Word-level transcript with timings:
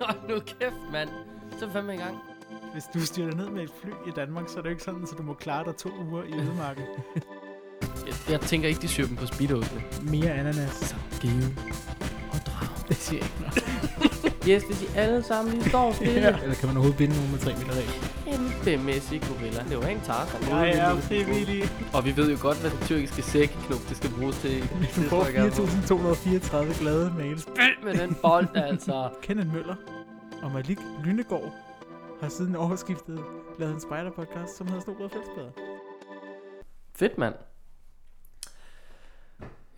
Hold 0.06 0.18
nu 0.28 0.38
kæft, 0.40 0.74
mand. 0.92 1.08
Så 1.58 1.64
er 1.64 1.68
vi 1.68 1.72
fandme 1.72 1.94
i 1.94 1.98
gang. 1.98 2.16
Hvis 2.72 2.84
du 2.94 3.00
styrter 3.00 3.36
ned 3.36 3.48
med 3.50 3.62
et 3.62 3.70
fly 3.82 3.90
i 4.08 4.10
Danmark, 4.16 4.44
så 4.48 4.58
er 4.58 4.62
det 4.62 4.70
ikke 4.70 4.82
sådan, 4.82 5.02
at 5.02 5.18
du 5.18 5.22
må 5.22 5.34
klare 5.34 5.64
dig 5.64 5.76
to 5.76 5.90
uger 6.10 6.22
i 6.22 6.32
ødemarken. 6.34 6.84
Jeg, 8.06 8.14
jeg 8.30 8.40
tænker 8.40 8.68
ikke, 8.68 8.80
de 8.80 8.88
syr 8.88 9.06
dem 9.06 9.16
på 9.16 9.26
speedosene. 9.26 9.82
Mere 10.02 10.30
ananas. 10.30 10.70
Så 10.72 10.94
give 11.20 11.56
og 12.32 12.38
drag. 12.46 12.68
Det 12.88 12.96
siger 12.96 13.18
jeg 13.22 13.26
ikke 13.26 13.40
noget. 13.40 13.64
Yes, 14.48 14.62
hvis 14.64 14.82
I 14.82 14.86
alle 14.96 15.22
sammen 15.22 15.54
lige 15.54 15.68
står 15.68 15.92
stille. 15.92 16.12
ja. 16.20 16.38
Eller 16.42 16.54
kan 16.54 16.66
man 16.68 16.76
overhovedet 16.76 16.96
binde 16.98 17.14
nogen 17.16 17.30
med 17.30 17.38
3 17.38 17.52
meter 17.54 17.72
regel? 17.72 17.90
Kæmpemæssig 18.64 19.22
gorilla. 19.28 19.64
Det 19.68 19.76
var 19.78 19.86
en 19.86 20.00
Tarzan. 20.00 20.42
Jeg 20.50 20.70
er 20.70 20.96
frivillig. 21.00 21.62
Og 21.94 22.04
vi 22.04 22.16
ved 22.16 22.30
jo 22.30 22.38
godt, 22.40 22.60
hvad 22.60 22.70
det 22.70 22.80
tyrkiske 22.86 23.22
sækknop, 23.22 23.78
det 23.88 23.96
skal 23.96 24.10
bruges 24.18 24.36
til. 24.38 24.60
Du 24.96 25.02
får 25.02 25.22
4.234 25.24 26.80
glade 26.80 27.12
mails. 27.18 27.46
Med 27.84 27.94
den 27.94 28.16
bold, 28.22 28.56
altså. 28.56 29.10
Kenneth 29.22 29.52
Møller 29.52 29.76
og 30.42 30.50
Malik 30.50 30.78
Lynegård 31.04 31.52
har 32.20 32.28
siden 32.28 32.56
årsskiftet 32.56 33.24
lavet 33.58 33.74
en 33.74 33.80
spider-podcast, 33.80 34.56
som 34.56 34.66
hedder 34.66 34.80
Snobrød 34.80 35.08
Fællesbader. 35.08 35.50
Fedt, 36.94 37.18
mand. 37.18 37.34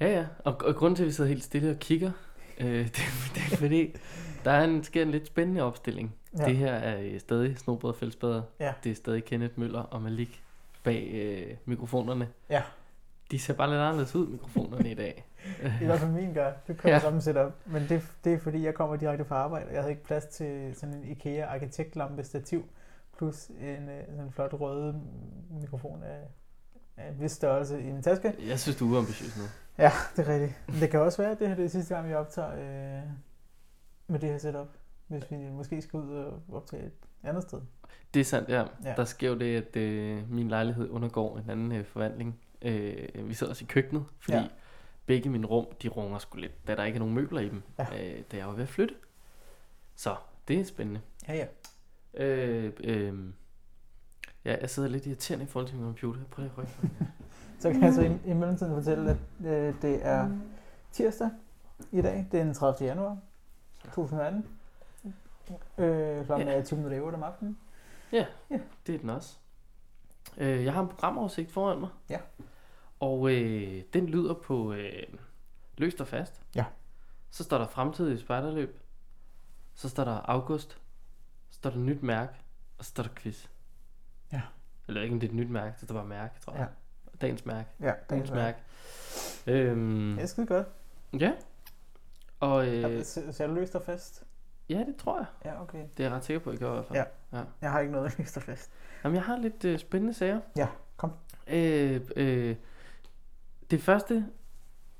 Ja, 0.00 0.08
ja. 0.18 0.26
Og, 0.44 0.56
og 0.64 0.74
grunden 0.74 0.96
til, 0.96 1.02
at 1.02 1.06
vi 1.06 1.12
sidder 1.12 1.28
helt 1.28 1.44
stille 1.44 1.70
og 1.70 1.78
kigger, 1.78 2.10
øh, 2.58 2.66
det, 2.84 3.02
det 3.34 3.52
er 3.52 3.56
fordi, 3.56 3.96
der 4.44 4.50
er 4.50 4.64
en, 4.64 4.84
sker 4.84 5.02
en 5.02 5.10
lidt 5.10 5.26
spændende 5.26 5.62
opstilling. 5.62 6.14
Ja. 6.38 6.44
Det 6.44 6.56
her 6.56 6.72
er 6.72 7.00
øh, 7.02 7.20
stadig 7.20 7.58
Snobrød 7.58 7.94
Fællesbader. 7.94 8.42
Ja. 8.60 8.72
Det 8.84 8.92
er 8.92 8.96
stadig 8.96 9.24
Kenneth 9.24 9.58
Møller 9.58 9.80
og 9.80 10.02
Malik 10.02 10.42
bag 10.82 11.10
øh, 11.12 11.56
mikrofonerne. 11.64 12.28
Ja. 12.50 12.62
De 13.30 13.38
ser 13.38 13.54
bare 13.54 13.70
lidt 13.70 13.80
anderledes 13.80 14.14
ud, 14.14 14.26
mikrofonerne 14.26 14.90
i 14.90 14.94
dag. 14.94 15.24
I 15.80 15.84
hvert 15.86 15.98
fald 15.98 16.10
min 16.10 16.34
gør. 16.34 16.52
Det 16.66 16.76
kommer 16.76 16.90
Ja. 16.90 16.94
ja. 16.94 17.00
samme 17.00 17.20
setup. 17.20 17.52
Men 17.66 17.82
det, 17.88 18.02
det 18.24 18.32
er 18.34 18.38
fordi, 18.38 18.64
jeg 18.64 18.74
kommer 18.74 18.96
direkte 18.96 19.24
fra 19.24 19.36
arbejde. 19.36 19.66
Jeg 19.72 19.80
havde 19.80 19.90
ikke 19.90 20.04
plads 20.04 20.24
til 20.24 20.74
sådan 20.76 20.94
en 20.94 21.04
IKEA 21.04 21.46
arkitektlampe 21.46 22.24
stativ 22.24 22.64
plus 23.18 23.46
en 23.48 23.88
øh, 23.88 24.06
sådan 24.06 24.24
en 24.24 24.30
flot 24.32 24.52
rød 24.52 24.94
mikrofon 25.50 26.02
af, 26.02 26.18
af 26.96 27.08
en 27.08 27.20
vis 27.20 27.32
størrelse 27.32 27.80
i 27.82 27.92
min 27.92 28.02
taske. 28.02 28.34
Jeg 28.48 28.60
synes, 28.60 28.78
du 28.78 28.88
er 28.88 28.92
uambitiøs 28.92 29.36
nu. 29.38 29.42
Ja, 29.78 29.90
det 30.16 30.28
er 30.28 30.32
rigtigt. 30.32 30.54
Men 30.68 30.80
det 30.80 30.90
kan 30.90 31.00
også 31.00 31.22
være, 31.22 31.30
at 31.32 31.38
det 31.38 31.48
her 31.48 31.54
det 31.54 31.64
er 31.64 31.68
sidste 31.68 31.94
gang, 31.94 32.08
vi 32.08 32.14
optager 32.14 32.52
øh, 32.52 33.02
med 34.06 34.18
det 34.18 34.28
her 34.30 34.38
setup. 34.38 34.68
Hvis 35.08 35.30
vi 35.30 35.36
måske 35.36 35.82
skal 35.82 35.98
ud 35.98 36.14
og 36.16 36.42
optage 36.52 36.82
et 36.86 36.92
andet 37.22 37.42
sted. 37.42 37.60
Det 38.14 38.20
er 38.20 38.24
sandt, 38.24 38.48
ja. 38.48 38.54
ja. 38.60 38.66
Ja. 38.84 38.94
Der 38.96 39.04
sker 39.04 39.28
jo 39.28 39.38
det, 39.38 39.56
at 39.56 39.76
øh, 39.76 40.30
min 40.30 40.48
lejlighed 40.48 40.88
undergår 40.90 41.38
en 41.38 41.50
anden 41.50 41.72
øh, 41.72 41.84
forvandling. 41.84 42.40
Øh, 42.62 43.28
vi 43.28 43.34
sidder 43.34 43.50
også 43.50 43.64
i 43.64 43.68
køkkenet, 43.70 44.04
fordi 44.20 44.36
ja. 44.38 44.46
Ja. 45.08 45.14
begge 45.14 45.28
mine 45.30 45.46
rum, 45.46 45.66
de 45.82 45.88
runger 45.88 46.18
sgu 46.18 46.38
lidt, 46.38 46.66
da 46.66 46.74
der 46.74 46.84
ikke 46.84 46.96
er 46.96 47.00
nogen 47.00 47.14
møbler 47.14 47.40
i 47.40 47.48
dem, 47.48 47.62
ja. 47.78 47.86
Ja. 47.92 48.12
øh, 48.18 48.22
da 48.32 48.36
jeg 48.36 48.46
var 48.46 48.52
ved 48.52 48.62
at 48.62 48.68
flytte. 48.68 48.94
Så 49.96 50.16
det 50.48 50.60
er 50.60 50.64
spændende. 50.64 51.00
Ja, 51.28 51.34
ja. 51.34 51.46
Øh, 52.24 52.72
øh, 52.84 53.28
ja, 54.44 54.56
jeg 54.60 54.70
sidder 54.70 54.88
lidt 54.88 55.06
irriterende 55.06 55.44
i 55.44 55.48
forhold 55.48 55.68
til 55.68 55.76
min 55.76 55.86
computer. 55.86 56.20
Prøv 56.30 56.42
lige 56.42 56.52
at 56.52 56.58
rykke. 56.58 56.72
Så 57.60 57.70
kan 57.72 57.82
jeg 57.82 57.94
så 57.94 58.02
i, 58.02 58.30
i 58.30 58.32
mellemtiden 58.32 58.74
fortælle, 58.74 59.10
at 59.10 59.46
øh, 59.46 59.74
det 59.82 60.06
er 60.06 60.30
tirsdag 60.92 61.30
i 61.92 62.02
dag. 62.02 62.26
Det 62.32 62.40
er 62.40 62.44
den 62.44 62.54
30. 62.54 62.88
januar 62.88 63.18
2018. 63.84 64.46
Øh, 65.78 66.24
klokken 66.26 66.48
Ja. 66.48 66.54
er 66.54 66.64
20 66.64 66.76
minutter 66.76 67.00
8 67.00 67.16
om 67.16 67.22
aftenen. 67.22 67.58
det 68.86 68.94
er 68.94 68.98
den 68.98 69.10
også. 69.10 69.36
Øh, 70.38 70.64
jeg 70.64 70.72
har 70.72 70.82
en 70.82 70.88
programoversigt 70.88 71.52
foran 71.52 71.80
mig. 71.80 71.88
Ja. 72.10 72.18
Og 73.02 73.30
øh, 73.32 73.82
den 73.92 74.06
lyder 74.06 74.34
på 74.34 74.72
øh, 74.72 75.02
løst 75.78 76.00
og 76.00 76.06
fast. 76.08 76.42
Ja. 76.54 76.64
Så 77.30 77.44
står 77.44 77.58
der 77.58 77.66
fremtidig 77.66 78.18
spejderløb. 78.20 78.80
Så 79.74 79.88
står 79.88 80.04
der 80.04 80.20
august. 80.30 80.70
Så 81.50 81.56
står 81.56 81.70
der 81.70 81.78
nyt 81.78 82.02
mærke. 82.02 82.32
Og 82.78 82.84
så 82.84 82.88
står 82.90 83.02
der 83.02 83.10
quiz. 83.16 83.46
Ja. 84.32 84.40
Eller 84.88 85.02
ikke, 85.02 85.12
om 85.12 85.20
det 85.20 85.26
er 85.26 85.30
et 85.30 85.36
nyt 85.36 85.50
mærke. 85.50 85.74
Det 85.80 85.84
står 85.84 85.94
bare 85.94 86.04
mærke, 86.06 86.40
tror 86.40 86.54
jeg. 86.54 86.68
Dagens 87.20 87.46
mærke. 87.46 87.68
Ja, 87.80 87.92
Dagens 88.10 88.28
det 88.30 88.36
mærke. 88.36 88.58
Øhm, 89.46 90.18
er 90.18 90.26
skide 90.26 90.46
godt. 90.46 90.66
ja. 91.20 91.32
Og 92.40 92.68
Øh. 92.68 92.96
øh, 92.98 93.04
Så, 93.04 93.32
så 93.32 93.42
er 93.42 93.46
du 93.48 93.54
løst 93.54 93.74
og 93.74 93.82
fast? 93.82 94.24
ja, 94.68 94.78
det 94.78 94.96
tror 94.96 95.18
jeg. 95.18 95.26
Ja, 95.44 95.62
okay. 95.62 95.78
Det 95.96 96.04
er 96.04 96.08
jeg 96.08 96.16
ret 96.16 96.24
sikker 96.24 96.40
på, 96.40 96.50
at 96.50 96.54
jeg 96.54 96.60
gør 96.60 96.70
i 96.70 96.74
hvert 96.74 96.84
fald. 96.86 97.04
Ja. 97.32 97.44
Jeg 97.60 97.70
har 97.70 97.80
ikke 97.80 97.92
noget 97.92 98.14
løst 98.18 98.36
og 98.36 98.42
fast. 98.42 98.70
Jamen, 99.04 99.16
jeg 99.16 99.24
har 99.24 99.36
lidt 99.36 99.64
øh, 99.64 99.78
spændende 99.78 100.14
sager. 100.14 100.40
Ja, 100.56 100.68
kom. 100.96 101.12
Øh, 101.46 102.00
øh, 102.16 102.56
det 103.70 103.80
første, 103.82 104.26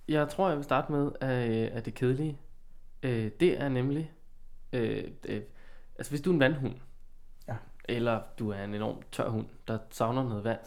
jeg 0.08 0.28
tror, 0.28 0.48
jeg 0.48 0.56
vil 0.56 0.64
starte 0.64 0.92
med, 0.92 1.12
er, 1.20 1.46
øh, 1.46 1.76
er 1.76 1.80
det 1.80 1.94
kedelige. 1.94 2.38
Øh, 3.02 3.30
det 3.40 3.60
er 3.60 3.68
nemlig, 3.68 4.12
øh, 4.72 5.04
øh, 5.28 5.42
altså 5.98 6.12
hvis 6.12 6.20
du 6.20 6.30
er 6.30 6.34
en 6.34 6.40
vandhund, 6.40 6.74
Ja. 7.48 7.56
eller 7.84 8.20
du 8.38 8.50
er 8.50 8.64
en 8.64 8.74
enorm 8.74 9.02
tør 9.12 9.28
hund, 9.28 9.46
der 9.68 9.78
savner 9.90 10.22
noget 10.28 10.44
vand, 10.44 10.58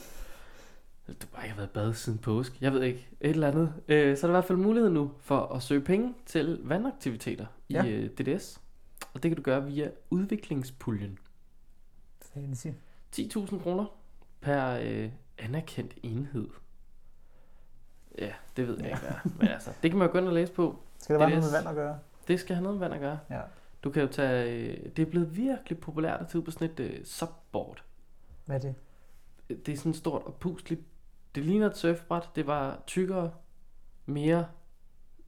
du 1.08 1.28
bare 1.34 1.44
ikke 1.44 1.50
har 1.54 1.58
været 1.58 1.70
bad 1.72 1.94
siden 1.94 2.20
påske, 2.20 2.56
jeg 2.62 2.74
ved 2.74 2.84
ikke, 2.84 3.08
et 3.22 3.30
eller 3.30 3.48
andet, 3.48 3.74
øh, 3.88 4.18
så 4.18 4.28
er 4.28 4.32
der 4.32 4.34
i 4.34 4.38
hvert 4.38 4.46
fald 4.46 4.58
mulighed 4.58 4.90
nu 4.90 5.12
for 5.20 5.40
at 5.40 5.64
søge 5.64 5.82
penge 5.82 6.14
til 6.26 6.60
vandaktiviteter 6.64 7.46
Ja. 7.70 7.84
i 7.84 7.90
øh, 7.94 8.10
DDS. 8.10 8.62
Og 9.14 9.24
det 9.24 9.30
kan 9.32 9.36
du 9.38 9.42
gøre 9.44 9.66
via 9.66 9.90
udviklingspuljen. 10.10 11.18
Fancy. 12.22 12.68
10.000 13.16 13.60
kroner 13.60 13.86
per 14.42 14.80
øh, 14.84 15.10
anerkendt 15.38 15.94
enhed. 16.04 16.48
Ja, 18.20 18.32
det 18.58 18.68
ved 18.68 18.78
jeg 18.78 18.88
ikke, 18.88 19.00
hvad. 19.00 19.32
Men 19.40 19.48
altså, 19.48 19.72
det 19.84 19.92
kan 19.92 19.98
man 20.00 20.08
jo 20.08 20.12
gå 20.12 20.18
ind 20.18 20.28
og 20.28 20.34
læse 20.34 20.54
på. 20.54 20.80
Skal 21.00 21.20
være 21.20 21.30
Det 21.30 21.36
er 21.36 21.40
noget 21.40 21.52
med 21.54 21.60
vand 21.60 21.70
at 21.70 21.76
gøre? 21.76 22.00
Det 22.28 22.40
skal 22.40 22.56
have 22.56 22.64
noget 22.64 22.80
med 22.80 22.88
vand 22.88 22.94
at 22.94 23.00
gøre. 23.00 23.20
Ja. 23.38 23.42
Du 23.84 23.90
kan 23.90 24.02
jo 24.02 24.08
tage... 24.08 24.52
Øh, 24.68 24.90
det 24.96 25.00
er 25.08 25.10
blevet 25.10 25.38
virkelig 25.38 25.80
populært 25.80 26.22
at 26.22 26.28
tage 26.28 26.44
på 26.44 26.52
sådan 26.52 26.70
et 26.70 26.80
øh, 26.80 27.06
subboard. 27.06 27.84
Hvad 28.46 28.56
er 28.56 28.60
det? 28.60 28.76
Det 29.66 29.74
er 29.74 29.78
sådan 29.78 29.94
stort 29.94 30.24
og 30.24 30.34
pusligt. 30.36 30.82
Det 31.36 31.46
ligner 31.46 31.68
et 31.70 31.78
surfbræt. 31.78 32.30
Det 32.36 32.48
var 32.48 32.84
tykkere, 32.88 33.32
mere 34.06 34.46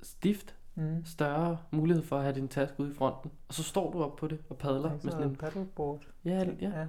stift, 0.02 0.54
Mm. 0.80 1.06
større 1.06 1.58
mulighed 1.72 2.04
for 2.04 2.18
at 2.18 2.24
have 2.24 2.36
din 2.36 2.48
taske 2.48 2.80
ude 2.80 2.92
i 2.92 2.94
fronten. 2.94 3.32
Og 3.48 3.54
så 3.54 3.64
står 3.64 3.92
du 3.92 4.04
op 4.04 4.16
på 4.16 4.28
det 4.28 4.40
og 4.50 4.58
padler 4.58 4.92
med 5.04 5.12
sådan 5.12 5.24
en... 5.28 5.36
paddleboard. 5.36 6.02
Ja, 6.26 6.32
ja. 6.32 6.46
ja. 6.62 6.86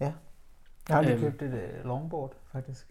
ja. 0.00 0.12
Jeg 0.88 0.96
har 0.96 1.02
lige 1.02 1.12
Øhm. 1.12 1.20
købt 1.22 1.42
et 1.42 1.52
uh, 1.54 1.84
longboard, 1.86 2.32
faktisk. 2.52 2.86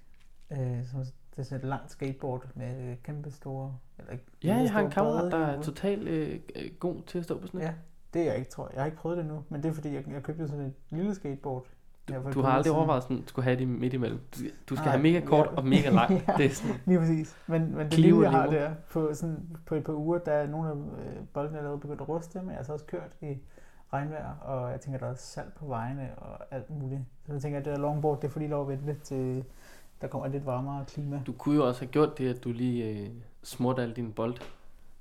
Uh, 0.50 0.58
som, 0.92 1.04
det 1.40 1.46
er 1.46 1.50
sådan 1.50 1.66
et 1.66 1.70
langt 1.70 1.92
skateboard 1.92 2.46
med 2.56 2.92
uh, 2.92 2.98
kæmpe 3.04 3.32
store... 3.32 3.76
Eller 4.00 4.14
Ja, 4.44 4.56
jeg 4.56 4.72
har 4.72 4.82
en 4.82 4.92
kammerat, 4.92 5.32
der 5.32 5.38
er 5.38 5.62
totalt 5.62 6.08
øh, 6.08 6.40
øh, 6.56 6.72
god 6.80 6.96
til 7.08 7.18
at 7.18 7.24
stå 7.24 7.40
på 7.40 7.48
sådan. 7.48 7.62
Ja, 7.62 7.74
det 8.14 8.22
er 8.22 8.26
jeg 8.26 8.38
ikke, 8.38 8.50
tror 8.50 8.68
jeg. 8.68 8.74
Jeg 8.74 8.82
har 8.82 8.86
ikke 8.86 8.98
prøvet 8.98 9.18
det 9.18 9.26
nu, 9.26 9.44
men 9.50 9.64
det 9.64 9.70
er 9.70 9.74
fordi, 9.74 9.94
jeg, 9.94 10.04
jeg 10.08 10.24
købte 10.24 10.48
sådan 10.48 10.66
et 10.66 10.74
lille 10.90 11.16
skateboard. 11.16 11.66
Du 12.10 12.14
par 12.14 12.42
har 12.42 12.58
aldrig 12.58 12.74
overvejet 12.74 13.04
sådan, 13.04 13.18
at 13.18 13.24
du 13.24 13.30
skulle 13.30 13.44
have 13.44 13.60
det 13.60 13.68
midt 13.68 13.94
imellem. 13.94 14.20
Du, 14.20 14.40
du 14.70 14.76
skal 14.76 14.86
Nej, 14.86 14.92
have 14.92 15.02
mega 15.04 15.20
kort 15.26 15.48
ja. 15.52 15.56
og 15.56 15.66
mega 15.68 15.90
lang. 15.90 16.12
Ja. 16.28 16.34
Det 16.38 16.46
er 16.46 16.50
sådan, 16.50 16.76
Lige 16.86 17.00
præcis. 17.00 17.38
Men, 17.48 17.76
men 17.76 17.90
det 17.90 18.00
lille, 18.00 18.22
jeg 18.22 18.32
har 18.32 18.48
der, 18.48 18.72
på, 18.92 19.14
sådan, 19.14 19.58
på 19.66 19.76
et 19.76 19.84
par 19.84 19.94
uger, 19.94 20.18
der 20.18 20.32
er 20.32 20.48
nogle 20.48 20.70
af 20.70 20.74
øh, 20.74 21.28
boldene 21.34 21.58
allerede 21.58 21.80
begyndt 21.80 22.02
at 22.02 22.10
ruste, 22.10 22.40
men 22.42 22.50
jeg 22.50 22.58
har 22.58 22.64
så 22.64 22.74
også 22.74 22.86
kørt 22.86 23.12
i 23.22 23.38
regnvejr, 23.94 24.36
og 24.42 24.72
jeg 24.72 24.82
tænker, 24.82 25.00
der 25.00 25.08
er 25.08 25.16
salt 25.16 25.56
på 25.56 25.66
vejene 25.66 26.10
og 26.18 26.46
alt 26.52 26.70
muligt. 26.70 27.02
Så 27.26 27.34
jeg 27.34 27.42
tænker, 27.42 27.60
at 27.60 27.66
det 27.66 27.74
der 27.74 27.80
longboard, 27.80 28.22
det 28.22 28.28
er 28.28 28.32
fordi 28.32 28.48
lov 28.48 28.72
at 28.72 28.88
vente 28.88 29.04
til, 29.04 29.46
der 30.02 30.08
kommer 30.08 30.26
et 30.26 30.32
lidt 30.32 30.46
varmere 30.46 30.86
klima. 30.88 31.22
du 31.28 31.32
kunne 31.34 31.56
jo 31.56 31.68
også 31.68 31.82
have 31.82 31.92
gjort 31.92 32.18
det, 32.18 32.36
at 32.36 32.44
du 32.44 32.52
lige 32.52 32.86
øh, 32.90 33.10
smurte 33.44 33.82
alle 33.82 33.96
dine 33.96 34.12
bold 34.14 34.36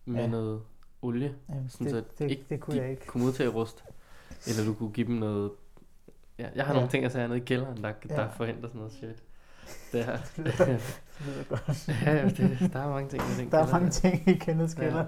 med 0.04 0.20
Ja. 0.20 0.26
noget 0.26 0.62
olie, 1.02 1.34
Jamen, 1.48 1.68
sådan 1.68 1.86
det, 1.94 2.04
så 2.18 2.24
det, 2.24 2.30
ikke 2.30 2.44
det 2.48 2.60
kunne 2.60 2.76
de 2.76 2.82
jeg 2.82 2.90
ikke. 2.90 3.32
til 3.32 3.42
at 3.42 3.54
ruste. 3.54 3.82
Eller 4.46 4.64
du 4.64 4.74
kunne 4.74 4.90
give 4.90 5.06
dem 5.06 5.14
noget... 5.14 5.50
Ja, 6.38 6.48
jeg 6.54 6.64
har 6.64 6.72
nogle 6.72 6.84
Ja. 6.86 6.90
ting 6.90 7.04
at 7.04 7.12
sige 7.12 7.28
nede 7.28 7.38
i 7.38 7.44
kælderen, 7.44 7.84
der, 7.84 7.92
der 8.08 8.20
Ja. 8.22 8.26
forhindrer 8.26 8.68
sådan 8.68 8.78
noget 8.78 8.92
shit. 8.92 9.22
Det 9.92 10.04
her. 10.04 10.18
Det 10.36 10.44
lyder- 10.44 10.64
det 10.64 11.26
lyder 11.26 11.44
godt. 11.48 11.88
ja, 11.88 12.14
ja, 12.16 12.28
det, 12.28 12.72
der 12.72 12.78
er 12.80 12.88
mange 12.88 13.08
ting 13.08 13.22
i 13.22 13.42
den 13.42 13.50
Der 13.50 13.58
er 13.58 13.70
mange 13.72 13.90
ting 13.90 14.28
i 14.28 14.32
Kenneths 14.34 14.76
Ja. 14.76 14.80
kælder. 14.80 15.06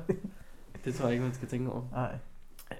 Det 0.84 0.94
tror 0.94 1.04
jeg 1.04 1.12
ikke, 1.12 1.24
man 1.24 1.34
skal 1.34 1.48
tænke 1.48 1.72
over. 1.72 1.82
Nej. 1.92 2.18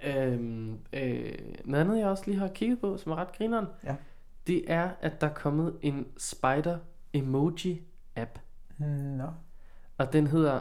Øhm, 0.05 0.79
øh, 0.93 1.33
noget 1.65 1.81
andet, 1.85 1.99
jeg 1.99 2.09
også 2.09 2.23
lige 2.27 2.39
har 2.39 2.49
kigget 2.49 2.81
på, 2.81 2.97
som 2.97 3.13
er 3.13 3.17
ret 3.17 3.33
grineren, 3.33 3.67
Ja. 3.85 3.95
det 4.47 4.73
er, 4.73 4.91
at 5.01 5.21
der 5.21 5.27
er 5.27 5.35
kommet 5.35 5.77
en 5.83 6.07
spider 6.17 6.79
emoji 7.13 7.83
app. 8.17 8.39
Nå. 8.79 9.27
Og 9.99 10.13
den 10.13 10.27
hedder 10.27 10.61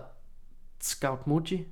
Scoutmoji. 0.79 1.67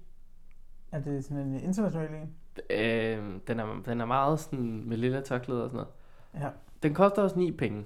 Er 0.92 1.00
det 1.00 1.26
sådan 1.26 1.48
en 1.48 1.60
international 1.60 2.10
en? 2.22 2.34
Øh, 2.70 3.40
den, 3.48 3.60
er, 3.60 3.82
den 3.86 4.02
er 4.02 4.06
meget 4.06 4.40
sådan 4.40 4.84
med 4.86 4.98
lille 4.98 5.22
tørklæder 5.22 5.62
og 5.64 5.70
sådan 5.70 5.86
noget. 6.34 6.46
Ja. 6.46 6.50
Den 6.84 6.94
koster 6.94 7.22
også 7.22 7.40
9 7.40 7.52
penge. 7.52 7.86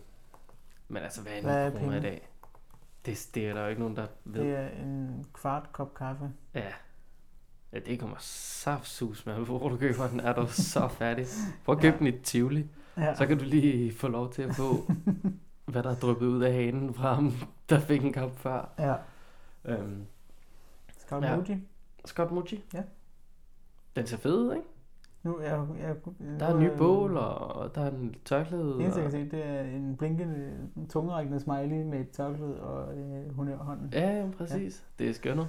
Men 0.88 1.04
altså, 1.04 1.22
hvad 1.22 1.32
er 1.32 1.38
9 1.38 1.42
Hvad 1.44 1.68
er 1.74 1.80
kroner 1.80 1.98
i 1.98 2.02
dag? 2.02 2.28
Det, 3.06 3.30
det 3.36 3.50
er 3.50 3.54
der 3.54 3.62
jo 3.64 3.68
ikke 3.68 3.82
nogen, 3.82 3.96
der 3.96 4.08
ved. 4.26 4.42
Det 4.42 4.56
er 4.56 4.70
en 4.70 5.26
kvart 5.34 5.70
kop 5.72 5.94
kaffe. 5.94 6.32
Ja. 6.54 6.72
Ja, 7.74 7.80
det 7.80 8.00
kommer 8.00 8.16
saftsus 8.20 9.26
med, 9.26 9.34
hvor 9.36 9.70
du 9.70 9.78
køber 9.78 10.08
den, 10.08 10.20
er 10.20 10.34
du 10.34 10.48
så 10.48 10.88
færdig. 11.00 11.26
Prøv 11.66 11.76
at 11.76 11.82
købe 11.82 11.94
Ja. 11.94 12.00
den 12.00 12.08
i 12.08 12.20
Tivoli. 12.24 12.66
Ja. 12.98 13.16
Så 13.16 13.26
kan 13.26 13.38
du 13.38 13.44
lige 13.44 13.94
få 13.94 14.08
lov 14.08 14.34
til 14.34 14.42
at 14.42 14.56
få, 14.56 14.92
hvad 15.72 15.84
der 15.84 15.90
er 15.90 15.96
dryppet 15.96 16.26
ud 16.28 16.42
af 16.42 16.54
hanen 16.54 16.94
fra 16.94 17.14
ham, 17.14 17.32
der 17.70 17.80
fik 17.80 18.04
en 18.06 18.14
kop 18.14 18.40
før. 18.40 18.70
Ja. 18.80 18.96
Øhm, 19.66 20.06
Scout 21.00 21.24
Ja. 21.24 21.36
Moji. 21.36 21.58
Scott 22.06 22.32
Mucci. 22.32 22.64
Ja. 22.74 22.84
Den 23.96 24.08
ser 24.08 24.18
fed 24.18 24.38
ud, 24.38 24.54
ikke? 24.54 24.66
Nu, 25.24 25.42
jeg, 25.42 25.66
jeg, 25.80 25.96
Der 26.40 26.46
er 26.46 26.54
en 26.54 26.60
ny 26.64 26.70
bål, 26.78 27.18
og 27.18 27.76
der 27.76 27.82
er 27.82 27.92
en 27.92 28.16
tørklæde. 28.26 28.64
Det 28.74 28.82
eneste, 28.82 29.02
jeg 29.02 29.12
kan 29.12 29.30
se, 29.32 29.38
det 29.38 29.46
er 29.46 29.62
en 29.62 29.98
blinkende, 29.98 30.54
tungerækkende 30.90 31.40
smiley 31.40 31.84
med 31.84 32.00
et 32.00 32.10
tørklæde 32.10 32.62
og 32.62 32.98
øh, 32.98 33.36
honørhånden. 33.36 33.90
Ja, 33.94 34.10
ja, 34.18 34.28
præcis. 34.38 34.86
Ja. 35.00 35.04
Det 35.04 35.10
er 35.10 35.14
skønnet. 35.14 35.48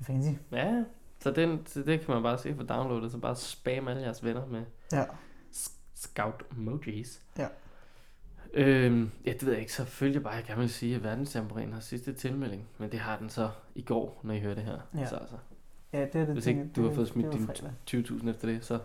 Fancy. 0.00 0.30
Ja, 0.52 0.84
så, 1.20 1.30
den, 1.30 1.66
så 1.66 1.82
det 1.82 2.00
kan 2.00 2.14
man 2.14 2.22
bare 2.22 2.38
se 2.38 2.54
for 2.56 2.62
downloadet, 2.62 3.12
så 3.12 3.18
bare 3.18 3.36
spam 3.36 3.88
alle 3.88 4.02
jeres 4.02 4.24
venner 4.24 4.46
med 4.46 4.62
Ja. 4.92 5.04
scout 5.94 6.42
emojis. 6.56 7.22
Ja. 7.38 7.46
Øhm, 8.56 9.10
ja, 9.26 9.32
det 9.32 9.44
ved 9.44 9.52
jeg 9.52 9.60
ikke. 9.60 9.72
Så 9.72 9.84
følger 9.84 10.20
bare, 10.20 10.32
jeg 10.34 10.44
gerne 10.44 10.60
vil 10.60 10.70
sige, 10.70 10.96
at 10.96 11.02
verdensjamboreen 11.04 11.72
har 11.72 11.80
sidste 11.80 12.12
tilmelding. 12.12 12.68
Men 12.78 12.92
det 12.92 13.00
har 13.00 13.18
den 13.18 13.28
så 13.28 13.50
i 13.74 13.82
går, 13.82 14.20
når 14.22 14.34
I 14.34 14.40
hører 14.40 14.54
det 14.54 14.64
her. 14.64 14.78
Ja. 14.96 15.06
Så 15.06 15.16
altså, 15.16 15.36
Ja, 15.92 16.00
det 16.00 16.14
er 16.14 16.24
det. 16.24 16.32
Hvis 16.34 16.46
ikke 16.46 16.70
du 16.76 16.80
har 16.80 16.88
det- 16.88 16.96
fået 16.96 17.08
smidt 17.08 17.24
det 17.24 17.32
var 17.32 17.38
din 17.38 17.46
fredag. 17.46 17.72
20.000 17.86 18.28
efter 18.30 18.48
det, 18.48 18.64
så 18.64 18.74
er 18.74 18.78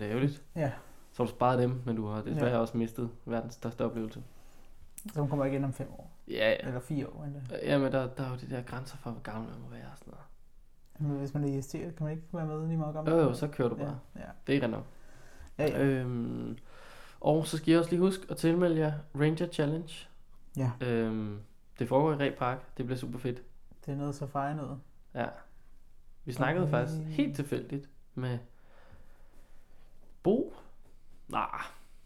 det 0.00 0.10
ærgerligt. 0.10 0.42
Ja, 0.56 0.72
Så 1.12 1.22
har 1.22 1.24
du 1.24 1.30
sparet 1.30 1.58
dem, 1.58 1.80
men 1.86 1.96
du 1.96 2.06
har 2.06 2.22
desværre 2.22 2.46
Ja. 2.46 2.52
ja. 2.54 2.58
også 2.60 2.76
mistet 2.76 3.10
verdens 3.26 3.54
største 3.54 3.84
oplevelse. 3.84 4.22
så 5.12 5.20
hun 5.20 5.28
kommer 5.28 5.44
ind 5.44 5.64
om 5.64 5.72
fem 5.72 5.88
år. 5.92 6.10
Ja, 6.28 6.50
ja. 6.50 6.66
Eller 6.66 6.80
fire 6.80 7.06
år 7.06 7.24
endda. 7.24 7.40
Jamen, 7.62 7.92
der, 7.92 8.06
der 8.08 8.24
er 8.24 8.30
jo 8.30 8.36
de 8.36 8.50
der 8.50 8.62
grænser 8.62 8.96
for, 8.96 9.10
hvor 9.10 9.20
gammel 9.22 9.50
man 9.50 9.60
må 9.60 9.68
være 9.70 9.86
og 9.92 9.98
sådan 9.98 10.10
noget. 10.12 10.24
Men 11.10 11.18
hvis 11.18 11.34
man 11.34 11.44
er 11.44 11.58
IST, 11.58 11.72
kan 11.72 11.92
man 12.00 12.10
ikke 12.10 12.22
være 12.32 12.46
med 12.46 12.66
lige 12.66 12.78
meget 12.78 12.94
gammel. 12.94 13.12
Jo, 13.12 13.18
jo, 13.18 13.32
så 13.34 13.48
kører 13.48 13.68
du 13.68 13.74
bare. 13.74 13.98
Ja, 14.16 14.20
ja. 14.20 14.26
Det 14.46 14.56
er 14.56 14.62
rent 14.62 14.70
nok. 14.72 14.84
ja, 15.58 15.64
ja. 15.66 15.84
Øhm, 15.84 16.58
og 17.20 17.46
så 17.46 17.56
skal 17.56 17.70
jeg 17.70 17.78
også 17.78 17.90
lige 17.90 18.00
huske 18.00 18.26
at 18.30 18.36
tilmelde 18.36 18.78
jer 18.78 18.92
Ranger 19.20 19.46
Challenge. 19.46 20.08
ja. 20.56 20.70
Øhm, 20.80 21.38
det 21.78 21.88
foregår 21.88 22.12
i 22.12 22.16
Ræ 22.16 22.30
Park. 22.38 22.58
Det 22.76 22.86
bliver 22.86 22.98
super 22.98 23.18
fedt. 23.18 23.42
Det 23.86 23.92
er 23.92 23.96
noget 23.98 24.14
så 24.14 24.26
feje 24.26 24.54
noget. 24.56 24.78
Ja. 25.14 25.26
Vi 26.24 26.32
snakkede 26.32 26.62
Okay. 26.66 26.70
faktisk 26.72 27.00
helt 27.02 27.36
tilfældigt 27.36 27.88
med 28.14 28.38
Bo. 30.22 30.54
Nej, 31.28 31.60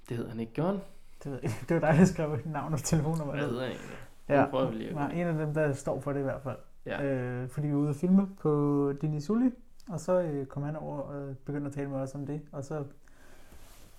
det 0.08 0.16
hedder 0.16 0.30
han 0.30 0.40
ikke. 0.40 0.52
Gjorde? 0.52 0.80
Det, 1.24 1.32
ved 1.32 1.38
jeg. 1.42 1.44
ikke. 1.44 1.56
det 1.68 1.82
var 1.82 1.90
dig, 1.90 1.98
der 2.00 2.04
skrev 2.04 2.38
navn 2.44 2.72
og 2.72 2.78
telefonnummer. 2.78 3.34
Hvad 3.34 3.44
hedder 3.48 3.62
han 3.62 3.70
egentlig? 3.70 3.96
Ja, 4.28 4.46
prøver 4.50 4.70
vi 4.70 4.76
lige 4.76 4.94
Nej, 4.94 5.10
en 5.10 5.26
af 5.26 5.34
dem, 5.46 5.54
der 5.54 5.72
står 5.72 6.00
for 6.00 6.12
det 6.12 6.20
i 6.20 6.22
hvert 6.22 6.42
fald. 6.42 6.56
Ja. 6.86 7.02
Øh, 7.04 7.48
fordi 7.48 7.66
vi 7.66 7.72
var 7.72 7.78
ude 7.78 7.90
at 7.90 7.96
filme 7.96 8.28
på 8.40 8.92
Dini 9.00 9.20
Sully, 9.20 9.50
og 9.88 10.00
så 10.00 10.20
øh, 10.20 10.46
kom 10.46 10.62
han 10.62 10.76
over 10.76 10.98
og 11.00 11.36
begyndte 11.44 11.66
at 11.68 11.72
tale 11.74 11.88
med 11.88 11.98
os 11.98 12.14
om 12.14 12.26
det, 12.26 12.40
og 12.52 12.64
så 12.64 12.84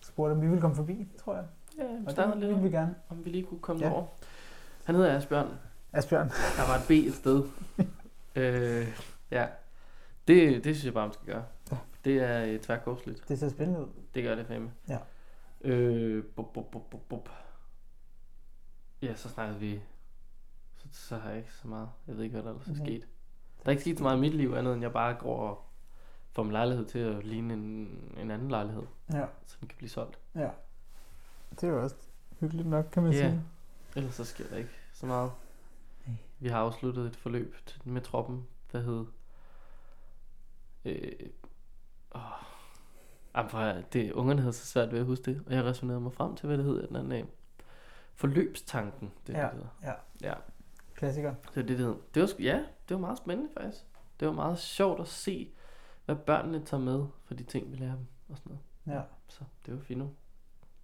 spurgte 0.07 0.31
om 0.34 0.42
vi 0.42 0.48
ville 0.48 0.62
komme 0.62 0.75
forbi, 0.75 1.07
tror 1.19 1.36
jeg. 1.36 1.46
Ja, 1.78 1.84
vi 1.84 2.06
det 2.06 2.18
lidt 2.18 2.40
ville 2.42 2.54
om, 2.56 2.63
vi 2.63 2.69
gerne. 2.69 2.96
om 3.10 3.25
vi 3.25 3.30
lige 3.30 3.44
kunne 3.44 3.60
komme 3.60 3.86
Ja. 3.86 3.92
over. 3.94 4.06
Han 4.84 4.96
hedder 4.96 5.18
Asbjørn. 5.18 5.48
Asbjørn. 5.94 6.28
Der 6.30 6.68
var 6.68 6.75
et 6.78 6.88
B 6.88 6.92
et 6.92 7.13
sted. 7.13 7.44
øh, 8.36 8.88
ja. 9.31 9.48
Det, 10.28 10.63
det 10.63 10.75
synes 10.75 10.86
jeg 10.86 10.94
bare, 10.94 11.07
man 11.07 11.13
skal 11.13 11.25
gøre. 11.28 11.44
Ja. 11.72 11.78
Det 12.06 12.18
er 12.19 12.46
øh, 12.46 12.60
tværkorsligt. 12.60 13.24
Det 13.30 13.40
ser 13.40 13.50
spændende 13.50 13.81
ud. 13.81 13.88
Det 14.16 14.24
gør 14.24 14.36
det 14.36 14.46
fandme. 14.46 14.72
Ja. 14.90 14.98
Øh, 15.62 16.24
bup, 16.24 16.54
bup, 16.54 16.66
bup, 16.72 16.81
bup, 16.92 17.01
bup. 17.10 17.30
Ja, 19.01 19.16
så 19.16 19.30
snakkede 19.30 19.60
vi. 19.60 19.81
Så, 20.78 20.88
så 20.92 21.18
har 21.18 21.30
jeg 21.30 21.38
ikke 21.38 21.54
så 21.54 21.68
meget. 21.68 21.90
Jeg 22.08 22.18
ved 22.18 22.24
ikke, 22.24 22.34
hvad 22.34 22.44
der 22.44 22.50
ellers 22.50 22.68
er 22.68 22.72
Nej. 22.74 22.86
sket. 22.86 23.01
Der 23.63 23.66
er 23.66 23.72
ikke 23.72 23.81
sket 23.81 23.98
så 23.98 24.04
meget 24.04 24.18
i 24.18 24.19
mit 24.19 24.34
liv, 24.34 24.54
andet 24.54 24.74
end 24.74 24.81
jeg 24.81 24.94
bare 24.94 25.13
går 25.13 25.38
og 25.50 25.65
får 26.36 26.44
min 26.44 26.52
lejlighed 26.52 26.86
til 26.86 27.00
at 27.00 27.24
ligne 27.26 27.54
en, 27.54 27.90
en 28.18 28.32
anden 28.32 28.50
lejlighed, 28.50 28.84
Ja, 29.14 29.26
så 29.46 29.58
den 29.60 29.68
kan 29.68 29.78
blive 29.78 29.90
solgt. 29.90 30.20
ja. 30.36 30.50
Det 31.52 31.64
er 31.64 31.68
jo 31.68 31.84
også 31.84 31.96
hyggeligt 32.40 32.68
nok, 32.68 32.86
kan 32.92 33.04
man 33.04 33.12
Ja. 33.12 33.18
sige. 33.18 33.42
Ellers 33.96 34.14
så 34.16 34.24
sker 34.26 34.48
der 34.48 34.56
ikke 34.56 34.70
så 34.94 35.06
meget. 35.06 35.32
Nej. 36.08 36.16
Vi 36.40 36.50
har 36.50 36.60
afsluttet 36.60 37.06
et 37.08 37.16
forløb 37.16 37.56
med 37.84 38.02
troppen, 38.02 38.48
der 38.72 38.80
hed... 38.80 39.06
Øh, 40.86 41.12
åh, 42.16 42.22
Jamen, 43.36 43.50
for 43.50 43.62
det, 43.94 44.12
ungerne 44.12 44.42
havde 44.42 44.54
så 44.54 44.66
svært 44.66 44.92
ved 44.92 45.00
at 45.00 45.06
huske 45.06 45.26
det, 45.26 45.44
og 45.48 45.54
jeg 45.54 45.64
resonerede 45.64 46.02
mig 46.02 46.14
frem 46.14 46.36
til, 46.36 46.48
hvad 46.48 46.58
det 46.58 46.66
hed 46.66 46.88
den 46.88 46.96
anden 46.96 47.10
dag. 47.10 47.26
Forløbstanken, 48.14 49.12
det 49.28 49.36
er 49.36 49.40
Ja, 49.40 49.46
det, 49.46 49.54
det 49.54 49.70
hedder. 49.82 49.94
ja. 50.22 50.30
Ja, 50.30 50.34
Klassiker. 50.96 51.36
det 51.54 51.58
er 51.64 51.68
det, 51.68 51.78
det 51.78 51.86
hed. 51.86 51.96
Det 52.14 52.22
var, 52.22 52.30
ja, 52.40 52.58
det 52.90 52.96
var 52.96 52.98
meget 53.02 53.18
spændende 53.18 53.50
faktisk. 53.58 53.84
Det 54.20 54.28
var 54.28 54.34
meget 54.34 54.60
sjovt 54.60 55.00
at 55.02 55.08
se, 55.08 55.52
hvad 56.06 56.16
børnene 56.16 56.66
tager 56.66 56.84
med 56.84 57.06
for 57.24 57.34
de 57.34 57.44
ting, 57.44 57.72
vi 57.72 57.75
lærer 57.75 57.96
dem 57.96 58.07
og 58.30 58.38
sådan 58.38 58.57
noget. 58.86 59.00
Ja. 59.00 59.04
Så 59.28 59.44
det 59.66 59.74
var 59.74 59.80
fint. 59.80 60.04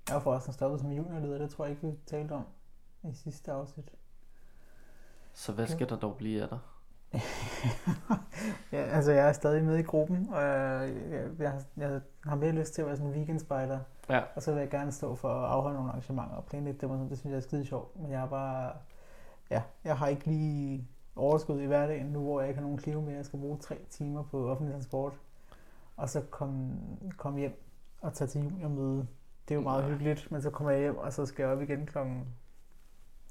Jeg 0.07 0.15
var 0.15 0.21
forresten 0.21 0.53
stoppet 0.53 0.79
som 0.79 0.91
juniorleder, 0.91 1.37
det 1.37 1.49
tror 1.49 1.65
jeg 1.65 1.71
ikke, 1.71 1.87
vi 1.87 1.93
talte 2.05 2.31
om 2.31 2.45
i 3.03 3.13
sidste 3.13 3.51
afsnit. 3.51 3.91
Så 5.33 5.51
hvad 5.51 5.67
skal 5.67 5.89
der 5.89 5.95
dog 5.95 6.17
blive 6.17 6.41
af 6.41 6.49
dig? 6.49 6.59
ja, 8.71 8.81
altså 8.81 9.11
jeg 9.11 9.27
er 9.27 9.33
stadig 9.33 9.63
med 9.63 9.77
i 9.77 9.81
gruppen, 9.81 10.29
og 10.29 10.41
jeg, 10.41 10.93
jeg, 11.09 11.29
jeg, 11.39 11.61
jeg 11.77 12.01
har 12.23 12.35
mere 12.35 12.51
lyst 12.51 12.73
til 12.73 12.81
at 12.81 12.87
være 12.87 12.95
sådan 12.95 13.11
en 13.11 13.17
weekendspejder. 13.17 13.79
Ja. 14.09 14.21
Og 14.35 14.41
så 14.41 14.51
vil 14.51 14.59
jeg 14.59 14.69
gerne 14.69 14.91
stå 14.91 15.15
for 15.15 15.29
at 15.29 15.51
afholde 15.51 15.75
nogle 15.75 15.89
arrangementer 15.89 16.35
og 16.35 16.45
planlægge 16.45 16.81
dem 16.81 16.89
og 16.89 16.97
sådan. 16.97 17.09
Det 17.09 17.17
synes 17.17 17.31
jeg 17.31 17.37
er 17.37 17.41
skide 17.41 17.65
sjovt. 17.65 17.99
Men 17.99 18.11
jeg 18.11 18.21
er 18.21 18.27
bare... 18.27 18.73
Ja, 19.49 19.61
jeg 19.83 19.97
har 19.97 20.07
ikke 20.07 20.25
lige 20.25 20.87
overskud 21.15 21.61
i 21.61 21.65
hverdagen 21.65 22.05
nu, 22.05 22.19
hvor 22.19 22.39
jeg 22.39 22.49
ikke 22.49 22.57
har 22.59 22.63
nogen 22.65 22.77
klive 22.77 23.01
mere. 23.01 23.15
Jeg 23.15 23.25
skal 23.25 23.39
bruge 23.39 23.57
tre 23.57 23.77
timer 23.89 24.23
på 24.23 24.49
offentlig 24.49 24.73
transport. 24.73 25.13
Og 25.97 26.09
så 26.09 26.21
komme 26.21 26.77
kom 27.17 27.35
hjem 27.37 27.63
og 28.01 28.13
tage 28.13 28.27
til 28.27 28.41
juniormøde. 28.41 29.07
Det 29.47 29.53
er 29.53 29.55
jo 29.55 29.61
meget 29.61 29.83
Nej. 29.83 29.91
hyggeligt, 29.91 30.31
men 30.31 30.41
så 30.41 30.49
kommer 30.49 30.71
jeg 30.71 30.81
hjem, 30.81 30.97
og 30.97 31.13
så 31.13 31.25
skal 31.25 31.43
jeg 31.43 31.51
op 31.51 31.61
igen 31.61 31.85
klokken 31.85 32.25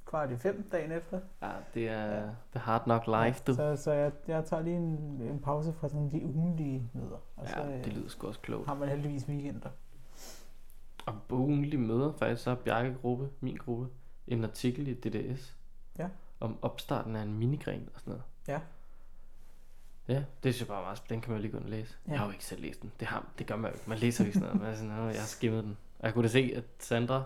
kvart 0.06 0.30
i 0.30 0.36
fem 0.36 0.68
dagen 0.72 0.92
efter. 0.92 1.20
Ja, 1.42 1.50
det 1.74 1.88
er 1.88 2.22
the 2.50 2.60
hard 2.60 2.82
knock 2.82 3.06
life, 3.06 3.42
du. 3.46 3.54
Så, 3.54 3.76
så 3.76 3.92
jeg, 3.92 4.12
jeg 4.28 4.44
tager 4.44 4.62
lige 4.62 4.76
en, 4.76 5.20
en 5.30 5.40
pause 5.44 5.72
fra 5.72 5.88
sådan 5.88 6.10
de 6.10 6.24
ugenlige 6.24 6.90
møder. 6.94 7.18
Og 7.36 7.48
så 7.48 7.60
Ja, 7.60 7.78
øh, 7.78 7.84
det 7.84 7.92
lyder 7.92 8.08
sgu 8.08 8.26
også 8.26 8.40
klogt. 8.40 8.66
har 8.66 8.74
man 8.74 8.88
heldigvis 8.88 9.28
weekender. 9.28 9.68
Og 11.06 11.14
på 11.28 11.36
ugenlige 11.36 11.78
møder, 11.78 12.12
faktisk 12.12 12.42
så 12.42 12.50
har 12.50 12.56
Bjarke 12.56 12.94
gruppe, 13.02 13.28
min 13.40 13.56
gruppe, 13.56 13.88
en 14.26 14.44
artikel 14.44 14.88
i 14.88 14.94
DDS. 14.94 15.56
Ja. 15.98 16.08
Om 16.40 16.58
opstarten 16.62 17.16
af 17.16 17.22
en 17.22 17.38
minigren 17.38 17.88
og 17.94 18.00
sådan 18.00 18.10
noget. 18.10 18.22
Ja. 18.48 18.60
Ja, 20.08 20.24
det 20.42 20.54
synes 20.54 20.60
jeg 20.60 20.68
bare 20.68 20.82
meget. 20.82 21.02
Den 21.08 21.20
kan 21.20 21.30
man 21.30 21.38
jo 21.38 21.42
lige 21.42 21.52
gå 21.52 21.56
ind 21.58 21.64
og 21.64 21.70
læse. 21.70 21.94
Ja. 22.06 22.10
Jeg 22.12 22.18
har 22.20 22.26
jo 22.26 22.32
ikke 22.32 22.44
selv 22.44 22.62
læst 22.62 22.82
den. 22.82 22.92
Det, 23.00 23.08
har, 23.08 23.26
det 23.38 23.46
gør 23.46 23.56
man 23.56 23.70
jo 23.70 23.74
ikke. 23.76 23.88
Man 23.88 23.98
læser 23.98 24.24
jo 24.24 24.26
ikke 24.26 24.38
sådan 24.38 24.46
noget. 24.56 24.62
Man 24.62 24.70
er 24.72 24.76
sådan, 24.76 24.90
"Åh, 25.06 25.12
jeg 25.12 25.20
har 25.20 25.26
skimmet 25.26 25.64
den. 25.64 25.76
Og 25.98 26.06
jeg 26.06 26.14
kunne 26.14 26.22
da 26.22 26.28
se, 26.28 26.52
at 26.56 26.64
Sandra, 26.78 27.24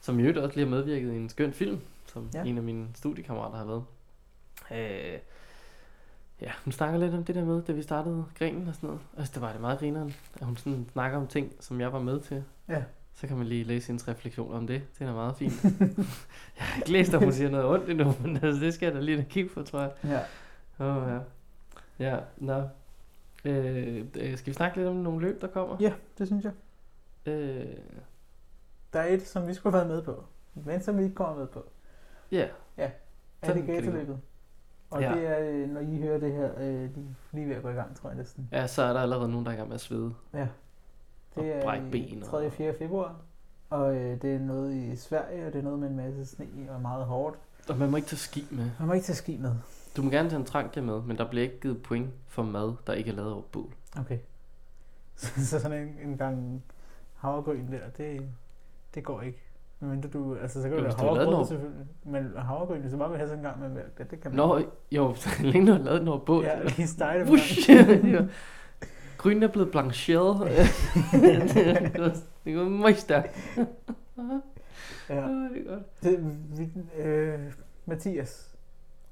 som 0.00 0.18
i 0.18 0.22
øvrigt 0.22 0.38
også 0.38 0.56
lige 0.56 0.66
har 0.66 0.70
medvirket 0.76 1.12
i 1.12 1.16
en 1.16 1.28
skøn 1.28 1.52
film, 1.52 1.80
som 2.06 2.30
ja. 2.34 2.42
en 2.44 2.56
af 2.56 2.62
mine 2.62 2.88
studiekammerater 2.94 3.56
har 3.58 3.64
lavet. 3.64 3.84
Øh, 4.70 5.18
ja, 6.40 6.52
hun 6.64 6.72
snakker 6.72 6.98
lidt 7.00 7.14
om 7.14 7.24
det 7.24 7.34
der 7.34 7.44
med, 7.44 7.62
da 7.62 7.72
vi 7.72 7.82
startede 7.82 8.24
grenen 8.38 8.68
og 8.68 8.74
sådan 8.74 8.86
noget. 8.86 9.02
Altså, 9.16 9.32
det 9.34 9.42
var 9.42 9.52
det 9.52 9.60
meget 9.60 9.78
grineren, 9.78 10.14
at 10.40 10.46
hun 10.46 10.56
sådan 10.56 10.88
snakker 10.92 11.18
om 11.18 11.26
ting, 11.26 11.52
som 11.60 11.80
jeg 11.80 11.92
var 11.92 12.00
med 12.00 12.20
til. 12.20 12.44
Ja. 12.68 12.82
Så 13.20 13.26
kan 13.26 13.36
man 13.36 13.46
lige 13.46 13.64
læse 13.64 13.86
hendes 13.86 14.08
refleksion 14.08 14.54
om 14.54 14.66
det. 14.66 14.82
Det 14.98 15.06
er 15.06 15.12
meget 15.12 15.36
fint. 15.36 15.64
jeg 16.58 16.64
har 16.66 16.76
ikke 16.80 16.92
læst, 16.92 17.14
at 17.14 17.20
hun 17.24 17.32
siger 17.32 17.50
noget 17.50 17.66
ondt 17.66 17.90
endnu, 17.90 18.14
men 18.22 18.36
altså, 18.36 18.64
det 18.64 18.74
skal 18.74 18.86
jeg 18.86 18.94
da 18.94 19.00
lige 19.00 19.26
kigge 19.30 19.50
på, 19.54 19.62
tror 19.62 19.80
jeg. 19.80 19.92
Ja. 20.04 20.20
Oh, 20.78 21.08
ja. 21.12 21.18
Ja, 22.10 22.18
nå. 22.36 22.62
Øh, 23.44 24.04
øh, 24.14 24.36
skal 24.38 24.46
vi 24.46 24.52
snakke 24.52 24.76
lidt 24.76 24.88
om 24.88 24.96
nogle 24.96 25.20
løb, 25.20 25.40
der 25.40 25.46
kommer? 25.46 25.76
ja, 25.80 25.92
det 26.18 26.26
synes 26.26 26.44
jeg. 26.44 26.52
Øh, 27.26 27.66
Der 28.92 29.00
er 29.00 29.06
et, 29.14 29.26
som 29.26 29.46
vi 29.48 29.54
skulle 29.54 29.72
have 29.78 29.88
været 29.88 29.96
med 29.96 30.02
på, 30.14 30.24
men 30.54 30.82
som 30.82 30.98
vi 30.98 31.02
ikke 31.02 31.14
kommer 31.14 31.36
med 31.38 31.46
på. 31.46 31.64
ja. 32.30 32.46
Kan 32.76 32.90
det 33.42 33.48
Alligatorløbet. 33.70 34.20
Og 34.90 35.00
Ja. 35.00 35.12
det 35.14 35.26
er, 35.26 35.38
øh, 35.50 35.68
når 35.70 35.80
I 35.80 35.98
hører 36.00 36.18
det 36.18 36.32
her, 36.32 36.50
øh, 36.58 36.94
lige, 36.94 37.16
lige 37.32 37.48
ved 37.48 37.54
at 37.56 37.62
gå 37.62 37.68
i 37.68 37.72
gang, 37.72 37.96
tror 37.96 38.08
jeg 38.08 38.16
næsten. 38.18 38.48
ja, 38.52 38.66
så 38.66 38.82
er 38.82 38.92
der 38.92 39.00
allerede 39.00 39.28
nogen, 39.30 39.46
der 39.46 39.50
er 39.52 39.54
i 39.54 39.58
gang 39.58 39.68
med 39.68 39.74
at 39.74 39.80
svede. 39.80 40.14
Ja. 40.34 40.46
Og 41.36 41.42
Det 41.44 41.54
er 41.66 41.74
i 41.74 41.90
ben 41.90 42.22
og- 42.22 42.28
3. 42.28 42.46
og 42.46 42.52
4. 42.52 42.74
februar. 42.78 43.14
Og 43.70 43.96
øh, 43.96 44.22
det 44.22 44.34
er 44.34 44.38
noget 44.38 44.74
i 44.74 44.96
Sverige, 44.96 45.46
og 45.46 45.52
det 45.52 45.58
er 45.58 45.62
noget 45.62 45.78
med 45.78 45.88
en 45.88 45.96
masse 45.96 46.26
sne 46.26 46.46
og 46.70 46.80
meget 46.80 47.04
hårdt. 47.04 47.36
Og 47.68 47.76
man 47.78 47.90
må 47.90 47.96
ikke 47.96 48.08
tage 48.08 48.18
ski 48.18 48.46
med. 48.50 48.70
Man 48.78 48.88
må 48.88 48.92
ikke 48.94 49.04
tage 49.06 49.16
ski 49.16 49.36
med. 49.36 49.52
Du 49.96 50.02
må 50.02 50.10
gerne 50.10 50.30
tage 50.30 50.40
en 50.40 50.46
tranke 50.46 50.82
med, 50.82 51.02
men 51.02 51.16
der 51.16 51.28
bliver 51.28 51.42
ikke 51.42 51.60
givet 51.60 51.82
point 51.82 52.10
for 52.28 52.42
mad, 52.42 52.72
der 52.86 52.92
ikke 52.92 53.10
er 53.10 53.14
lavet 53.14 53.32
over 53.32 53.42
bål. 53.52 53.72
Okay. 54.00 54.18
Så, 55.16 55.46
så 55.46 55.60
sådan 55.60 55.82
en, 55.82 56.10
en 56.10 56.16
gang 56.18 56.62
havregryn 57.14 57.72
der, 57.72 57.78
det, 57.96 58.22
det 58.94 59.04
går 59.04 59.20
ikke. 59.22 59.38
Men 59.80 60.00
du, 60.00 60.36
altså 60.36 60.62
så 60.62 60.68
kan 60.68 60.78
Jo, 60.78 60.78
du 60.78 60.82
lave 60.82 60.94
havregryn 60.98 61.30
noget- 61.32 61.48
selvfølgelig. 61.48 61.86
Men 62.04 62.30
havregryn, 62.36 62.80
hvis 62.80 62.92
du 62.92 62.98
bare 62.98 63.08
vil 63.08 63.18
have 63.18 63.28
sådan 63.28 63.38
en 63.38 63.44
gang 63.44 63.60
med 63.60 63.68
mælk, 63.68 63.98
det, 63.98 64.10
det 64.10 64.20
kan 64.20 64.30
man 64.30 64.36
Nå, 64.36 64.60
jo, 64.92 65.14
længe 65.40 65.66
du 65.66 65.72
har 65.72 65.84
lavet 65.84 66.08
over 66.08 66.18
bål. 66.18 66.44
Ja, 66.44 66.62
lige 66.62 67.30
Wush! 67.30 67.70
Ja. 68.12 68.24
Grøn 69.20 69.42
er 69.42 69.48
blevet 69.48 69.70
blancheret. 69.70 70.40
det 71.14 71.92
går- 71.96 72.54
går 72.54 72.68
meget 72.68 72.96
stærkt. 72.98 73.36
Ja. 75.08 75.28
Åh, 75.28 75.50
det 75.50 75.66
er 75.66 75.74
godt. 75.74 76.02
Det, 76.02 76.36
vi, 76.58 76.68
øh, 77.02 77.38
Mathias, 77.86 78.46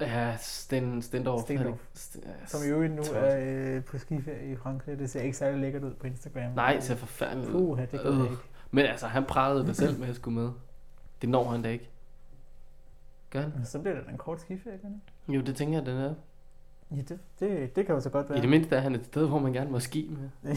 Ja, 0.00 0.36
Sten, 0.40 1.02
Stendorf. 1.02 1.42
Stendorf. 1.42 1.78
Sten- 1.94 2.26
ja, 2.26 2.46
som 2.46 2.60
i 2.66 2.70
øvrigt 2.70 2.92
nu 2.92 3.02
Tosset. 3.02 3.16
er 3.16 3.76
øh, 3.76 3.84
på 3.84 3.98
skiferie 3.98 4.52
i 4.52 4.56
Frankrig. 4.56 4.98
Det 4.98 5.10
ser 5.10 5.20
ikke 5.20 5.36
særlig 5.36 5.60
lækkert 5.60 5.82
ud 5.84 5.94
på 5.94 6.06
Instagram. 6.06 6.52
Nej, 6.52 6.72
det 6.74 6.82
ser 6.84 6.94
forfærdeligt 6.94 7.50
ud. 7.50 7.52
Puh, 7.76 7.78
det 7.92 8.00
går 8.02 8.10
Øh. 8.10 8.24
ikke. 8.24 8.42
Men 8.70 8.86
altså, 8.86 9.06
han 9.06 9.24
pralede 9.24 9.66
det 9.66 9.76
selv 9.76 9.98
med 10.00 10.08
at 10.08 10.16
skulle 10.16 10.40
med. 10.40 10.50
Det 11.22 11.28
når 11.30 11.50
han 11.50 11.62
da 11.62 11.68
ikke. 11.68 11.90
Gør 13.30 13.40
han? 13.40 13.52
Så 13.64 13.78
bliver 13.78 13.94
det 13.96 14.06
da 14.06 14.10
en 14.10 14.18
kort 14.18 14.40
skiferie, 14.40 14.78
det? 15.28 15.34
Jo, 15.34 15.40
det 15.40 15.56
tænker 15.56 15.78
jeg, 15.78 15.86
den 15.86 15.96
er. 15.96 16.14
Ja, 16.90 16.96
det, 16.96 17.18
det, 17.40 17.76
det 17.76 17.86
kan 17.86 17.94
jo 17.94 18.00
så 18.00 18.10
godt 18.10 18.28
være. 18.28 18.38
I 18.38 18.40
det 18.40 18.48
mindste 18.50 18.76
er 18.76 18.80
han 18.80 18.94
et 18.94 19.04
sted, 19.06 19.26
hvor 19.28 19.38
man 19.38 19.52
gerne 19.52 19.70
må 19.70 19.80
ski 19.80 20.10
med. 20.42 20.56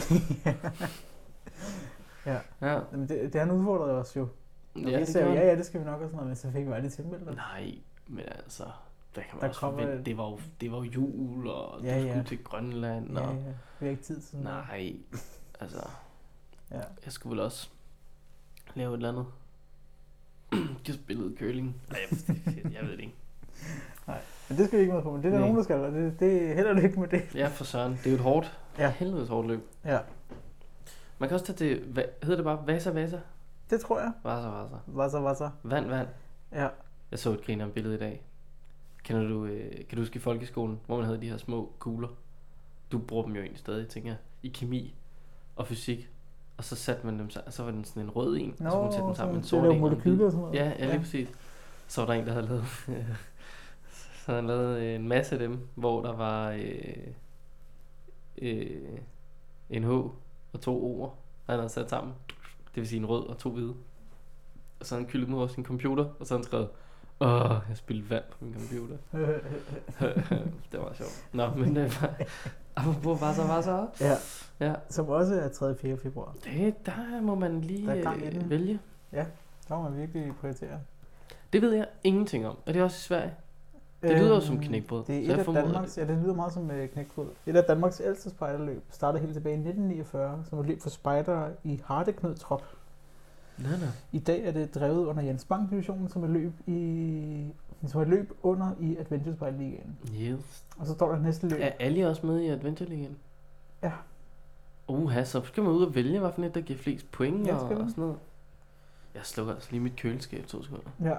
Ja. 2.26 2.38
Ja, 2.60 2.80
Jamen, 2.92 3.08
det, 3.08 3.32
det 3.32 3.40
han 3.40 3.50
udfordrede 3.50 3.98
os 4.00 4.16
jo. 4.16 4.28
Ja 4.76 5.00
det 5.00 5.08
gjorde 5.12 5.32
ja, 5.32 5.46
ja, 5.48 5.56
det 5.56 5.66
skal 5.66 5.80
vi 5.80 5.84
nok 5.84 6.00
og 6.00 6.08
sådan 6.08 6.16
noget, 6.16 6.26
men 6.28 6.36
så 6.36 6.50
fik 6.50 6.66
vi 6.66 6.72
aldrig 6.72 6.92
tilmeldt. 6.92 7.34
Nej, 7.36 7.74
men 8.06 8.24
altså, 8.28 8.64
der 9.14 9.20
kan 9.20 9.30
man 9.32 9.40
Der 9.40 9.48
også 9.48 9.60
forvente. 9.60 9.92
et- 9.92 10.06
Det 10.06 10.16
var 10.16 10.30
jo, 10.30 10.38
det 10.60 10.72
var 10.72 10.76
jo 10.78 10.82
jul, 10.84 11.46
og 11.46 11.80
Ja, 11.82 11.94
du 11.96 12.00
skulle 12.00 12.16
ja. 12.16 12.22
til 12.22 12.44
Grønland, 12.44 13.12
Ja, 13.18 13.20
og... 13.28 13.34
ja, 13.34 13.40
vi 13.80 13.86
har 13.86 13.90
ikke 13.90 14.02
tid 14.02 14.20
til. 14.20 14.38
Nej, 14.38 14.96
altså, 15.60 15.88
Ja. 16.70 16.80
jeg 17.04 17.12
skulle 17.12 17.30
vel 17.36 17.40
også 17.44 17.68
lave 18.74 18.90
et 18.90 18.96
eller 18.96 19.08
andet. 19.08 19.26
Jeg 20.86 20.94
spillede 20.94 21.36
curling. 21.38 21.76
Nej, 21.90 21.98
jeg, 22.10 22.72
jeg 22.72 22.82
ved 22.82 22.92
det 22.92 23.00
ikke. 23.00 23.14
Men 24.48 24.58
det 24.58 24.66
skal 24.66 24.78
vi 24.78 24.80
ikke 24.82 24.94
med 24.94 25.02
på, 25.02 25.12
men 25.12 25.22
det 25.22 25.26
er 25.26 25.30
der 25.30 25.38
Nej. 25.38 25.46
nogen, 25.48 25.56
der 25.56 25.62
skal, 25.64 25.76
og 25.76 25.92
det, 25.92 26.20
det 26.20 26.42
er 26.50 26.54
heller 26.54 26.82
ikke 26.82 27.00
med 27.00 27.08
det. 27.08 27.22
Ja, 27.34 27.46
for 27.48 27.64
søren. 27.64 27.92
Det 27.92 28.06
er 28.06 28.10
jo 28.10 28.16
et 28.16 28.22
hårdt, 28.22 28.58
Ja. 28.78 28.90
helvedes 28.90 29.28
hårdt 29.28 29.48
løb. 29.48 29.60
Ja, 29.84 29.98
Man 31.18 31.28
kan 31.28 31.34
også 31.34 31.46
tage 31.46 31.56
til, 31.56 31.84
hvad, 31.92 32.04
hedder 32.22 32.36
det 32.36 32.44
bare 32.44 32.66
Vasa 32.66 32.90
Vasa? 32.90 33.18
det 33.70 33.80
tror 33.80 34.00
jeg. 34.00 34.12
Vasa 34.24 34.48
Vasa. 34.48 35.18
Hvad 35.18 35.34
så? 35.34 35.50
Vand, 35.62 35.86
vand. 35.86 36.08
Ja, 36.52 36.68
Jeg 37.10 37.18
så 37.18 37.30
et 37.32 37.44
griner 37.44 37.68
billede 37.68 37.94
i 37.94 37.98
dag. 37.98 38.22
Kender 39.04 39.28
du, 39.28 39.44
øh, 39.44 39.70
kan 39.70 39.96
du 39.96 39.98
huske 39.98 40.16
i 40.16 40.20
folkeskolen, 40.20 40.80
hvor 40.86 40.96
man 40.96 41.04
havde 41.04 41.20
de 41.20 41.28
her 41.30 41.36
små 41.36 41.72
kugler? 41.78 42.08
Du 42.92 42.98
bruger 42.98 43.24
dem 43.24 43.32
jo 43.34 43.40
egentlig 43.40 43.58
stadig, 43.58 43.88
tænker 43.88 44.08
jeg. 44.10 44.18
I 44.42 44.48
kemi 44.48 44.94
og 45.56 45.66
fysik. 45.66 46.08
Og 46.56 46.64
så 46.64 46.76
satte 46.76 47.06
man 47.06 47.18
dem, 47.18 47.30
så, 47.30 47.40
så 47.50 47.62
var 47.62 47.70
den 47.70 47.84
sådan 47.84 48.02
en 48.02 48.10
rød 48.10 48.36
en, 48.36 48.54
Nå, 48.58 48.68
og 48.68 48.72
så 48.72 48.76
kunne 48.76 48.84
man 48.84 48.92
sætte 48.92 49.06
dem 49.06 49.14
sammen 49.14 49.32
med 49.32 49.36
en 49.38 49.42
det 49.42 49.48
sort 49.50 49.60
en. 49.64 49.66
og 49.68 49.72
en 49.74 49.80
hvid. 49.80 49.90
molekyler 49.90 50.24
og 50.26 50.30
sådan 50.32 50.42
noget. 50.44 50.58
Ja, 50.58 50.72
ja, 50.78 50.86
lige 50.90 50.98
præcis. 50.98 51.28
Så 51.88 52.00
var 52.00 52.06
der 52.12 52.20
en, 52.20 52.26
der 52.26 52.32
havde 52.32 52.46
lavet, 52.46 52.64
så 54.26 54.34
han 54.34 54.46
lavet 54.46 54.94
en 54.94 55.08
masse 55.08 55.34
af 55.34 55.38
dem, 55.38 55.68
hvor 55.74 56.02
der 56.02 56.16
var 56.16 56.50
øh, 56.50 57.06
øh, 58.38 58.98
en 59.70 59.84
H 59.84 59.90
og 60.52 60.60
to 60.60 61.04
O'er, 61.06 61.10
han 61.50 61.58
havde 61.58 61.72
sat 61.72 61.90
sammen. 61.90 62.14
Det 62.74 62.80
vil 62.80 62.88
sige 62.88 62.98
en 62.98 63.06
rød 63.06 63.26
og 63.26 63.38
to 63.38 63.50
hvide. 63.50 63.74
Og 64.80 64.86
så 64.86 64.94
han 64.94 65.06
kyldet 65.06 65.34
over 65.34 65.46
sin 65.46 65.64
computer, 65.64 66.04
og 66.20 66.26
så 66.26 66.34
han 66.34 66.44
skrevet, 66.44 66.68
Åh, 67.20 67.56
jeg 67.68 67.76
spildte 67.76 68.10
vand 68.10 68.24
på 68.30 68.44
min 68.44 68.54
computer. 68.54 68.96
det 70.72 70.80
var 70.80 70.92
sjovt. 70.92 71.26
Nå, 71.32 71.50
men 71.54 71.76
det 71.76 72.02
var... 72.02 72.14
Apropos 72.76 73.20
var 73.20 73.32
så, 73.32 73.46
var 73.46 73.60
så. 73.60 73.88
ja, 74.00 74.16
Ja, 74.60 74.74
som 74.88 75.08
også 75.08 75.40
er 75.40 75.48
3. 75.48 75.74
4. 75.76 75.96
februar. 75.96 76.34
det, 76.44 76.86
der 76.86 77.20
må 77.20 77.34
man 77.34 77.60
lige 77.60 77.90
er 77.90 78.12
øh, 78.14 78.50
vælge. 78.50 78.78
Der 79.68 79.76
må 79.76 79.82
man 79.82 79.96
virkelig 79.98 80.32
prioritere. 80.40 80.80
Det 81.52 81.62
ved 81.62 81.72
jeg 81.72 81.86
ingenting 82.04 82.46
om. 82.46 82.58
Er 82.66 82.72
det 82.72 82.82
også 82.82 82.96
i 82.96 83.00
Sverige? 83.00 83.34
Det 84.02 84.18
lyder 84.18 84.34
jo 84.34 84.40
som 84.40 84.58
knækbrød, 84.60 84.98
Øhm, 84.98 85.06
Det 85.06 85.30
er 85.30 85.34
et 85.34 85.38
af 85.48 85.54
Danmarks, 85.54 85.98
ja, 85.98 86.06
det 86.06 86.18
lyder 86.22 86.34
meget 86.34 86.52
som 86.52 86.62
uh, 86.62 86.86
knækbrød. 86.92 87.26
Et 87.46 87.56
af 87.56 87.64
Danmarks 87.64 88.00
ældste 88.04 88.30
spejderløb 88.30 88.82
startede 88.90 89.20
helt 89.22 89.34
tilbage 89.34 89.54
i 89.54 89.58
1949, 89.58 90.44
som 90.48 90.58
et 90.60 90.66
løb 90.66 90.80
for 90.80 90.90
spejdere 90.90 91.50
i 91.64 91.80
Hardeknud 91.84 92.34
Trop. 92.34 92.62
Nej, 93.58 93.70
nej. 93.70 93.88
I 94.12 94.18
dag 94.18 94.44
er 94.44 94.50
det 94.52 94.74
drevet 94.74 95.06
under 95.06 95.22
Jens 95.22 95.44
Bang 95.44 95.70
divisionen 95.70 96.08
som 96.08 96.24
et 96.24 96.30
løb 96.30 96.52
i 96.66 97.52
som 97.86 98.00
et 98.02 98.08
løb 98.08 98.32
under 98.42 98.70
i 98.80 98.96
Adventure 98.96 99.34
Spejl 99.34 99.54
Ligaen. 99.54 99.98
Yes. 100.20 100.64
Og 100.78 100.86
så 100.86 100.92
står 100.92 101.12
der 101.12 101.18
næste 101.22 101.48
løb. 101.48 101.58
Er 101.62 101.70
Ali 101.80 102.00
også 102.00 102.26
med 102.26 102.40
i 102.40 102.48
Adventure 102.48 102.88
League? 102.88 103.08
Ja. 103.82 103.92
Uha, 104.88 105.24
så 105.24 105.42
skal 105.44 105.62
man 105.62 105.72
ud 105.72 105.84
og 105.84 105.94
vælge, 105.94 106.18
hvad 106.20 106.32
for 106.32 106.42
et, 106.42 106.54
der 106.54 106.60
giver 106.60 106.78
flest 106.78 107.12
point 107.12 107.46
Ja, 107.46 107.54
og, 107.56 107.62
og 107.62 107.68
sådan 107.70 107.94
noget. 107.96 108.16
Jeg 109.14 109.22
slukker 109.24 109.54
altså 109.54 109.68
lige 109.70 109.80
mit 109.80 109.96
køleskab 109.96 110.46
to 110.46 110.62
sekunder. 110.62 110.90
Ja. 111.02 111.14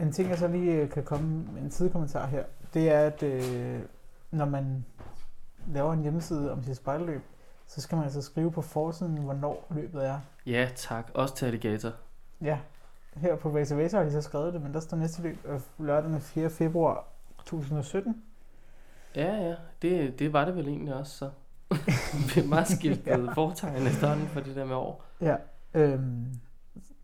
En 0.00 0.12
ting, 0.12 0.28
jeg 0.30 0.38
så 0.38 0.48
lige 0.48 0.72
øh, 0.72 0.90
kan 0.90 1.04
komme 1.04 1.44
med 1.52 1.62
en 1.62 1.70
sidekommentar 1.70 2.26
her, 2.26 2.44
det 2.74 2.90
er, 2.90 3.00
at 3.00 3.22
øh, 3.22 3.80
når 4.30 4.44
man 4.44 4.84
laver 5.68 5.92
en 5.92 6.02
hjemmeside 6.02 6.52
om 6.52 6.62
sit 6.62 6.76
spejlløb, 6.76 7.22
så 7.66 7.80
skal 7.80 7.96
man 7.96 8.04
altså 8.04 8.22
skrive 8.22 8.52
på 8.52 8.62
forsiden, 8.62 9.16
hvornår 9.16 9.66
løbet 9.70 10.06
er. 10.06 10.20
Ja, 10.46 10.68
tak. 10.76 11.10
Også 11.14 11.34
til 11.34 11.46
Alligator. 11.46 11.92
Ja, 12.40 12.58
her 13.16 13.36
på 13.36 13.56
Racer 13.56 13.82
Racer 13.82 13.98
har 13.98 14.04
de 14.04 14.12
så 14.12 14.22
skrevet 14.22 14.54
det, 14.54 14.62
men 14.62 14.74
der 14.74 14.80
står 14.80 14.96
næste 14.96 15.22
løb 15.22 15.38
øh, 15.44 15.60
lørdag 15.78 16.10
den 16.10 16.20
4. 16.20 16.50
februar 16.50 17.04
2017. 17.44 18.22
Ja, 19.16 19.34
ja. 19.34 19.54
Det, 19.82 20.18
det 20.18 20.32
var 20.32 20.44
det 20.44 20.56
vel 20.56 20.68
egentlig 20.68 20.94
også, 20.94 21.16
så. 21.18 21.30
Vi 22.34 22.40
er 22.40 22.48
meget 22.48 22.68
skiftet 22.68 23.06
ja. 23.26 23.32
foretegn 23.32 23.86
efterhånden 23.86 24.26
for 24.26 24.40
det 24.40 24.56
der 24.56 24.64
med 24.64 24.76
år. 24.76 25.04
Ja, 25.20 25.36
øhm, 25.74 26.26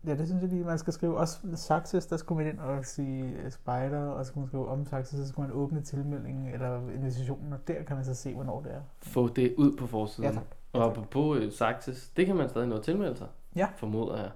ja, 0.07 0.15
det 0.15 0.27
synes 0.27 0.41
jeg 0.41 0.49
lige, 0.49 0.63
man 0.63 0.77
skal 0.77 0.93
skrive. 0.93 1.17
Også 1.17 1.39
Saxes, 1.55 2.05
der 2.05 2.17
skulle 2.17 2.43
man 2.43 2.53
ind 2.53 2.59
og 2.59 2.85
sige 2.85 3.23
øh, 3.23 3.51
spider, 3.51 3.99
og 4.07 4.25
så 4.25 4.29
skulle 4.29 4.41
man 4.41 4.47
skrive 4.47 4.67
om 4.67 4.85
Saxes, 4.85 5.19
så 5.19 5.27
skulle 5.27 5.47
man 5.47 5.57
åbne 5.57 5.81
tilmeldingen 5.81 6.47
eller 6.53 6.89
invitationen, 6.89 7.53
og 7.53 7.67
der 7.67 7.83
kan 7.83 7.95
man 7.95 8.05
så 8.05 8.13
se, 8.13 8.33
hvornår 8.33 8.61
det 8.61 8.73
er. 8.73 8.81
Få 9.01 9.27
det 9.27 9.55
ud 9.57 9.77
på 9.77 9.87
forsiden. 9.87 10.29
Ja, 10.29 10.35
tak. 10.35 10.45
Og 10.73 11.07
på 11.11 11.35
uh, 11.35 11.51
Saxes, 11.51 12.09
det 12.09 12.25
kan 12.25 12.35
man 12.35 12.49
stadig 12.49 12.67
nå 12.67 12.75
at 12.75 12.83
tilmelde 12.83 13.15
sig. 13.17 13.27
Ja. 13.55 13.67
Formoder 13.77 14.17
jeg. 14.17 14.31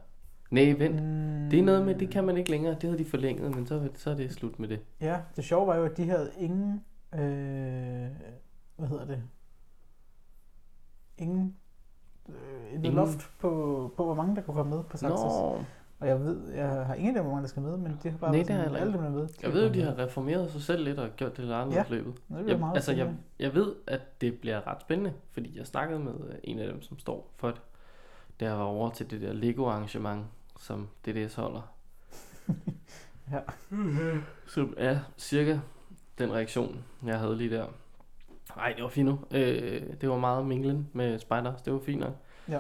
Nej, 0.52 0.76
vent. 0.78 0.96
Mm, 0.96 1.50
Det 1.50 1.60
er 1.60 1.64
noget 1.64 1.86
med, 1.86 1.96
det 1.96 2.10
kan 2.10 2.24
man 2.24 2.38
ikke 2.38 2.52
længere. 2.52 2.74
Det 2.74 2.84
havde 2.84 2.98
de 2.98 3.06
forlænget, 3.06 3.56
men 3.56 3.68
så, 3.68 3.90
så 3.96 4.10
er 4.12 4.16
det 4.16 4.32
slut 4.34 4.60
med 4.60 4.68
det. 4.68 4.80
Ja, 5.02 5.20
det 5.36 5.44
sjove 5.44 5.68
var 5.68 5.76
jo, 5.76 5.86
at 5.86 5.98
de 5.98 6.10
havde 6.10 6.32
ingen, 6.38 6.82
øh, 7.14 8.08
hvad 8.78 8.88
hedder 8.88 9.06
det, 9.06 9.24
ingen, 11.18 11.56
øh, 12.32 12.70
et 12.74 12.76
Ingen- 12.76 12.94
loft 12.94 13.30
på, 13.40 13.50
på, 13.98 14.06
hvor 14.06 14.14
mange 14.14 14.36
der 14.36 14.42
kunne 14.42 14.56
komme 14.56 14.76
med 14.76 14.84
på 14.84 14.98
Saxes. 14.98 15.24
Nå, 15.24 15.60
Og 16.00 16.08
jeg 16.08 16.20
ved, 16.20 16.52
jeg 16.54 16.70
har 16.86 16.94
ingen 16.94 17.18
af 17.18 17.22
hvor 17.24 17.32
mange 17.32 17.42
der 17.44 17.48
skal 17.50 17.62
med, 17.62 17.78
men 17.78 18.00
det 18.04 18.12
har 18.12 18.18
bare 18.18 18.32
Nej, 18.32 18.44
sådan, 18.44 18.72
jeg 18.72 18.82
alle 18.82 18.94
dem 18.94 19.04
er 19.06 19.10
med. 19.10 19.28
jeg 19.44 19.54
ved 19.54 19.68
jo, 19.68 19.74
de 19.74 19.82
har 19.82 19.98
reformeret 19.98 20.52
sig 20.52 20.62
selv 20.62 20.84
lidt 20.84 21.00
og 21.00 21.10
gjort 21.16 21.32
det 21.38 21.40
lidt 21.46 21.54
anderledes 21.54 21.90
Ja. 21.90 21.96
løbet. 21.96 22.14
Det 22.30 22.48
Jeg, 22.50 22.60
meget 22.60 22.76
altså, 22.76 22.92
jeg, 22.92 23.14
jeg 23.40 23.54
ved, 23.54 23.76
at 23.88 24.22
det 24.22 24.40
bliver 24.40 24.68
ret 24.68 24.82
spændende, 24.82 25.14
fordi 25.32 25.58
jeg 25.58 25.68
snakkede 25.68 26.00
med 26.00 26.14
øh, 26.30 26.36
en 26.44 26.60
af 26.60 26.68
dem, 26.68 26.82
som 26.82 27.00
står 27.00 27.32
for 27.38 27.48
det. 27.48 27.62
Jeg 28.42 28.52
var 28.58 28.64
over 28.64 28.90
til 28.92 29.12
det 29.12 29.22
der 29.22 29.34
Lego-arrangement, 29.34 30.26
som 30.60 30.88
DDS 31.06 31.36
holder. 31.36 31.62
Ja. 33.32 33.40
Som 34.48 34.74
er 34.78 35.00
cirka 35.18 35.60
den 36.18 36.34
reaktion, 36.34 36.84
jeg 37.06 37.20
havde 37.20 37.38
lige 37.38 37.50
der. 37.56 37.66
Nej, 38.56 38.74
det 38.76 38.84
var 38.84 38.90
fint 38.90 39.06
nu. 39.10 39.20
Øh, 39.32 39.82
det 40.02 40.10
var 40.10 40.18
meget 40.18 40.46
minglen 40.48 40.90
med 40.94 41.20
spiders. 41.20 41.62
Det 41.62 41.74
var 41.74 41.80
fint 41.80 42.00
nok. 42.00 42.14
Ja. 42.50 42.60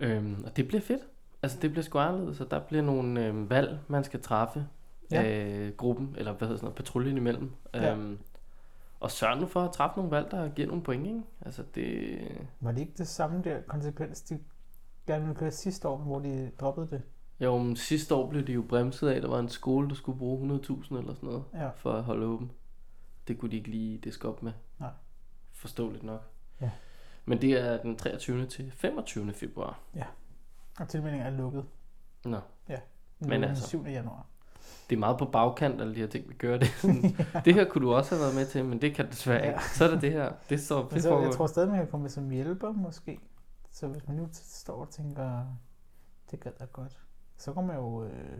Øhm, 0.00 0.42
og 0.46 0.56
det 0.56 0.68
bliver 0.68 0.80
fedt. 0.80 1.02
Altså, 1.42 1.58
det 1.62 1.70
bliver 1.70 1.82
sgu 1.84 1.98
anderledes. 1.98 2.36
Så 2.36 2.44
der 2.44 2.60
bliver 2.60 2.82
nogle 2.82 3.26
øh, 3.26 3.50
valg, 3.50 3.78
man 3.88 4.04
skal 4.04 4.20
træffe 4.22 4.66
Ja. 5.10 5.22
af 5.22 5.70
gruppen, 5.76 6.14
eller 6.18 6.32
hvad 6.32 6.48
hedder 6.48 6.56
sådan 6.58 6.64
noget, 6.64 6.76
patruljen 6.76 7.16
imellem. 7.16 7.50
Ja. 7.74 7.92
Øhm, 7.94 8.18
og 9.00 9.10
sørg 9.10 9.40
nu 9.40 9.46
for 9.46 9.60
at 9.60 9.72
træffe 9.72 9.96
nogle 9.96 10.10
valg, 10.10 10.30
der 10.30 10.48
giver 10.48 10.68
nogle 10.68 10.82
point, 10.82 11.06
ikke? 11.06 11.22
Altså, 11.40 11.62
det... 11.74 12.18
Var 12.60 12.72
det 12.72 12.80
ikke 12.80 12.92
det 12.98 13.08
samme 13.08 13.42
der 13.44 13.60
konsekvens, 13.66 14.20
de 14.22 14.38
gerne 15.06 15.24
ville 15.24 15.38
køre 15.38 15.50
sidste 15.50 15.88
år, 15.88 15.96
hvor 15.98 16.18
de 16.18 16.50
droppede 16.60 16.86
det? 16.90 17.02
Jo, 17.40 17.58
men 17.58 17.76
sidste 17.76 18.14
år 18.14 18.30
blev 18.30 18.46
det 18.46 18.54
jo 18.54 18.62
bremset 18.68 19.08
af, 19.08 19.14
at 19.16 19.22
der 19.22 19.28
var 19.28 19.38
en 19.38 19.48
skole, 19.48 19.88
der 19.88 19.94
skulle 19.94 20.18
bruge 20.18 20.58
100.000 20.58 20.98
eller 20.98 21.14
sådan 21.14 21.26
noget, 21.28 21.44
Ja. 21.54 21.68
for 21.76 21.92
at 21.92 22.02
holde 22.04 22.26
åben. 22.26 22.50
Det 23.28 23.38
kunne 23.38 23.50
de 23.50 23.56
ikke 23.56 23.70
lige 23.70 23.98
diske 23.98 24.28
op 24.28 24.42
med. 24.42 24.52
Nej. 24.80 24.90
Forståeligt 25.58 26.04
nok. 26.04 26.22
Ja. 26.60 26.70
Men 27.24 27.40
det 27.40 27.52
er 27.52 27.82
den 27.82 27.96
23. 27.96 28.46
til 28.46 28.72
25. 28.72 29.32
februar. 29.32 29.80
Og 30.80 30.88
tilmeldingen 30.88 31.26
er 31.26 31.30
lukket. 31.30 31.64
Nå, 32.24 32.40
Men 32.68 32.78
Men 33.20 33.30
den 33.42 33.44
altså. 33.50 33.66
7. 33.68 33.84
januar. 33.86 34.26
det 34.90 34.96
er 34.96 35.00
meget 35.00 35.18
på 35.18 35.24
bagkant, 35.24 35.80
alle 35.80 35.94
de 35.94 36.00
her 36.00 36.06
ting, 36.06 36.28
vi 36.28 36.34
gør 36.34 36.58
det. 36.58 36.68
Sådan, 36.82 37.02
det 37.44 37.54
her 37.54 37.64
kunne 37.68 37.86
du 37.86 37.94
også 37.94 38.14
have 38.14 38.22
været 38.22 38.34
med 38.34 38.46
til, 38.46 38.64
men 38.64 38.80
det 38.80 38.94
kan 38.94 39.04
du 39.04 39.10
desværre 39.10 39.42
Ja. 39.44 39.48
ikke. 39.48 39.64
Så 39.74 39.84
er 39.84 39.90
det 39.90 40.02
det 40.02 40.12
her. 40.12 40.32
Det 40.48 40.60
står 40.60 40.82
Men 40.82 40.90
det 40.94 41.02
så, 41.02 41.20
jeg 41.20 41.32
tror 41.32 41.46
stadig, 41.46 41.68
man 41.68 41.78
kan 41.78 41.88
komme 41.90 42.02
med 42.02 42.10
som 42.10 42.30
hjælper, 42.30 42.72
måske. 42.72 43.20
Så 43.70 43.86
hvis 43.86 44.06
man 44.08 44.16
nu 44.16 44.28
står 44.32 44.80
og 44.80 44.90
tænker, 44.90 45.46
det 46.30 46.40
gad 46.40 46.52
jeg 46.60 46.72
godt, 46.72 46.98
så 47.36 47.52
kommer 47.52 47.72
jeg 47.72 47.80
jo 47.80 48.04
øh, 48.04 48.38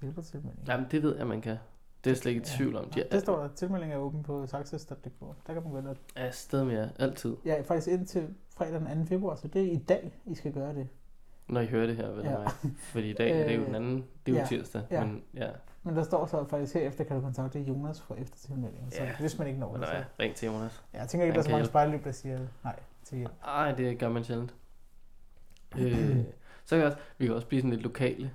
hjælpertilmelding. 0.00 0.68
Jamen, 0.68 0.86
det 0.90 1.02
ved 1.02 1.16
jeg, 1.16 1.26
man 1.26 1.40
kan. 1.40 1.56
Det 2.04 2.10
er 2.10 2.14
slet 2.14 2.30
ikke 2.32 2.38
i 2.40 2.44
Ja. 2.50 2.56
tvivl 2.56 2.76
om. 2.76 2.90
De 2.90 2.98
Ja, 3.00 3.04
det 3.12 3.20
står 3.20 3.40
der, 3.42 3.48
tilmelding 3.48 3.92
er 3.92 3.96
åben 3.96 4.22
på 4.22 4.46
saxes.dk. 4.46 5.20
Der 5.46 5.52
kan 5.54 5.62
man 5.62 5.72
gå 5.72 5.78
ind 5.78 5.86
og... 5.88 5.96
er 6.16 6.26
afsted 6.26 6.64
med 6.64 6.74
jer, 6.74 6.88
altid. 6.98 7.36
Ja, 7.44 7.60
faktisk 7.64 7.88
indtil 7.88 8.28
fredag 8.56 8.80
den 8.80 9.06
2. 9.06 9.08
februar, 9.08 9.34
så 9.34 9.48
det 9.48 9.62
er 9.62 9.72
i 9.72 9.76
dag, 9.76 10.20
I 10.26 10.34
skal 10.34 10.52
gøre 10.52 10.74
det. 10.74 10.88
Når 11.48 11.60
I 11.60 11.66
hører 11.66 11.86
det 11.86 11.96
her, 11.96 12.08
vel 12.10 12.24
Ja. 12.24 12.40
ja. 12.40 12.46
Fordi 12.78 13.10
i 13.10 13.12
dag 13.12 13.40
er 13.40 13.48
det 13.48 13.56
jo 13.56 13.64
den 13.64 13.74
anden, 13.74 14.04
det 14.26 14.32
er 14.32 14.36
jo 14.36 14.38
Ja. 14.42 14.46
tirsdag. 14.46 14.82
Ja. 14.90 15.04
Men 15.04 15.22
ja, 15.34 15.50
Men 15.82 15.96
der 15.96 16.02
står 16.02 16.26
så 16.26 16.44
faktisk 16.48 16.74
herefter, 16.74 17.04
kan 17.04 17.16
du 17.16 17.22
kontakte 17.22 17.60
Jonas 17.60 18.00
for 18.00 18.14
eftertilmelding. 18.14 18.92
Så 18.92 19.02
Ja. 19.02 19.10
hvis 19.20 19.38
man 19.38 19.46
ikke 19.46 19.60
når 19.60 19.76
det, 19.76 19.86
så... 19.86 19.94
ring 20.20 20.34
til 20.34 20.46
Jonas. 20.46 20.82
Ja, 20.94 20.98
jeg 21.00 21.08
tænker 21.08 21.24
ikke, 21.24 21.34
der 21.34 21.40
er 21.40 21.44
så 21.44 21.50
mange 21.50 21.66
spejlløb, 21.66 22.04
der 22.04 22.12
siger 22.12 22.38
nej 22.64 22.78
til 23.04 23.18
hjælp. 23.18 23.32
Ej, 23.44 23.72
det 23.72 23.98
gør 23.98 24.08
man 24.08 24.24
sjældent. 24.24 24.54
øh, 25.78 26.16
så 26.64 26.76
kan 26.76 26.78
jeg 26.78 26.86
også, 26.86 26.98
vi 27.18 27.26
kan 27.26 27.34
også 27.34 27.46
blive 27.46 27.60
sådan 27.62 27.70
lidt 27.70 27.82
lokale. 27.82 28.30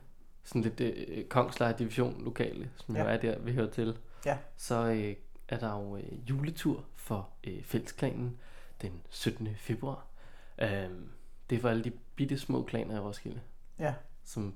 Sådan 0.48 0.62
lidt 0.62 0.82
øh, 0.82 1.26
Kongslejr 1.26 1.72
Division 1.78 2.24
lokale, 2.24 2.70
som 2.76 2.96
ja. 2.96 3.04
jo 3.04 3.10
er 3.10 3.18
der, 3.18 3.40
vi 3.40 3.54
hører 3.54 3.70
til. 3.70 3.98
Ja. 4.26 4.38
Så 4.58 4.86
øh, 4.86 5.16
er 5.50 5.58
der 5.60 5.72
jo 5.80 5.98
øh, 5.98 6.30
juletur 6.30 6.84
for 6.96 7.30
øh, 7.44 7.64
fællesklanen 7.64 8.38
den 8.82 9.02
17. 9.10 9.48
februar. 9.58 10.06
Øh, 10.62 10.90
det 11.50 11.56
er 11.56 11.60
for 11.62 11.70
alle 11.70 11.84
de 11.84 11.92
bitte 12.16 12.38
små 12.38 12.64
klaner 12.64 12.96
i 12.96 13.00
Roskilde, 13.00 13.40
Ja, 13.80 13.94
som 14.24 14.54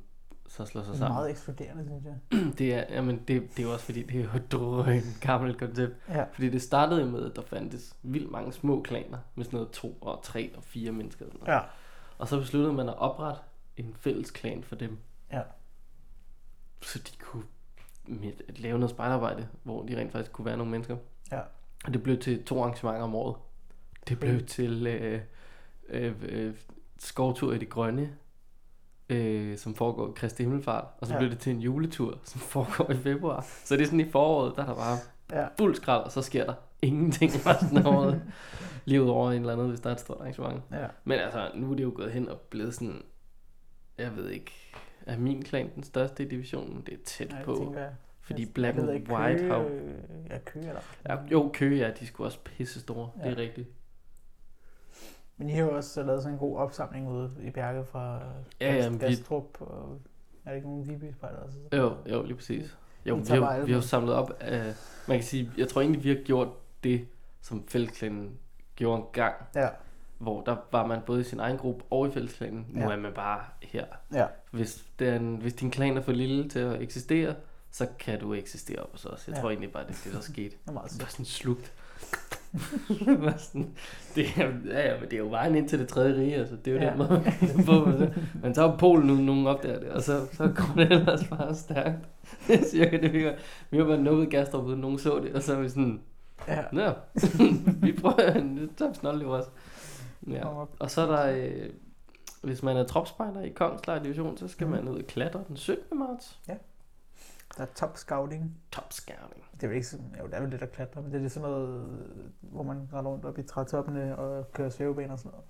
så 0.47 0.65
slår 0.65 0.81
sig 0.81 0.87
det 0.89 0.95
er 0.95 0.99
sammen. 0.99 1.15
meget 1.15 1.29
ekskluderende, 1.31 1.83
synes 1.85 2.03
jeg. 2.05 2.39
Det 2.57 2.73
er, 2.73 2.95
jamen, 2.95 3.17
det, 3.27 3.27
det 3.57 3.59
er 3.59 3.63
jo 3.63 3.73
også 3.73 3.85
fordi, 3.85 4.03
det 4.03 4.19
er 4.19 4.23
jo 4.23 4.29
et 4.35 4.51
drøn 4.51 5.01
gammelt 5.21 5.57
koncept. 5.59 5.93
Ja, 6.09 6.23
Fordi 6.33 6.49
det 6.49 6.61
startede 6.61 7.05
med, 7.05 7.25
at 7.29 7.35
der 7.35 7.41
fandtes 7.41 7.95
vildt 8.03 8.31
mange 8.31 8.53
små 8.53 8.81
klaner 8.81 9.17
med 9.35 9.45
sådan 9.45 9.57
noget 9.57 9.71
to 9.71 9.97
og 10.01 10.19
tre 10.23 10.51
og 10.55 10.63
fire 10.63 10.91
mennesker. 10.91 11.25
og 11.25 11.31
Sådan 11.31 11.45
noget. 11.47 11.59
ja. 11.61 11.67
Og 12.17 12.27
så 12.27 12.39
besluttede 12.39 12.73
man 12.73 12.89
at 12.89 12.97
oprette 12.97 13.41
en 13.77 13.95
fælles 13.99 14.31
klan 14.31 14.63
for 14.63 14.75
dem. 14.75 14.97
Ja. 15.31 15.41
Så 16.81 16.99
de 16.99 17.11
kunne 17.19 17.43
med, 18.05 18.31
at 18.47 18.59
lave 18.59 18.79
noget 18.79 18.89
spejderarbejde, 18.89 19.47
hvor 19.63 19.85
de 19.85 19.97
rent 19.97 20.11
faktisk 20.11 20.31
kunne 20.31 20.45
være 20.45 20.57
nogle 20.57 20.71
mennesker. 20.71 20.97
Ja. 21.31 21.39
Og 21.85 21.93
det 21.93 22.03
blev 22.03 22.19
til 22.19 22.43
to 22.43 22.61
arrangementer 22.63 23.01
om 23.01 23.15
året. 23.15 23.35
Det 24.07 24.19
blev 24.19 24.35
Okay. 24.35 24.45
til 24.45 24.87
øh, 24.87 25.21
øh, 25.89 26.13
øh, 26.21 26.53
skovtur 26.99 27.53
i 27.53 27.57
det 27.57 27.69
grønne, 27.69 28.09
øh, 29.09 29.57
som 29.57 29.75
foregår 29.75 30.09
i 30.09 30.11
Kristi 30.15 30.43
Himmelfart. 30.43 30.85
Og 31.01 31.07
så 31.07 31.13
Ja. 31.13 31.15
ja. 31.15 31.19
blev 31.19 31.31
det 31.31 31.39
til 31.39 31.53
en 31.53 31.59
juletur, 31.61 32.17
som 32.23 32.41
foregår 32.41 32.91
i 32.91 32.97
februar. 32.97 33.45
Så 33.63 33.75
det 33.75 33.81
er 33.81 33.85
sådan 33.85 33.99
i 33.99 34.11
foråret, 34.11 34.53
der 34.55 34.61
er 34.61 34.65
der 34.67 34.75
bare 34.75 34.97
Ja. 35.31 35.47
fuld 35.57 35.75
skrald, 35.75 36.03
og 36.03 36.11
så 36.11 36.21
sker 36.21 36.45
der 36.45 36.53
ingenting 36.81 37.31
resten 37.45 37.77
af 37.77 37.85
året. 37.85 38.21
Lige 38.85 39.03
ud 39.03 39.09
over 39.09 39.31
en 39.31 39.39
eller 39.39 39.53
anden, 39.53 39.67
hvis 39.69 39.79
der 39.79 39.89
er 39.89 39.93
et 39.93 39.99
stort 39.99 40.17
arrangement. 40.19 40.63
Ja. 40.71 40.87
Men 41.03 41.19
altså, 41.19 41.51
nu 41.55 41.71
er 41.71 41.75
det 41.75 41.83
jo 41.83 41.91
gået 41.95 42.11
hen 42.11 42.29
og 42.29 42.39
blevet 42.39 42.73
sådan, 42.75 43.01
jeg 43.97 44.15
ved 44.15 44.29
ikke, 44.29 44.51
er 45.05 45.17
min 45.17 45.43
klan 45.43 45.69
den 45.75 45.83
største 45.83 46.23
i 46.23 46.29
divisionen? 46.29 46.81
Det 46.85 46.93
er 46.93 46.97
tæt 47.05 47.27
det 47.27 47.37
på. 47.45 47.55
tænker 47.55 47.79
jeg. 47.79 47.91
Fordi 48.21 48.41
Jeg- 48.43 48.53
Black 48.53 48.77
and 48.77 48.89
White 48.89 49.43
har... 49.43 49.57
øh, 49.59 49.91
Ja, 50.29 50.37
Køge 50.45 50.67
eller... 50.67 50.81
Ja, 51.09 51.17
jo, 51.31 51.49
Køge, 51.53 51.77
ja, 51.87 51.91
de 51.99 52.07
skulle 52.07 52.27
også 52.27 52.39
pisse 52.45 52.79
store. 52.79 53.09
Ja. 53.19 53.23
Det 53.29 53.37
er 53.37 53.41
rigtigt. 53.41 53.67
Men 55.37 55.49
I 55.49 55.51
har 55.51 55.61
jo 55.63 55.75
også 55.75 56.03
lavet 56.03 56.21
sådan 56.23 56.33
en 56.35 56.39
god 56.39 56.57
opsamling 56.57 57.09
ude 57.09 57.31
i 57.43 57.49
bjerget 57.49 57.87
fra 57.87 58.19
Ja, 58.61 58.73
ja, 58.75 58.81
Gast- 58.81 58.89
men 58.91 59.01
vi- 59.01 59.05
Gastrup. 59.05 59.61
Og 59.61 59.99
er 60.45 60.49
det 60.49 60.55
ikke 60.55 60.67
nogen 60.67 60.87
viby 60.87 61.13
også? 61.21 61.57
Jo, 61.73 61.95
jo, 62.11 62.23
lige 62.23 62.35
præcis. 62.35 62.77
Jo, 63.05 63.15
vi 63.15 63.23
har, 63.27 63.61
vi 63.65 63.71
har 63.73 63.81
samlet 63.81 64.13
op 64.15 64.31
af, 64.39 64.73
man 65.07 65.17
kan 65.17 65.23
sige, 65.23 65.51
jeg 65.57 65.67
tror 65.67 65.81
egentlig, 65.81 66.03
vi 66.03 66.09
har 66.09 66.23
gjort 66.25 66.47
det, 66.83 67.07
som 67.41 67.67
fællesklanen 67.67 68.39
gjorde 68.75 69.01
en 69.01 69.07
gang, 69.13 69.35
Ja, 69.55 69.69
hvor 70.21 70.41
der 70.41 70.55
var 70.71 70.87
man 70.87 70.99
både 71.05 71.21
i 71.21 71.23
sin 71.23 71.39
egen 71.39 71.57
gruppe 71.57 71.83
og 71.89 72.07
i 72.07 72.11
fællesklanen. 72.11 72.65
Nu 72.69 72.79
Ja. 72.89 72.91
er 72.91 72.97
man 72.99 73.11
bare 73.13 73.39
her. 73.61 73.85
ja. 74.13 74.25
Hvis, 74.51 74.83
den, 74.99 75.35
hvis 75.41 75.53
din 75.53 75.71
klan 75.71 75.97
er 75.97 76.01
for 76.01 76.11
lille 76.11 76.49
til 76.49 76.59
at 76.59 76.81
eksistere, 76.81 77.35
så 77.71 77.87
kan 77.99 78.19
du 78.19 78.33
eksistere 78.33 78.79
op 78.79 78.91
hos 78.91 79.05
os. 79.05 79.27
Jeg 79.27 79.35
Ja. 79.35 79.41
tror 79.41 79.49
egentlig 79.49 79.71
bare, 79.71 79.83
det 79.83 79.89
er 79.89 80.01
det, 80.03 80.13
der 80.13 80.19
skete. 80.21 80.55
Det 80.67 80.75
var 80.75 80.87
sådan 81.09 81.25
slugt. 81.25 81.73
Sådan, 83.37 83.69
det 84.15 84.25
er, 84.37 84.41
ja, 84.65 84.99
men 84.99 85.03
det 85.09 85.13
er 85.13 85.17
jo 85.17 85.27
vejen 85.29 85.55
ind 85.55 85.69
til 85.69 85.79
det 85.79 85.87
tredje 85.87 86.15
rige, 86.15 86.35
altså. 86.35 86.55
Det 86.65 86.67
er 86.73 86.75
jo 86.75 86.81
Ja. 86.81 86.89
den 86.89 86.97
måde, 86.97 87.09
man 87.09 87.23
kan 87.23 87.63
få 87.65 87.85
med 87.85 87.99
det. 87.99 88.13
Men 88.43 88.55
så 88.55 88.63
er 88.67 88.77
Polen 88.77 89.07
nu, 89.07 89.15
nogen 89.15 89.47
op 89.47 89.63
der, 89.63 89.91
og 89.93 90.01
så, 90.01 90.27
så 90.33 90.47
går 90.55 90.73
det 90.75 90.91
ellers 90.91 91.27
bare 91.27 91.55
stærkt. 91.55 91.97
Det 92.47 92.59
er 92.59 92.65
cirka 92.71 92.97
det, 92.97 93.13
vi 93.13 93.25
var. 93.25 93.33
Vi 93.69 93.77
var 93.79 93.85
bare 93.85 93.97
nået 94.01 94.29
Gastrup, 94.29 94.65
uden 94.65 94.79
nogen 94.81 94.99
så 94.99 95.19
det, 95.19 95.33
og 95.33 95.41
så 95.43 95.55
er 95.55 95.59
vi 95.61 95.69
sådan, 95.69 96.01
Ja. 96.47 96.61
Nå, 96.71 96.91
vi 97.85 97.91
prøver, 97.91 98.15
tager 98.77 98.89
vi 98.89 98.95
snart 98.95 99.23
også. 99.23 99.49
Ja. 100.27 100.47
Og 100.79 100.91
så 100.91 101.01
er 101.01 101.05
der, 101.15 101.49
øh, 101.49 101.69
hvis 102.43 102.63
man 102.63 102.77
er 102.77 102.83
tropspejder 102.83 103.41
i 103.41 103.49
Kongslejr 103.49 104.03
Division, 104.03 104.37
så 104.37 104.47
skal 104.47 104.67
Mhm. 104.67 104.75
man 104.75 104.87
ud 104.87 104.99
og 104.99 105.07
klatre 105.07 105.43
den 105.47 105.57
17. 105.57 105.99
marts. 105.99 106.39
Der 107.57 107.63
er 107.63 107.67
top 107.75 107.97
scouting. 107.97 108.57
Top 108.71 108.93
scouting. 108.93 109.43
Det 109.53 109.63
er 109.63 109.67
vel 109.67 109.75
ikke 109.75 109.87
sådan, 109.87 110.15
jo, 110.19 110.25
det 110.25 110.33
er 110.33 110.41
vel 110.41 110.49
lidt 110.49 110.61
at 110.61 110.71
klatre, 110.71 111.01
men 111.01 111.11
det 111.13 111.23
er 111.25 111.27
sådan 111.27 111.49
noget, 111.49 111.85
hvor 112.41 112.63
man 112.63 112.89
render 112.93 113.11
rundt 113.11 113.25
op 113.25 113.37
i 113.39 113.43
trætoppene 113.43 114.17
og 114.17 114.51
kører 114.53 114.69
svævebaner 114.69 115.13
og 115.13 115.19
sådan 115.19 115.31
noget. 115.31 115.45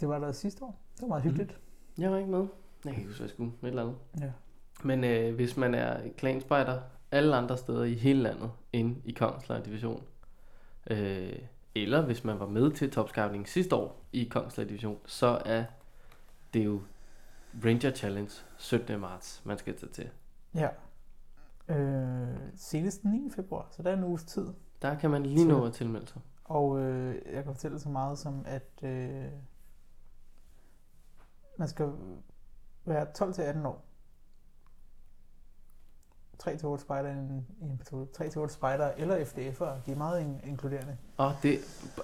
Det 0.00 0.08
var 0.08 0.18
der 0.18 0.32
sidste 0.32 0.64
år. 0.64 0.78
Det 0.94 1.02
var 1.02 1.08
meget 1.08 1.22
hyggeligt. 1.22 1.58
Jeg 1.98 2.10
var 2.10 2.18
ikke 2.18 2.30
med. 2.30 2.46
Jeg 2.84 2.92
kan 2.92 3.02
ikke 3.02 3.06
huske, 3.06 3.18
hvad 3.18 3.26
jeg 3.28 3.30
skulle. 3.30 3.52
Et 3.62 3.68
eller 3.68 3.82
andet. 3.82 3.96
Ja. 4.20 4.30
Men 4.84 5.04
øh, 5.04 5.34
hvis 5.34 5.56
man 5.56 5.74
er 5.74 6.00
klanspejder 6.16 6.80
alle 7.12 7.36
andre 7.36 7.56
steder 7.58 7.84
i 7.84 7.94
hele 7.94 8.22
landet, 8.22 8.50
inde 8.72 9.00
i 9.04 9.12
Kongslejr 9.12 9.62
Division, 9.62 10.02
øh, 10.90 11.38
eller 11.74 12.04
hvis 12.04 12.24
man 12.24 12.38
var 12.38 12.46
med 12.46 12.72
til 12.72 12.90
Top 12.90 13.08
Scouting 13.08 13.48
sidste 13.48 13.76
år 13.76 14.04
i 14.12 14.24
Kongslejr 14.24 14.68
Division, 14.68 14.98
så 15.06 15.42
er 15.44 15.64
det 16.54 16.64
jo 16.64 16.80
Ranger 17.64 17.90
Challenge 17.90 18.32
17. 18.58 19.00
marts, 19.00 19.42
man 19.44 19.58
skal 19.58 19.78
tage 19.78 19.92
til. 19.92 20.10
Ja. 20.54 20.68
Øh, 21.68 22.38
senest 22.56 23.02
den 23.02 23.10
9. 23.10 23.30
februar, 23.30 23.68
så 23.70 23.82
der 23.82 23.90
er 23.90 23.96
en 23.96 24.04
uges 24.04 24.24
tid. 24.24 24.46
Der 24.82 24.98
kan 24.98 25.10
man 25.10 25.22
lige 25.22 25.48
nå 25.48 25.64
at 25.66 25.72
tilmelde 25.72 26.06
sig. 26.06 26.20
Og 26.44 26.80
øh, 26.80 27.14
jeg 27.34 27.44
kan 27.44 27.54
fortælle 27.54 27.80
så 27.80 27.88
meget 27.88 28.18
som, 28.18 28.44
at 28.46 28.70
øh, 28.82 29.24
man 31.58 31.68
skal 31.68 31.92
være 32.84 33.06
12-18 33.18 33.66
år. 33.66 33.84
3-8 36.42 36.78
spejder 36.78 37.08
i 37.08 37.12
en, 37.12 37.46
i 37.60 37.64
en 37.64 37.78
patrulje. 37.78 38.06
3-8 38.20 38.48
spejder 38.48 38.90
eller 38.96 39.16
FDF'ere. 39.16 39.86
De 39.86 39.92
er 39.92 39.96
meget 39.96 40.20
in- 40.20 40.40
inkluderende. 40.48 40.96
Og 41.16 41.32
det, 41.42 41.58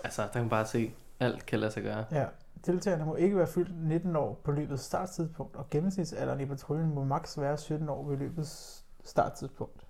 altså, 0.05 0.23
der 0.23 0.29
kan 0.29 0.41
man 0.41 0.51
bare 0.51 0.67
se, 0.67 0.93
alt 1.21 1.47
kan 1.47 1.59
lade 1.61 1.73
sig 1.73 1.83
gøre. 1.83 2.05
Ja. 2.13 2.27
Deltagerne 2.67 3.05
må 3.05 3.15
ikke 3.15 3.37
være 3.37 3.47
fyldt 3.47 3.85
19 3.89 4.17
år 4.17 4.41
på 4.45 4.51
løbets 4.53 4.83
starttidspunkt, 4.83 5.57
og 5.57 5.71
gennemsnitsalderen 5.71 6.41
i 6.41 6.45
patruljen 6.47 6.95
må 6.95 7.05
maks 7.05 7.41
være 7.41 7.59
17 7.59 7.89
år 7.89 8.05
ved 8.09 8.17
løbets 8.17 8.85
starttidspunkt. 9.05 9.87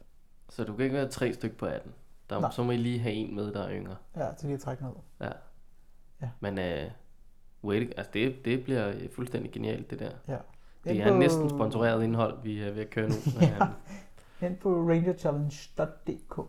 Så 0.48 0.64
du 0.64 0.76
kan 0.76 0.84
ikke 0.84 0.96
være 0.96 1.08
tre 1.08 1.32
stykker 1.32 1.56
på 1.56 1.66
18. 1.66 1.92
Der, 2.30 2.40
Nej. 2.40 2.50
så 2.50 2.62
må 2.62 2.72
I 2.72 2.76
lige 2.76 2.98
have 2.98 3.14
en 3.14 3.34
med, 3.34 3.52
der 3.52 3.62
er 3.62 3.70
yngre. 3.72 3.96
Ja, 4.16 4.28
til 4.38 4.46
lige 4.46 4.54
at 4.54 4.60
trække 4.60 4.82
ned. 4.84 4.92
Ja. 5.20 5.30
Ja. 6.22 6.28
Men 6.40 6.58
øh, 6.58 6.90
wait, 7.64 7.92
altså 7.96 8.10
det, 8.14 8.36
det 8.44 8.64
bliver 8.64 8.94
fuldstændig 9.14 9.52
genialt, 9.52 9.90
det 9.90 9.98
der. 9.98 10.10
Ja. 10.28 10.36
Det 10.84 11.00
er 11.02 11.12
på- 11.12 11.18
næsten 11.18 11.50
sponsoreret 11.50 12.02
indhold, 12.04 12.42
vi 12.42 12.62
er 12.62 12.70
ved 12.72 12.82
at 12.82 12.90
køre 12.90 13.08
nu. 13.08 13.14
Ja. 13.40 13.66
Ind 14.42 14.56
på 14.56 14.88
rangerchallenge.dk 14.90 16.40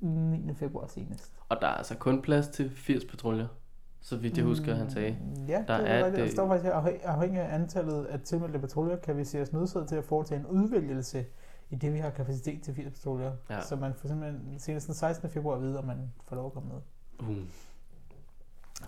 9. 0.00 0.54
februar 0.54 0.86
senest. 0.86 1.32
Og 1.48 1.56
der 1.60 1.66
er 1.66 1.70
altså 1.74 1.94
kun 1.96 2.22
plads 2.22 2.48
til 2.48 2.70
80 2.70 3.04
patruljer, 3.04 3.46
så 4.00 4.16
vidt 4.16 4.36
jeg 4.36 4.44
husker, 4.44 4.74
han 4.74 4.90
sagde. 4.90 5.16
Mm, 5.36 5.44
Ja, 5.46 5.64
Der 5.68 5.78
det 5.78 5.90
er 5.90 6.04
rigtigt. 6.06 6.24
Der 6.26 6.30
står 6.32 6.48
faktisk 6.48 6.64
her, 6.64 6.80
afhæ- 6.80 7.06
afhængig 7.06 7.40
af 7.40 7.54
antallet 7.54 8.04
af 8.04 8.20
tilmeldte 8.20 8.58
patruljer, 8.58 8.96
kan 8.96 9.16
vi 9.16 9.24
se 9.24 9.42
os 9.42 9.52
nødsaget 9.52 9.88
til 9.88 9.96
at 9.96 10.04
foretage 10.04 10.40
en 10.40 10.46
udvælgelse 10.46 11.24
i 11.70 11.74
det, 11.76 11.92
vi 11.94 11.98
har 11.98 12.10
kapacitet 12.10 12.62
til 12.62 12.74
80 12.74 12.92
patruljer. 12.92 13.32
Ja. 13.50 13.60
Så 13.60 13.76
man 13.76 13.94
får 13.94 14.08
simpelthen 14.08 14.58
senest 14.58 14.86
den 14.86 14.94
16. 14.94 15.30
februar 15.30 15.56
at 15.56 15.62
vide, 15.62 15.78
om 15.78 15.84
man 15.84 16.12
får 16.28 16.36
lov 16.36 16.46
at 16.46 16.52
komme 16.52 16.68
med. 16.68 16.80
Uh. 17.28 17.36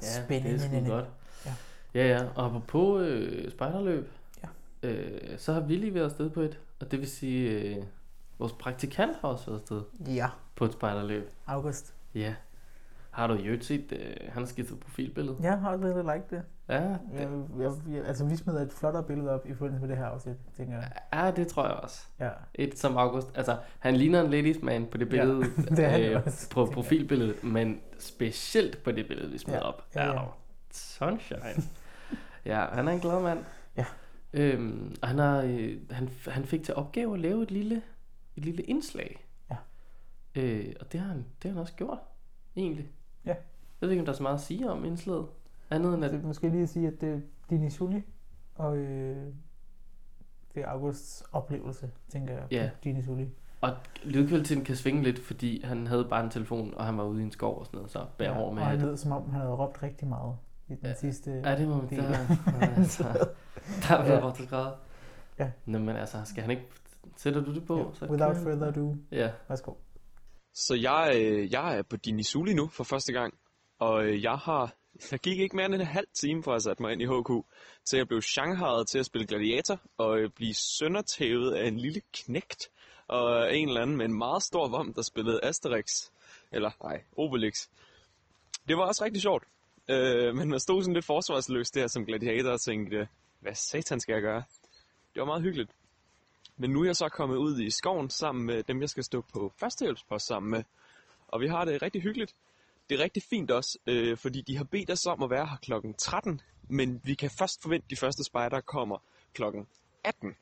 Ja, 0.02 0.24
Spændende. 0.24 0.58
det 0.58 0.74
er 0.76 0.84
sgu 0.84 0.90
godt. 0.90 1.06
Ja. 1.46 1.54
Ja, 1.94 2.06
ja. 2.08 2.28
Og 2.36 2.62
på 2.68 2.98
øh, 2.98 3.50
spejderløb, 3.50 4.10
Ja. 4.42 4.88
øh, 4.88 5.38
så 5.38 5.52
har 5.52 5.60
vi 5.60 5.76
lige 5.76 5.94
været 5.94 6.04
afsted 6.04 6.30
på 6.30 6.40
et. 6.40 6.60
Og 6.80 6.90
det 6.90 6.98
vil 6.98 7.10
sige, 7.10 7.50
øh, 7.50 7.82
vores 8.38 8.52
praktikant 8.52 9.16
har 9.20 9.28
også 9.28 9.46
været 9.50 9.60
afsted 9.60 9.82
Ja, 10.14 10.28
på 10.56 10.64
et 10.64 10.72
spejderløb. 10.72 11.30
august. 11.46 11.94
Ja. 12.14 12.34
Har 13.10 13.26
du 13.26 13.34
i 13.34 13.42
øvrigt 13.44 13.64
set, 13.64 13.92
øh, 13.92 14.14
han 14.32 14.42
har 14.42 14.46
skiftet 14.48 14.80
profilbillede? 14.80 15.36
Jeg 15.42 15.58
har 15.60 15.70
også 15.72 15.84
lidt 15.84 15.96
like 15.96 16.24
det. 16.30 16.42
Ja, 16.68 16.82
det, 16.88 16.98
Jeg, 17.14 17.28
jeg, 17.58 17.72
jeg, 17.90 18.04
altså, 18.04 18.24
vi 18.24 18.36
smider 18.36 18.60
et 18.60 18.72
flottere 18.72 19.02
billede 19.02 19.30
op 19.30 19.46
i 19.46 19.54
forbindelse 19.54 19.80
med 19.80 19.88
det 19.88 19.96
her 19.96 20.06
afsnit, 20.06 20.36
tænker 20.56 20.74
jeg. 20.74 20.92
ja, 21.12 21.30
det 21.30 21.46
tror 21.48 21.64
jeg 21.66 21.74
også. 21.74 22.04
Ja, 22.20 22.30
Et 22.54 22.78
som 22.78 22.96
August. 22.96 23.28
Altså, 23.34 23.56
han 23.78 23.96
ligner 23.96 24.20
en 24.22 24.30
ladies 24.30 24.62
man 24.62 24.86
på 24.86 24.98
det 24.98 25.08
billede. 25.08 25.40
det 25.76 25.84
er 25.84 25.88
han 25.88 26.02
øh, 26.02 26.22
også, 26.26 26.48
På 26.50 26.54
tænker 26.60 26.70
jeg. 26.70 26.74
profilbilledet, 26.74 27.44
men 27.44 27.80
specielt 27.98 28.82
på 28.84 28.92
det 28.92 29.08
billede, 29.08 29.30
vi 29.30 29.38
smed 29.38 29.54
Ja, 29.54 29.60
op. 29.60 29.86
ja, 29.94 30.04
ja. 30.06 30.12
Er 30.12 30.38
Sunshine. 30.70 31.40
ja, 32.44 32.64
han 32.72 32.88
er 32.88 32.92
en 32.92 33.00
glad 33.00 33.22
mand. 33.22 33.38
Ja. 33.76 33.84
Øhm, 34.32 34.96
og 35.02 35.08
han, 35.08 35.18
har, 35.18 35.40
øh, 35.42 35.76
han, 35.90 36.08
han 36.28 36.44
fik 36.44 36.62
til 36.64 36.74
opgave 36.74 37.14
at 37.14 37.20
lave 37.20 37.42
et 37.42 37.50
lille, 37.50 37.82
et 38.36 38.44
lille 38.44 38.62
indslag. 38.62 39.26
Ja. 39.50 39.56
Øh, 40.34 40.74
og 40.80 40.92
det 40.92 41.00
har, 41.00 41.08
han, 41.08 41.16
det 41.18 41.42
har 41.42 41.50
han 41.50 41.58
også 41.58 41.74
gjort, 41.74 41.98
egentlig. 42.56 42.90
Ja. 43.24 43.30
Jeg 43.30 43.36
ved 43.80 43.90
ikke, 43.90 44.00
om 44.00 44.06
der 44.06 44.12
er 44.12 44.16
så 44.16 44.22
meget 44.22 44.34
at 44.34 44.40
sige 44.40 44.70
om 44.70 44.84
indslaget. 44.84 45.26
Andet 45.70 45.94
end 45.94 46.04
at... 46.04 46.10
Så 46.10 46.16
måske 46.26 46.48
lige 46.48 46.62
at 46.62 46.68
sige, 46.68 46.88
at 46.88 47.00
det 47.00 47.08
er 47.14 47.20
Dini 47.50 47.70
Sully, 47.70 48.00
og 48.54 48.76
øh, 48.76 49.26
det 50.54 50.62
er 50.62 50.66
Augusts 50.68 51.22
oplevelse, 51.32 51.90
tænker 52.08 52.34
jeg, 52.34 52.42
Ja. 52.50 52.70
Dini 52.84 53.02
Sully. 53.02 53.24
Og 53.60 53.76
lydkvaliteten 54.04 54.64
kan 54.64 54.76
svinge 54.76 55.02
lidt, 55.02 55.18
fordi 55.18 55.62
han 55.64 55.86
havde 55.86 56.04
bare 56.04 56.24
en 56.24 56.30
telefon, 56.30 56.74
og 56.76 56.84
han 56.86 56.98
var 56.98 57.04
ude 57.04 57.20
i 57.20 57.24
en 57.24 57.32
skov 57.32 57.58
og 57.58 57.66
sådan 57.66 57.76
noget, 57.76 57.90
så 57.90 58.06
bær 58.18 58.30
over 58.34 58.52
med 58.52 58.62
og 58.62 58.68
han 58.68 58.80
lød 58.80 58.96
som 58.96 59.12
om, 59.12 59.30
han 59.30 59.40
havde 59.40 59.54
råbt 59.54 59.82
rigtig 59.82 60.08
meget 60.08 60.36
i 60.68 60.74
den 60.74 60.78
Ja. 60.86 60.94
sidste... 60.94 61.30
Ja, 61.44 61.56
det 61.56 61.68
må 61.68 61.76
man 61.76 61.90
der, 61.90 62.18
altså, 62.76 63.02
der 63.88 63.94
er 63.96 64.12
Ja. 64.12 64.18
blevet 64.20 64.40
ja. 64.40 64.44
grad. 64.44 64.72
Ja. 65.38 65.50
Nå, 65.66 65.78
men 65.78 65.96
altså, 65.96 66.18
skal 66.24 66.42
han 66.42 66.50
ikke... 66.50 66.62
Sætter 67.16 67.40
du 67.44 67.54
det 67.54 67.66
på? 67.66 67.78
Ja, 67.78 67.84
så 67.94 68.06
Without 68.06 68.32
kører- 68.34 68.42
further 68.44 68.66
ado, 68.66 68.96
Ja. 69.12 69.30
værsgo. 69.48 69.72
Så 70.54 70.74
jeg, 70.74 71.12
øh, 71.16 71.52
jeg 71.52 71.78
er 71.78 71.82
på 71.82 71.96
Dinisuli 71.96 72.54
nu 72.54 72.68
for 72.68 72.84
første 72.84 73.12
gang, 73.12 73.34
og 73.78 74.04
øh, 74.04 74.22
jeg 74.22 74.36
har, 74.36 74.74
der 75.10 75.16
gik 75.16 75.38
ikke 75.38 75.56
mere 75.56 75.66
end 75.66 75.74
en 75.74 75.80
halv 75.80 76.06
time 76.14 76.42
fra 76.42 76.54
at 76.54 76.62
sætte 76.62 76.82
mig 76.82 76.92
ind 76.92 77.02
i 77.02 77.06
HQ, 77.06 77.46
til 77.84 77.96
jeg 77.96 78.08
blev 78.08 78.22
shanghajet 78.22 78.88
til 78.88 78.98
at 78.98 79.06
spille 79.06 79.26
gladiator, 79.26 79.80
og 79.98 80.18
øh, 80.18 80.30
blive 80.30 80.54
søndertævet 80.54 81.52
af 81.54 81.68
en 81.68 81.76
lille 81.78 82.00
knægt, 82.12 82.68
og 83.08 83.56
en 83.56 83.68
eller 83.68 83.80
anden 83.82 83.96
med 83.96 84.04
en 84.04 84.18
meget 84.18 84.42
stor 84.42 84.68
vom, 84.68 84.94
der 84.94 85.02
spillede 85.02 85.40
Asterix, 85.42 85.86
eller 86.52 86.70
nej, 86.82 87.02
Obelix. 87.16 87.54
Det 88.68 88.76
var 88.76 88.82
også 88.86 89.04
rigtig 89.04 89.22
sjovt, 89.22 89.44
øh, 89.90 90.34
men 90.36 90.48
man 90.48 90.60
stod 90.60 90.82
sådan 90.82 90.94
lidt 90.94 91.04
forsvarsløs 91.04 91.70
der 91.70 91.86
som 91.86 92.06
gladiator 92.06 92.50
og 92.50 92.60
tænkte, 92.60 93.08
hvad 93.40 93.54
satan 93.54 94.00
skal 94.00 94.12
jeg 94.12 94.22
gøre? 94.22 94.42
Det 95.14 95.20
var 95.20 95.24
meget 95.24 95.42
hyggeligt. 95.42 95.70
Men 96.56 96.70
nu 96.70 96.80
er 96.80 96.84
jeg 96.84 96.96
så 96.96 97.08
kommet 97.08 97.36
ud 97.36 97.60
i 97.60 97.70
skoven 97.70 98.10
sammen 98.10 98.46
med 98.46 98.62
dem, 98.62 98.80
jeg 98.80 98.88
skal 98.88 99.04
stå 99.04 99.24
på 99.32 99.52
førstehjælpspost 99.60 100.26
sammen 100.26 100.50
med. 100.50 100.62
Og 101.28 101.40
vi 101.40 101.46
har 101.46 101.64
det 101.64 101.82
rigtig 101.82 102.02
hyggeligt. 102.02 102.34
Det 102.90 103.00
er 103.00 103.04
rigtig 103.04 103.22
fint 103.22 103.50
også, 103.50 103.78
øh, 103.86 104.16
fordi 104.16 104.42
de 104.46 104.56
har 104.56 104.64
bedt 104.64 104.90
os 104.90 105.06
om 105.06 105.22
at 105.22 105.30
være 105.30 105.46
her 105.46 105.56
klokken 105.62 105.94
13 105.94 106.40
men 106.72 107.00
vi 107.04 107.14
kan 107.14 107.30
først 107.38 107.62
forvente, 107.62 107.84
at 107.84 107.90
de 107.90 107.96
første 107.96 108.24
spejder 108.24 108.60
kommer 108.60 108.98
klokken 109.34 109.66
18. 110.04 110.36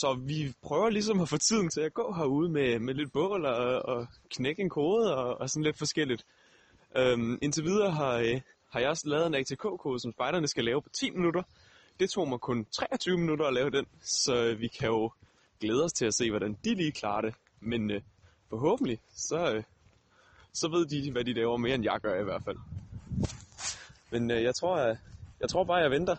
Så 0.00 0.20
vi 0.26 0.54
prøver 0.62 0.90
ligesom 0.90 1.20
at 1.20 1.28
få 1.28 1.36
tiden 1.36 1.70
til 1.70 1.80
at 1.80 1.94
gå 1.94 2.12
herude 2.12 2.48
med, 2.48 2.78
med 2.78 2.94
lidt 2.94 3.12
bål 3.12 3.44
og, 3.44 3.82
og 3.82 4.06
knække 4.30 4.62
en 4.62 4.70
kode 4.70 5.16
og, 5.16 5.40
og 5.40 5.50
sådan 5.50 5.62
lidt 5.62 5.78
forskelligt. 5.78 6.26
Øhm, 6.96 7.38
indtil 7.42 7.64
videre 7.64 7.90
har, 7.90 8.14
øh, 8.14 8.40
har 8.70 8.80
jeg 8.80 8.88
også 8.88 9.08
lavet 9.08 9.26
en 9.26 9.34
ATK-kode, 9.34 10.00
som 10.00 10.12
spejderne 10.12 10.48
skal 10.48 10.64
lave 10.64 10.82
på 10.82 10.88
10 10.88 11.10
minutter. 11.10 11.42
Det 12.00 12.10
tog 12.10 12.28
mig 12.28 12.40
kun 12.40 12.64
23 12.64 13.18
minutter 13.18 13.46
at 13.46 13.54
lave 13.54 13.70
den, 13.70 13.86
så 14.00 14.54
vi 14.54 14.68
kan 14.68 14.88
jo 14.88 15.10
glæde 15.60 15.84
os 15.84 15.92
til 15.92 16.06
at 16.06 16.14
se, 16.14 16.30
hvordan 16.30 16.58
de 16.64 16.74
lige 16.74 16.92
klarer 16.92 17.20
det. 17.20 17.34
Men 17.60 17.90
øh, 17.90 18.02
forhåbentlig, 18.50 18.98
så, 19.08 19.54
øh, 19.54 19.62
så 20.52 20.68
ved 20.68 20.86
de, 20.86 21.12
hvad 21.12 21.24
de 21.24 21.32
laver 21.32 21.56
mere, 21.56 21.74
end 21.74 21.84
jeg 21.84 22.00
gør 22.02 22.20
i 22.20 22.24
hvert 22.24 22.42
fald. 22.44 22.56
Men 24.10 24.30
øh, 24.30 24.42
jeg, 24.42 24.54
tror, 24.54 24.78
jeg, 24.78 24.96
jeg 25.40 25.48
tror 25.48 25.64
bare, 25.64 25.76
jeg 25.76 25.90
venter 25.90 26.16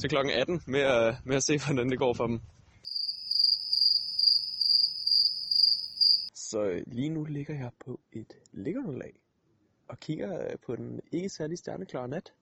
til 0.00 0.10
klokken 0.10 0.34
18 0.34 0.62
med 0.66 0.80
at, 0.80 1.14
med 1.24 1.36
at 1.36 1.42
se, 1.42 1.58
hvordan 1.66 1.90
det 1.90 1.98
går 1.98 2.14
for 2.14 2.26
dem. 2.26 2.40
Så 6.34 6.62
øh, 6.62 6.82
lige 6.86 7.08
nu 7.08 7.24
ligger 7.24 7.54
jeg 7.54 7.70
på 7.84 8.00
et 8.12 8.32
liggerunderlag 8.52 9.20
og 9.88 10.00
kigger 10.00 10.44
øh, 10.44 10.58
på 10.66 10.76
den 10.76 11.00
ikke 11.12 11.28
særlig 11.28 11.58
stjerneklare 11.58 12.08
nat 12.08 12.32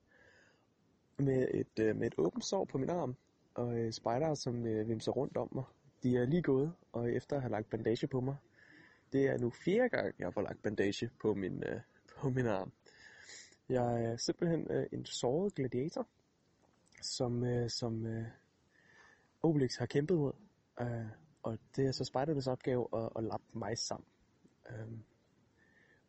med 1.18 1.48
et, 1.55 1.79
øh, 1.81 1.96
med 1.96 2.07
et 2.07 2.14
åbent 2.18 2.44
sår 2.44 2.64
på 2.64 2.79
min 2.79 2.90
arm 2.90 3.16
og 3.55 3.79
øh, 3.79 3.92
spejdere, 3.92 4.37
som 4.37 4.66
øh, 4.66 4.88
vimser 4.88 5.12
rundt 5.12 5.37
om 5.37 5.48
mig. 5.55 5.64
De 6.03 6.16
er 6.16 6.27
lige 6.27 6.42
gået, 6.42 6.72
og 6.92 7.12
efter 7.12 7.37
at 7.37 7.42
have 7.42 7.50
lagt 7.50 7.70
bandage 7.70 8.07
på 8.07 8.20
mig, 8.20 8.37
det 9.12 9.27
er 9.27 9.38
nu 9.38 9.50
fjerde 9.50 9.88
gang, 9.88 10.14
jeg 10.18 10.31
har 10.35 10.42
lagt 10.42 10.62
bandage 10.62 11.11
på 11.20 11.35
min, 11.35 11.64
øh, 11.66 11.81
på 12.16 12.29
min 12.29 12.46
arm. 12.46 12.72
Jeg 13.68 14.05
er 14.05 14.16
simpelthen 14.16 14.70
øh, 14.70 14.87
en 14.92 15.05
såret 15.05 15.55
gladiator, 15.55 16.09
som, 17.03 17.44
øh, 17.44 17.70
som 17.70 18.07
øh, 18.07 18.24
Obelix 19.42 19.77
har 19.77 19.87
kæmpet 19.87 20.16
mod. 20.16 20.33
Øh, 20.81 21.07
og 21.42 21.59
det 21.77 21.87
er 21.87 21.92
så 21.92 22.05
spejdernes 22.05 22.46
opgave 22.46 22.88
at, 22.92 23.09
at 23.16 23.24
lappe 23.24 23.46
mig 23.53 23.79
sammen. 23.79 24.07
Øh, 24.70 24.98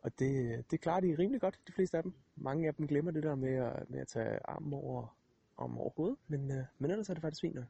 og 0.06 0.20
det, 0.20 0.66
det 0.72 0.82
klarer 0.82 1.00
de 1.00 1.16
rimelig 1.20 1.42
godt, 1.42 1.60
de 1.68 1.72
fleste 1.72 1.98
af 1.98 2.04
dem. 2.04 2.14
Mange 2.36 2.68
af 2.68 2.74
dem 2.76 2.88
glemmer 2.88 3.12
det 3.12 3.24
der 3.24 3.36
med 3.36 3.54
at, 3.54 3.90
med 3.90 4.00
at 4.00 4.08
tage 4.08 4.40
armen 4.46 4.74
over, 4.74 5.18
om 5.58 5.78
over 5.78 5.90
hovedet, 5.98 6.18
men, 6.28 6.52
øh, 6.52 6.64
men 6.80 6.92
ellers 6.92 7.10
er 7.10 7.14
det 7.14 7.22
faktisk 7.22 7.42
fint 7.42 7.56
nok. 7.56 7.66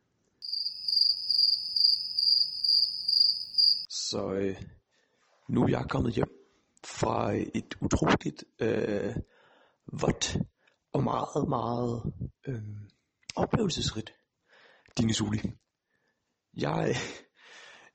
Så 3.90 4.34
øh, 4.34 4.56
nu 5.50 5.64
er 5.64 5.70
jeg 5.70 5.86
kommet 5.90 6.14
hjem 6.14 6.30
fra 6.86 7.34
et 7.34 7.76
utroligt 7.82 8.44
øh, 8.60 9.16
vådt 10.02 10.38
og 10.94 11.04
meget, 11.04 11.50
meget 11.50 12.14
øh, 12.48 12.64
oplevelsesrigt 13.36 14.14
Dinisuli. 14.98 15.40
Jeg, 16.58 16.96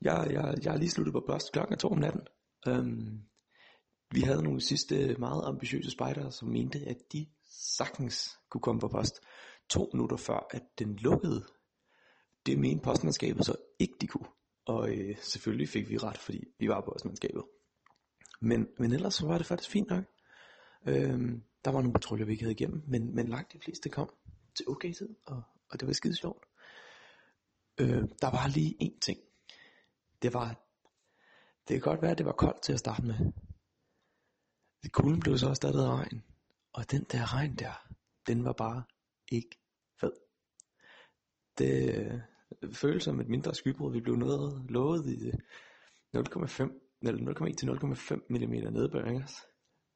jeg, 0.01 0.27
jeg, 0.31 0.55
jeg 0.65 0.75
er 0.75 0.79
lige 0.79 0.91
sluttet 0.91 1.13
på 1.13 1.25
børst 1.27 1.53
klokken 1.53 1.75
er 1.75 1.79
to 1.79 1.89
om 1.89 1.99
natten. 1.99 2.27
Øhm, 2.69 3.30
vi 4.11 4.21
havde 4.21 4.43
nogle 4.43 4.61
sidste 4.61 5.17
meget 5.19 5.43
ambitiøse 5.45 5.91
spejdere, 5.91 6.33
som 6.33 6.49
mente, 6.49 6.79
at 6.79 6.97
de 7.13 7.27
sagtens 7.51 8.39
kunne 8.51 8.61
komme 8.61 8.81
på 8.81 8.89
post 8.89 9.21
to 9.69 9.91
minutter 9.93 10.17
før, 10.17 10.47
at 10.51 10.63
den 10.79 10.97
lukkede. 10.97 11.47
Det 12.47 12.59
mente 12.59 12.83
postmandskabet 12.83 13.47
så 13.47 13.57
ikke, 13.79 13.95
de 14.01 14.07
kunne. 14.07 14.29
Og 14.67 14.91
øh, 14.91 15.17
selvfølgelig 15.21 15.69
fik 15.69 15.91
vi 15.91 15.99
ret, 15.99 16.19
fordi 16.19 16.45
vi 16.59 16.69
var 16.69 16.81
på 16.81 16.91
postmandskabet. 16.93 17.43
Men, 18.41 18.69
men 18.79 18.93
ellers 18.93 19.15
så 19.15 19.27
var 19.27 19.39
det 19.39 19.47
faktisk 19.47 19.71
fint 19.71 19.91
nok. 19.91 20.05
Øhm, 20.87 21.43
der 21.65 21.71
var 21.71 21.81
nogle 21.81 21.93
patruljer, 21.93 22.27
vi 22.27 22.33
ikke 22.33 22.45
havde 22.45 22.55
igennem, 22.55 22.83
men, 22.87 23.15
men 23.15 23.29
langt 23.29 23.53
de 23.53 23.59
fleste 23.59 23.89
kom 23.89 24.11
til 24.55 24.69
okay 24.69 24.93
tid, 24.93 25.09
og, 25.27 25.43
og 25.71 25.81
det 25.81 25.87
var 25.87 25.93
skide 25.93 26.17
sjovt. 26.17 26.45
Øh, 27.81 28.03
der 28.21 28.31
var 28.31 28.49
lige 28.49 28.77
en 28.81 28.99
ting. 29.01 29.19
Det 30.23 30.35
var, 30.35 30.49
det 31.69 31.75
kan 31.75 31.81
godt 31.81 32.03
være, 32.03 32.11
at 32.11 32.19
det 32.19 32.27
var 32.27 32.33
koldt 32.33 32.63
til 32.63 32.73
at 32.73 32.79
starte 32.79 33.03
med. 33.03 33.33
Det 34.83 34.93
kulden 34.93 35.21
blev 35.21 35.39
så 35.39 35.49
erstattet 35.49 35.83
af 35.83 35.91
regn. 35.91 36.23
Og 36.73 36.91
den 36.91 37.07
der 37.13 37.35
regn 37.35 37.55
der, 37.57 37.89
den 38.27 38.45
var 38.45 38.53
bare 38.53 38.83
ikke 39.33 39.59
fed. 40.01 40.13
Det 41.59 41.95
øh, 41.95 42.21
føles 42.75 43.05
som 43.05 43.21
et 43.21 43.29
mindre 43.29 43.55
skybrud. 43.55 43.93
Vi 43.93 44.01
blev 44.01 44.17
noget 44.17 44.67
lovet 44.69 45.07
i 45.07 45.29
øh, 45.29 45.35
0,5 46.17 46.99
eller 47.03 47.33
0,1 47.33 47.55
til 47.55 47.67
0,5 47.67 48.27
mm 48.29 48.73
nedbør, 48.73 49.05
ikke? 49.05 49.27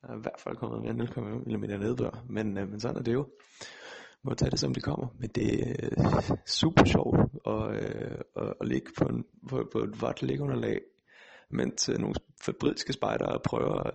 Der 0.03 0.09
er 0.09 0.16
i 0.16 0.20
hvert 0.20 0.40
fald 0.40 0.57
kommet 0.57 0.81
mere 0.81 0.90
end 0.90 1.03
0,5 1.03 1.20
mm 1.20 1.81
nedbør, 1.81 2.25
men, 2.29 2.59
øh, 2.59 2.68
men 2.68 2.81
sådan 2.81 2.97
er 2.97 3.03
det 3.03 3.12
jo. 3.12 3.29
Må 4.23 4.35
tage 4.35 4.51
det 4.51 4.59
som 4.59 4.75
det 4.75 4.83
kommer, 4.83 5.07
men 5.18 5.31
det 5.31 5.70
er 5.70 5.75
øh, 5.83 6.38
super 6.47 6.85
sjovt 6.85 7.18
at, 7.47 7.83
øh, 7.83 8.18
at, 8.37 8.55
at 8.61 8.68
ligge 8.68 8.90
på, 8.99 9.05
en, 9.05 9.25
på, 9.49 9.68
på 9.73 9.79
et 9.79 10.03
vådt 10.03 10.23
liggeunderlag, 10.23 10.81
mens 11.55 11.88
øh, 11.88 11.99
nogle 11.99 12.14
fabrilske 12.43 12.93
spejdere 12.93 13.40
prøver, 13.45 13.90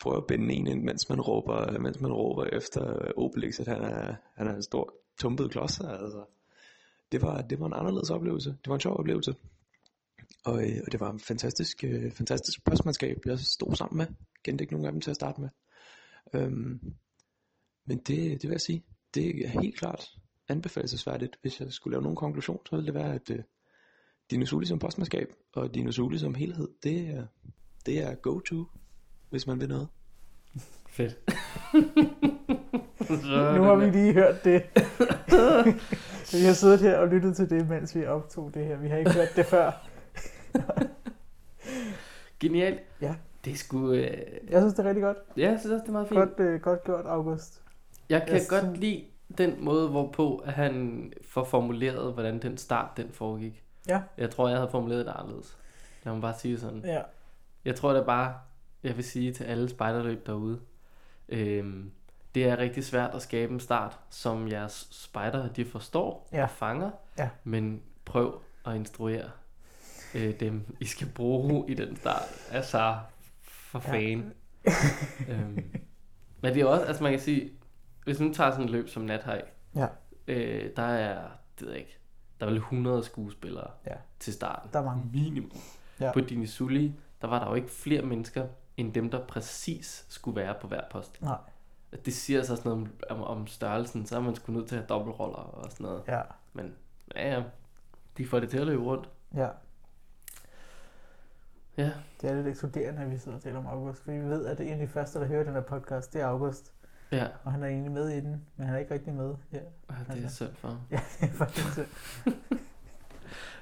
prøver 0.00 0.16
at 0.16 0.26
binde 0.28 0.54
en 0.54 0.66
ind, 0.66 0.82
mens 0.82 1.08
man 1.08 1.20
råber, 1.20 1.78
mens 1.78 2.00
man 2.00 2.12
råber 2.12 2.44
efter 2.44 3.12
Obelix, 3.16 3.60
at 3.60 3.68
han 3.68 3.82
er, 3.82 4.14
han 4.36 4.46
er 4.46 4.54
en 4.54 4.62
stor 4.62 4.94
tumpet 5.18 5.50
klods. 5.50 5.80
Altså. 5.80 6.24
Det, 7.12 7.22
var, 7.22 7.40
det 7.40 7.60
var 7.60 7.66
en 7.66 7.72
anderledes 7.72 8.10
oplevelse. 8.10 8.50
Det 8.50 8.68
var 8.68 8.74
en 8.74 8.80
sjov 8.80 8.98
oplevelse. 8.98 9.34
Og, 10.44 10.62
øh, 10.62 10.76
og 10.86 10.92
det 10.92 11.00
var 11.00 11.10
en 11.10 11.20
fantastisk, 11.20 11.84
øh, 11.84 12.12
fantastisk 12.12 12.64
postmandskab, 12.64 13.16
jeg 13.26 13.38
stod 13.38 13.74
sammen 13.74 13.96
med. 13.98 14.06
Kendte 14.44 14.62
ikke 14.62 14.74
nogen 14.74 14.86
af 14.86 14.92
dem 14.92 15.00
til 15.00 15.10
at 15.10 15.16
starte 15.16 15.40
med. 15.40 15.48
Øhm, 16.34 16.80
men 17.86 17.98
det, 17.98 18.42
det 18.42 18.42
vil 18.42 18.50
jeg 18.50 18.60
sige, 18.60 18.84
det 19.14 19.44
er 19.44 19.48
helt 19.48 19.78
klart 19.78 20.06
anbefalesværdigt. 20.48 21.36
Hvis 21.42 21.60
jeg 21.60 21.72
skulle 21.72 21.94
lave 21.94 22.02
nogen 22.02 22.16
konklusion, 22.16 22.60
så 22.66 22.76
ville 22.76 22.86
det 22.86 22.94
være, 22.94 23.14
at 23.14 23.30
øh, 23.30 23.38
Dinosuli 24.30 24.66
som 24.66 24.78
postmandskab 24.78 25.28
og 25.54 25.74
Dinosuli 25.74 26.18
som 26.18 26.34
helhed, 26.34 26.68
det 26.82 27.00
er, 27.00 27.26
det 27.86 28.02
er 28.02 28.14
go-to, 28.14 28.64
hvis 29.30 29.46
man 29.46 29.60
vil 29.60 29.68
noget. 29.68 29.88
Fedt. 30.96 31.18
Nu 33.56 33.62
har 33.62 33.74
vi 33.76 33.90
lige 33.90 34.12
hørt 34.12 34.44
det. 34.44 34.62
vi 36.40 36.44
har 36.46 36.52
siddet 36.52 36.80
her 36.80 36.96
og 36.98 37.08
lyttet 37.08 37.36
til 37.36 37.50
det, 37.50 37.68
mens 37.68 37.94
vi 37.96 38.06
optog 38.06 38.54
det 38.54 38.66
her. 38.66 38.76
Vi 38.78 38.88
har 38.88 38.96
ikke 38.96 39.12
hørt 39.12 39.28
det 39.36 39.46
før. 39.46 39.70
Genialt. 42.40 42.80
Ja. 43.00 43.14
Det 43.44 43.52
er 43.52 43.56
sgu... 43.56 43.92
Øh... 43.92 44.00
Jeg 44.50 44.60
synes, 44.60 44.74
det 44.74 44.84
er 44.84 44.88
rigtig 44.88 45.02
godt. 45.02 45.16
Ja, 45.36 45.50
jeg 45.50 45.60
synes 45.60 45.72
også, 45.72 45.82
det 45.82 45.88
er 45.88 45.92
meget 45.92 46.08
fint. 46.08 46.18
Godt, 46.20 46.40
øh, 46.40 46.60
godt 46.60 46.84
gjort, 46.84 47.06
August. 47.06 47.62
Jeg 48.08 48.22
kan 48.26 48.36
Jeg 48.36 48.42
godt 48.48 48.62
synes- 48.62 48.78
lide 48.78 49.04
den 49.38 49.64
måde, 49.64 49.88
hvorpå 49.88 50.42
han 50.46 51.12
får 51.28 51.44
formuleret, 51.44 52.12
hvordan 52.12 52.42
den 52.42 52.56
start 52.56 52.96
den 52.96 53.12
foregik. 53.12 53.63
Ja. 53.88 54.02
Jeg 54.18 54.30
tror, 54.30 54.48
jeg 54.48 54.56
havde 54.58 54.70
formuleret 54.70 55.06
det 55.06 55.12
anderledes. 55.16 55.56
Lad 56.04 56.12
mig 56.12 56.22
bare 56.22 56.34
sige 56.38 56.58
sådan. 56.60 56.82
Ja. 56.84 57.02
Jeg 57.64 57.74
tror 57.76 57.92
da 57.92 58.02
bare, 58.02 58.34
jeg 58.82 58.96
vil 58.96 59.04
sige 59.04 59.32
til 59.32 59.44
alle 59.44 59.68
spejderløb 59.68 60.26
derude, 60.26 60.60
øhm, 61.28 61.92
det 62.34 62.44
er 62.44 62.56
rigtig 62.58 62.84
svært 62.84 63.14
at 63.14 63.22
skabe 63.22 63.52
en 63.52 63.60
start, 63.60 63.98
som 64.10 64.48
jeres 64.48 64.88
spejdere 64.90 65.48
de 65.56 65.64
forstår 65.64 66.28
Ja. 66.32 66.42
og 66.42 66.50
fanger, 66.50 66.90
Ja. 67.18 67.28
men 67.44 67.82
prøv 68.04 68.40
at 68.66 68.74
instruere 68.74 69.30
øh, 70.14 70.40
dem, 70.40 70.76
I 70.80 70.84
skal 70.84 71.08
bruge 71.14 71.70
i 71.70 71.74
den 71.74 71.96
start. 71.96 72.22
Altså, 72.50 72.96
for 73.42 73.82
Ja. 73.86 73.92
fan. 73.92 74.32
øhm, 75.28 75.64
men 76.40 76.54
det 76.54 76.60
er 76.62 76.66
også, 76.66 76.84
altså 76.84 77.02
man 77.02 77.12
kan 77.12 77.20
sige, 77.20 77.52
hvis 78.04 78.20
man 78.20 78.34
tager 78.34 78.50
sådan 78.50 78.64
et 78.64 78.70
løb 78.70 78.88
som 78.88 79.02
Nathaj, 79.02 79.42
Ja. 79.76 79.86
øh, 80.28 80.70
der 80.76 80.82
er, 80.82 81.28
det 81.58 81.66
ved 81.66 81.70
jeg 81.70 81.80
ikke, 81.80 81.98
der 82.40 82.46
er 82.46 82.50
vel 82.50 82.58
100 82.58 83.02
skuespillere 83.04 83.70
Ja. 83.86 83.94
til 84.18 84.32
starten. 84.32 84.70
Der 84.72 84.78
er 84.78 84.84
mange. 84.84 85.10
Minimum. 85.12 85.50
Ja. 86.00 86.12
På 86.12 86.20
Dinisuli, 86.20 86.94
der 87.22 87.28
var 87.28 87.38
der 87.38 87.48
jo 87.48 87.54
ikke 87.54 87.68
flere 87.70 88.02
mennesker, 88.02 88.46
end 88.76 88.92
dem, 88.94 89.10
der 89.10 89.26
præcis 89.26 90.06
skulle 90.08 90.36
være 90.36 90.54
på 90.60 90.68
hver 90.68 90.80
post. 90.90 91.22
Nej. 91.22 91.38
Det 92.04 92.14
siger 92.14 92.42
så 92.42 92.56
sådan 92.56 92.72
noget 92.72 92.90
om, 93.10 93.18
om, 93.18 93.24
om 93.38 93.46
størrelsen, 93.46 94.06
så 94.06 94.16
er 94.16 94.20
man 94.20 94.34
sgu 94.34 94.52
nødt 94.52 94.68
til 94.68 94.76
at 94.76 94.80
have 94.82 94.86
dobbeltroller 94.88 95.36
og 95.38 95.70
sådan 95.72 95.84
noget. 95.84 96.02
Ja. 96.08 96.20
Men 96.52 96.74
ja, 97.16 97.34
ja, 97.34 97.42
de 98.18 98.26
får 98.26 98.40
det 98.40 98.50
til 98.50 98.58
at 98.58 98.66
løbe 98.66 98.82
rundt. 98.82 99.08
Ja. 99.34 99.48
Ja. 101.76 101.90
Det 102.20 102.30
er 102.30 102.34
lidt 102.34 102.46
ekskluderende, 102.46 103.02
at 103.02 103.10
vi 103.10 103.18
sidder 103.18 103.36
og 103.36 103.42
taler 103.42 103.58
om 103.58 103.66
August, 103.66 104.02
fordi 104.04 104.16
vi 104.16 104.24
ved, 104.24 104.46
at 104.46 104.58
det 104.58 104.68
er 104.68 104.74
en 104.74 104.80
af 104.80 104.86
de 104.86 104.92
første, 104.92 105.18
der 105.20 105.26
hører 105.26 105.44
den 105.44 105.52
her 105.54 105.60
podcast, 105.60 106.12
det 106.12 106.20
er 106.20 106.26
August. 106.26 106.72
Ja. 107.14 107.26
Og 107.44 107.52
han 107.52 107.62
er 107.62 107.66
egentlig 107.66 107.92
med 107.92 108.08
i 108.08 108.20
den, 108.20 108.42
men 108.56 108.66
han 108.66 108.74
er 108.74 108.78
ikke 108.78 108.94
rigtig 108.94 109.14
med 109.14 109.34
her. 109.50 109.60
Ja, 109.90 110.14
det 110.14 110.24
er 110.24 110.28
synd 110.28 110.54
for 110.54 110.68
ham. 110.68 110.78
Ja, 110.90 111.00
det 111.20 111.28
er 111.28 111.32
faktisk 111.32 111.72
synd. 111.72 111.86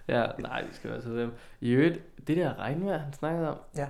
Ja, 0.08 0.26
nej, 0.38 0.64
vi 0.68 0.74
skal 0.74 0.90
være 0.90 1.00
ved 1.04 1.20
ham. 1.20 1.32
I 1.60 1.70
øvrigt, 1.70 2.26
det 2.26 2.36
der 2.36 2.58
regnvejr, 2.58 2.98
han 2.98 3.12
snakkede 3.12 3.48
om. 3.50 3.56
Ja. 3.76 3.86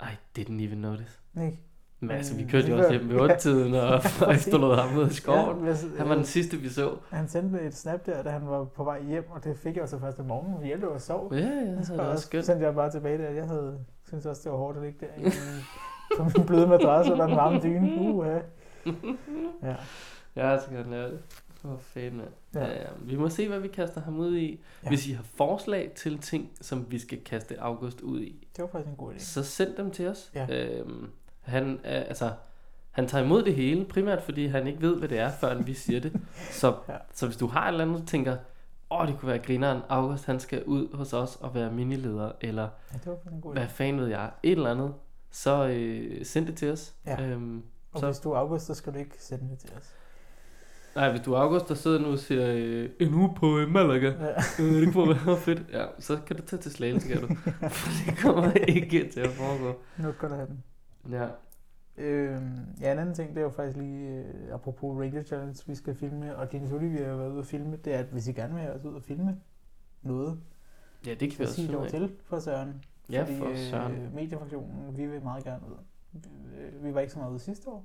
I 0.00 0.38
didn't 0.38 0.62
even 0.62 0.78
notice. 0.78 1.20
Ikke? 1.42 1.58
Men 2.00 2.10
altså, 2.10 2.36
vi 2.36 2.44
kørte 2.44 2.68
jo 2.68 2.76
også 2.76 2.90
hjem 2.90 3.08
ved 3.08 3.30
8-tiden, 3.30 3.74
og, 3.74 4.00
og 4.26 4.34
efterlod 4.34 4.76
ham 4.76 4.98
ud 4.98 5.10
i 5.10 5.14
skoven. 5.14 5.66
Ja, 5.66 5.74
han 5.98 6.08
var 6.08 6.14
den 6.14 6.24
sidste, 6.24 6.56
vi 6.56 6.68
så. 6.68 6.96
Han 7.10 7.28
sendte 7.28 7.60
et 7.60 7.76
snap 7.76 8.06
der, 8.06 8.22
da 8.22 8.30
han 8.30 8.48
var 8.48 8.64
på 8.64 8.84
vej 8.84 9.02
hjem, 9.02 9.30
og 9.30 9.44
det 9.44 9.56
fik 9.56 9.76
jeg 9.76 9.88
så 9.88 9.98
først 9.98 10.18
om 10.18 10.26
morgenen, 10.26 10.62
vi 10.62 10.66
hjælpede 10.66 10.92
og 10.92 11.00
sov. 11.00 11.34
Ja, 11.34 11.38
ja, 11.38 11.82
så 11.82 11.92
det 11.92 11.98
var 12.02 12.06
også 12.06 12.26
skønt. 12.26 12.46
sendte 12.46 12.66
jeg 12.66 12.74
bare 12.74 12.90
tilbage 12.90 13.18
der. 13.18 13.30
Jeg 13.30 13.46
havde, 13.46 13.78
synes 14.06 14.26
også, 14.26 14.40
det 14.44 14.52
var 14.52 14.58
hårdt 14.58 14.76
at 14.76 14.82
ligge 14.82 14.98
der 15.00 15.28
i, 15.28 15.32
på 16.16 16.24
min 16.24 16.46
bløde 16.46 16.66
madras 16.66 17.08
under 17.08 17.24
en 17.24 17.36
varme 17.36 17.60
dyne. 17.62 18.00
Uh, 18.00 18.26
ja. 18.26 18.38
Jeg 20.36 20.60
skal 20.62 20.76
gerne 20.76 20.90
lave 20.90 21.10
det. 21.10 21.20
Hvor 21.62 21.76
fanden. 21.76 22.20
Ja. 22.54 22.60
Ja. 22.60 22.72
Ja, 22.80 22.86
vi 23.02 23.16
må 23.16 23.28
se, 23.28 23.48
hvad 23.48 23.58
vi 23.60 23.68
kaster 23.68 24.00
ham 24.00 24.18
ud 24.18 24.36
i. 24.36 24.46
Ja. 24.50 24.56
Ja. 24.82 24.88
Hvis 24.88 25.06
I 25.08 25.12
har 25.12 25.22
forslag 25.34 25.92
til 25.96 26.18
ting, 26.18 26.50
som 26.60 26.86
vi 26.90 26.98
skal 26.98 27.24
kaste 27.24 27.60
August 27.60 28.00
ud 28.00 28.20
i, 28.20 28.46
Det 28.56 28.62
var 28.62 28.68
faktisk 28.68 28.90
en 28.90 28.96
god 28.96 29.12
idé. 29.14 29.18
så 29.18 29.42
send 29.42 29.74
dem 29.76 29.90
til 29.90 30.08
os. 30.08 30.30
Ja. 30.34 30.46
Øhm, 30.66 31.10
han, 31.40 31.80
er, 31.84 32.00
altså, 32.02 32.32
han 32.90 33.06
tager 33.08 33.24
imod 33.24 33.42
det 33.42 33.54
hele, 33.54 33.84
primært 33.84 34.22
fordi 34.22 34.46
han 34.46 34.66
ikke 34.66 34.80
ved, 34.80 34.96
hvad 34.98 35.08
det 35.08 35.18
er, 35.18 35.30
før 35.40 35.62
vi 35.62 35.74
siger 35.74 36.00
det. 36.00 36.12
Så, 36.50 36.74
Ja. 36.88 36.92
ja. 36.92 36.98
så 37.12 37.26
hvis 37.26 37.36
du 37.36 37.46
har 37.46 37.64
et 37.68 37.68
eller 37.72 37.84
andet, 37.84 38.08
tænker, 38.08 38.36
åh, 38.90 39.06
det 39.06 39.18
kunne 39.18 39.28
være 39.28 39.38
grineren, 39.38 39.80
August 39.88 40.26
han 40.26 40.40
skal 40.40 40.64
ud 40.64 40.96
hos 40.96 41.12
os 41.12 41.36
og 41.36 41.54
være 41.54 41.72
minileder, 41.72 42.32
eller 42.40 42.68
Ja, 42.92 42.98
det 42.98 43.06
var 43.06 43.30
en 43.32 43.40
god 43.40 43.50
idé. 43.50 43.58
hvad 43.58 43.68
fanden 43.68 44.00
ved 44.00 44.08
jeg, 44.08 44.30
et 44.42 44.52
eller 44.52 44.70
andet, 44.70 44.94
så 45.30 45.66
øh, 45.68 46.24
send 46.24 46.46
det 46.46 46.56
til 46.56 46.72
os. 46.72 46.94
Ja. 47.06 47.22
Øhm, 47.22 47.62
Og 47.94 48.00
så, 48.00 48.06
hvis 48.06 48.18
du 48.18 48.30
er 48.32 48.38
August, 48.38 48.66
så 48.66 48.74
skal 48.74 48.92
du 48.94 48.98
ikke 48.98 49.14
sende 49.18 49.50
det 49.50 49.58
til 49.58 49.70
os. 49.78 49.94
nej, 50.94 51.10
hvis 51.10 51.20
du 51.20 51.32
er 51.32 51.38
August, 51.38 51.68
der 51.68 51.74
sidder 51.74 51.98
nu 51.98 52.06
og 52.12 52.18
siger, 52.18 52.52
øh, 52.54 52.90
en 53.00 53.14
uge 53.14 53.34
på 53.36 53.58
øh, 53.58 53.68
Malaga, 53.68 54.06
Ja. 54.08 54.62
øh, 54.64 54.86
det 54.86 54.92
kunne 54.92 55.08
være 55.26 55.36
fedt, 55.36 55.62
ja, 55.72 55.86
så 55.98 56.18
kan 56.26 56.36
du 56.36 56.42
tage 56.42 56.62
til 56.62 56.70
Slagelse, 56.72 57.08
kan 57.08 57.20
du. 57.20 57.34
For 57.78 57.90
det 58.06 58.18
kommer 58.18 58.52
ikke 58.52 59.10
til 59.12 59.20
at 59.20 59.30
foregå. 59.30 59.78
Nu 59.98 60.12
kan 60.12 60.28
du 60.28 60.34
have 60.34 60.46
den. 60.46 60.62
Ja, 61.12 61.26
Øhm, 61.98 62.58
ja, 62.80 62.92
en 62.92 62.98
anden 62.98 63.14
ting, 63.14 63.28
det 63.30 63.38
er 63.38 63.42
jo 63.42 63.48
faktisk 63.50 63.76
lige, 63.78 64.08
øh, 64.08 64.54
apropos 64.54 65.00
Radio 65.00 65.22
Challenge, 65.22 65.56
vi 65.66 65.74
skal 65.74 65.94
filme, 65.94 66.36
og 66.36 66.52
Dennis 66.52 66.72
Olivia 66.72 67.08
har 67.08 67.16
været 67.16 67.30
ude 67.30 67.38
at 67.38 67.46
filme, 67.46 67.76
det 67.76 67.94
er, 67.94 67.98
at 67.98 68.06
hvis 68.06 68.28
I 68.28 68.32
gerne 68.32 68.54
vil 68.54 68.62
have 68.62 68.74
os 68.74 68.84
ud 68.84 68.94
og 68.94 69.02
filme 69.02 69.36
noget, 70.02 70.38
ja 71.06 71.10
det 71.14 71.30
kan 71.30 71.38
vi 71.38 71.46
så 71.46 71.52
sig 71.54 71.72
dog 71.72 71.88
til 71.88 72.12
for 72.24 72.38
Søren. 72.38 72.84
Ja, 73.10 73.22
fordi, 73.22 73.36
for 73.38 73.52
Søren. 73.70 73.92
Øh, 73.92 74.14
mediefraktionen, 74.14 74.96
vi 74.96 75.06
vil 75.06 75.22
meget 75.22 75.44
gerne 75.44 75.60
ud. 75.68 75.76
Vi- 76.14 76.78
Vi 76.88 76.94
var 76.94 77.00
ikke 77.00 77.12
så 77.12 77.18
meget 77.18 77.30
ude 77.30 77.38
sidste 77.38 77.68
år. 77.68 77.84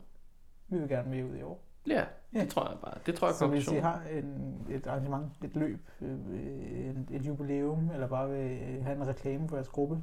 Vi 0.68 0.80
vil 0.80 0.90
gerne 0.90 1.10
mere 1.10 1.26
ud 1.26 1.36
i 1.36 1.42
år. 1.42 1.64
Ja, 1.88 2.06
Ja. 2.34 2.42
det 2.42 2.50
tror 2.50 2.70
jeg 2.70 2.78
bare. 2.82 2.98
Det 3.06 3.16
tror 3.16 3.28
jeg 3.28 3.36
Så 3.36 3.48
hvis 3.48 3.68
I 3.68 3.76
har 3.76 4.02
en, 4.12 4.58
et 4.70 4.88
arrangement, 4.88 5.32
et 5.44 5.56
løb, 5.56 5.90
øh, 6.02 6.10
et, 6.40 7.08
et 7.12 7.26
jubilæum, 7.28 7.90
eller 7.94 8.08
bare 8.08 8.30
vil 8.30 8.52
øh, 8.52 8.84
have 8.84 8.96
en 8.96 9.08
reklame 9.08 9.50
for 9.50 9.56
jeres 9.56 9.68
gruppe, 9.70 10.02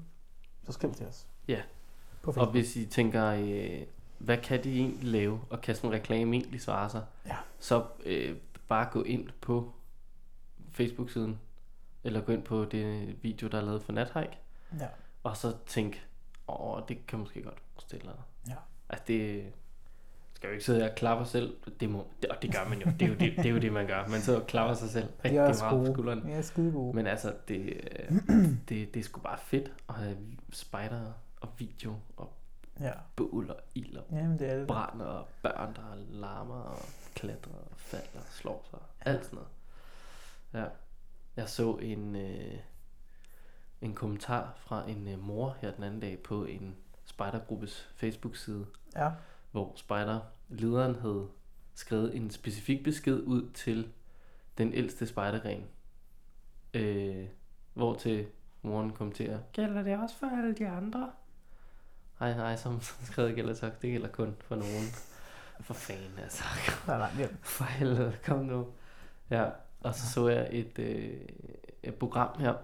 så 0.64 0.72
skriv 0.72 0.92
til 0.94 1.06
os. 1.06 1.26
Ja. 1.48 1.62
Og 2.24 2.50
hvis 2.50 2.76
I 2.76 2.86
tænker, 2.86 3.26
øh, 3.26 3.82
hvad 4.18 4.38
kan 4.38 4.64
de 4.64 4.78
egentlig 4.78 5.04
lave, 5.08 5.40
og 5.50 5.60
kan 5.60 5.74
sådan 5.74 5.90
en 5.90 5.94
reklame 5.94 6.36
egentlig 6.36 6.60
svare 6.60 6.90
sig, 6.90 7.04
Ja. 7.26 7.36
så 7.58 7.84
øh, 8.06 8.36
bare 8.68 8.88
gå 8.92 9.02
ind 9.02 9.28
på 9.40 9.72
Facebook-siden, 10.70 11.38
eller 12.04 12.20
gå 12.20 12.32
ind 12.32 12.42
på 12.42 12.64
det 12.64 13.16
video, 13.22 13.48
der 13.48 13.58
er 13.58 13.62
lavet 13.64 13.82
for 13.82 13.92
Nathike, 13.92 14.38
Ja. 14.80 14.86
og 15.22 15.36
så 15.36 15.54
tænk, 15.66 16.05
åh, 16.48 16.80
det 16.88 17.06
kan 17.06 17.18
måske 17.18 17.42
godt 17.42 17.62
stille 17.78 18.04
noget. 18.04 18.20
Ja. 18.48 18.54
Altså 18.88 19.04
det 19.08 19.52
skal 20.34 20.46
jo 20.48 20.52
ikke 20.52 20.64
sidde 20.64 20.84
og 20.90 20.94
klappe 20.96 21.24
selv, 21.26 21.56
det 21.80 21.90
må, 21.90 22.06
det, 22.22 22.30
og 22.30 22.42
det 22.42 22.52
gør 22.54 22.68
man 22.68 22.78
jo, 22.78 22.90
det 23.00 23.02
er 23.02 23.08
jo 23.08 23.14
det, 23.14 23.36
det, 23.36 23.46
er 23.46 23.50
jo 23.50 23.58
det 23.58 23.72
man 23.72 23.86
gør, 23.86 24.06
man 24.06 24.20
sidder 24.20 24.40
og 24.40 24.46
klapper 24.46 24.74
sig 24.74 24.90
selv 24.90 25.08
rigtig 25.24 25.40
meget 25.40 25.86
på 25.86 25.92
skulderen. 25.92 26.22
De 26.26 26.32
er 26.32 26.42
skide 26.42 26.72
gode. 26.72 26.96
Men 26.96 27.06
altså, 27.06 27.34
det, 27.48 27.80
det, 28.68 28.94
det 28.94 28.96
er 28.96 29.02
sgu 29.02 29.20
bare 29.20 29.38
fedt 29.38 29.72
at 29.88 29.94
have 29.94 30.16
spider 30.52 31.12
og 31.40 31.48
video 31.58 31.94
og 32.16 32.32
Ja. 32.80 32.92
bål 33.16 33.50
og 33.50 33.56
ild 33.74 33.96
og 33.96 34.04
Jamen, 34.12 34.38
det 34.38 34.50
er 34.50 34.56
det. 34.56 34.66
brand 34.66 35.02
og 35.02 35.26
børn, 35.42 35.74
der 35.74 35.94
larmer 36.08 36.54
og 36.54 36.78
klatrer 37.14 37.52
og 37.52 37.70
falder 37.76 38.06
og 38.20 38.24
slår 38.30 38.66
sig. 38.70 38.78
Alt 39.00 39.24
sådan 39.24 39.38
noget. 39.38 40.64
Ja. 40.66 40.70
Jeg 41.36 41.48
så 41.48 41.76
en, 41.76 42.16
øh, 42.16 42.54
en 43.86 43.94
kommentar 43.94 44.52
fra 44.56 44.90
en 44.90 45.08
øh, 45.08 45.18
mor 45.26 45.56
her 45.60 45.70
den 45.70 45.84
anden 45.84 46.00
dag 46.00 46.18
på 46.18 46.44
en 46.44 46.76
spejdergruppes 47.04 47.90
Facebook-side, 47.96 48.66
Ja. 48.96 49.10
hvor 49.50 49.72
spejderlederen 49.76 50.94
havde 51.00 51.28
skrevet 51.74 52.16
en 52.16 52.30
specifik 52.30 52.84
besked 52.84 53.20
ud 53.22 53.50
til 53.50 53.92
den 54.58 54.72
ældste 54.74 55.06
spejdergren. 55.06 55.64
Øh, 56.74 57.26
hvor 57.74 57.94
til 57.94 58.26
moren 58.62 58.92
kommenterer, 58.92 59.38
gælder 59.52 59.82
det 59.82 59.98
også 59.98 60.16
for 60.16 60.26
alle 60.26 60.54
de 60.54 60.68
andre? 60.68 61.10
Nej, 62.20 62.36
nej, 62.36 62.56
som 62.56 62.80
skrevet 63.10 63.34
gælder 63.34 63.54
så, 63.54 63.66
det 63.82 63.90
gælder 63.90 64.08
kun 64.08 64.36
for 64.40 64.56
nogen. 64.56 64.84
For 65.60 65.74
fanden, 65.74 66.18
altså. 66.22 66.44
Er 66.88 66.98
langt 66.98 67.16
hjem. 67.16 67.36
For 67.42 67.64
helvede, 67.64 68.16
kom 68.24 68.38
nu. 68.44 68.66
Ja, 69.30 69.50
og 69.80 69.94
så 69.94 70.12
så 70.12 70.28
jeg 70.28 70.48
et, 70.50 70.78
øh, 70.78 71.20
et 71.82 71.94
program 71.94 72.40
her. 72.40 72.54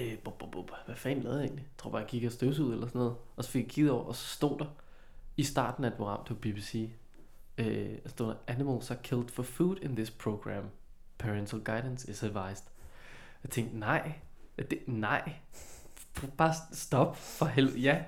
Øh, 0.00 0.18
bup, 0.18 0.38
bup, 0.38 0.50
bup. 0.50 0.70
Hvad 0.86 0.96
fanden 0.96 1.24
lavede 1.24 1.38
jeg 1.38 1.46
egentlig? 1.46 1.64
Jeg 1.64 1.78
tror 1.78 1.90
bare, 1.90 2.00
jeg 2.00 2.08
kiggede 2.08 2.32
støvs 2.32 2.58
ud 2.58 2.72
eller 2.72 2.86
sådan 2.86 2.98
noget. 2.98 3.14
Og 3.36 3.44
så 3.44 3.50
fik 3.50 3.62
jeg 3.62 3.70
kigget 3.70 3.92
over, 3.92 4.04
og 4.04 4.16
så 4.16 4.26
stod 4.26 4.58
der 4.58 4.66
i 5.36 5.42
starten 5.42 5.84
af 5.84 5.88
et 5.88 5.94
program, 5.94 6.20
det 6.24 6.30
var 6.30 6.36
BBC, 6.36 6.90
øh, 7.58 7.98
stod 8.06 8.28
der, 8.28 8.34
Animals 8.46 8.90
are 8.90 8.98
killed 9.02 9.28
for 9.28 9.42
food 9.42 9.76
in 9.82 9.96
this 9.96 10.10
program. 10.10 10.64
Parental 11.18 11.60
guidance 11.60 12.10
is 12.10 12.22
advised. 12.22 12.66
Jeg 13.42 13.50
tænkte, 13.50 13.78
nej, 13.78 14.12
det, 14.58 14.78
nej. 14.86 15.32
Bare 16.36 16.54
stop 16.72 17.16
for 17.16 17.46
helvede. 17.46 17.78
Ja, 17.78 18.02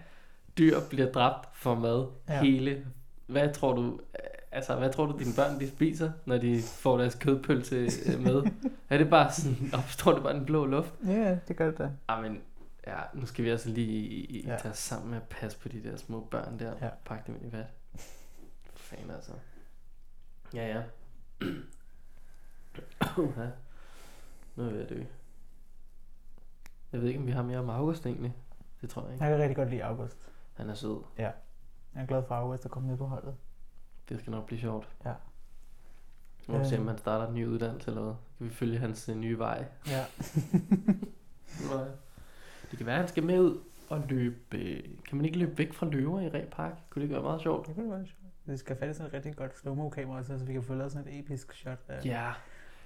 dyr 0.59 0.81
bliver 0.91 1.13
dræbt 1.13 1.49
for 1.53 1.75
mad 1.75 2.07
ja. 2.29 2.43
hele. 2.43 2.87
Hvad 3.27 3.55
tror 3.55 3.73
du, 3.73 4.01
altså 4.57 4.77
hvad 4.77 4.93
tror 4.93 5.07
du 5.07 5.19
dine 5.19 5.33
børn 5.37 5.61
de 5.61 5.69
spiser, 5.69 6.13
når 6.25 6.39
de 6.39 6.63
får 6.63 6.99
deres 6.99 7.15
kødpølse 7.15 7.77
øh, 7.77 8.21
med? 8.23 8.51
er 8.91 8.99
det 8.99 9.11
bare 9.11 9.33
sådan, 9.33 9.57
opstår 9.79 10.13
det 10.13 10.23
bare 10.23 10.35
den 10.35 10.47
blå 10.47 10.67
luft? 10.67 10.95
Ja, 11.07 11.39
det 11.49 11.57
gør 11.57 11.67
det 11.71 11.79
da. 11.79 11.91
Ah, 12.09 12.23
men 12.23 12.43
ja, 12.87 12.99
nu 13.15 13.27
skal 13.27 13.45
vi 13.45 13.51
altså 13.51 13.69
lige 13.71 14.27
Ja. 14.47 14.53
ja. 14.53 14.59
tage 14.59 14.73
os 14.73 14.79
sammen 14.79 15.11
med 15.11 15.17
at 15.17 15.23
passe 15.29 15.59
på 15.59 15.69
de 15.69 15.83
der 15.83 15.97
små 15.97 16.21
børn 16.31 16.59
der. 16.59 16.73
Ja. 16.81 16.85
Ja. 16.85 16.91
Pakke 17.05 17.25
dem 17.27 17.35
ind 17.35 17.53
i 17.53 17.57
vat. 17.57 17.67
Fan 18.75 19.11
altså. 19.11 19.33
Ja, 20.55 20.67
ja. 20.69 20.83
ja. 23.17 23.49
Nu 24.57 24.63
er 24.63 24.67
jeg 24.67 24.75
ved 24.75 24.83
at 24.83 24.89
dø. 24.89 25.03
Jeg 26.93 27.01
ved 27.01 27.09
ikke, 27.09 27.21
om 27.21 27.27
vi 27.27 27.33
har 27.33 27.43
mere 27.43 27.59
om 27.59 27.71
August 27.71 28.07
egentlig. 28.07 28.35
Det 28.81 28.91
tror 28.91 29.03
jeg 29.03 29.13
ikke. 29.13 29.25
Jeg 29.25 29.33
kan 29.33 29.41
rigtig 29.43 29.57
godt 29.57 29.71
lide 29.71 29.85
August. 29.85 30.29
Han 30.55 30.71
er 30.71 30.75
sød. 30.75 31.03
Jeg 31.19 31.33
er 31.95 32.07
glad 32.07 32.23
for 32.29 32.35
August 32.35 32.65
at 32.65 32.71
komme 32.71 32.89
med 32.89 32.97
på 32.97 33.07
holdet. 33.07 33.35
Det 34.09 34.19
skal 34.21 34.31
nok 34.31 34.47
blive 34.47 34.61
sjovt. 34.61 34.89
Ja. 35.05 35.13
Nu 36.49 36.55
må 36.55 36.59
vi 36.59 36.69
se, 36.69 36.75
Øh. 36.75 36.81
om 36.81 36.87
han 36.89 36.99
starter 36.99 37.29
en 37.29 37.35
ny 37.35 37.47
uddannelse 37.47 37.91
eller 37.91 38.03
hvad. 38.03 38.15
Kan 38.39 38.47
vi 38.47 38.53
følge 38.55 38.79
hans 38.79 39.09
øh, 39.09 39.17
nye 39.17 39.39
vej? 39.39 39.65
Ja. 39.89 40.05
Ja. 41.73 41.79
Det 42.71 42.79
kan 42.79 42.87
være, 42.87 42.95
at 42.95 43.01
han 43.01 43.09
skal 43.09 43.23
med 43.25 43.41
ud 43.41 43.59
og 43.89 44.03
løbe... 44.09 44.59
øh, 44.59 44.83
Kan 45.09 45.17
man 45.17 45.25
ikke 45.25 45.39
løbe 45.39 45.59
væk 45.59 45.73
fra 45.73 45.87
løver 45.87 46.21
i 46.21 46.29
Ræ 46.29 46.45
Park? 46.53 46.73
Kunne 46.91 47.01
det 47.01 47.05
ikke 47.05 47.15
være 47.15 47.23
meget 47.23 47.41
sjovt? 47.43 47.67
Det 47.67 47.75
kunne 47.75 47.91
være 47.91 48.07
sjovt. 48.07 48.33
Vi 48.45 48.57
skal 48.57 48.77
fatte 48.77 48.95
sådan 48.95 49.07
et 49.07 49.13
rigtig 49.15 49.37
godt 49.37 49.53
slow-mo 49.59 49.89
kamera, 49.89 50.23
så 50.25 50.37
vi 50.37 50.53
kan 50.53 50.63
få 50.63 50.75
lavet 50.75 50.93
sådan 50.93 51.09
et 51.13 51.19
episk 51.19 51.53
shot 51.53 51.79
af 51.89 52.05
Ja. 52.05 52.33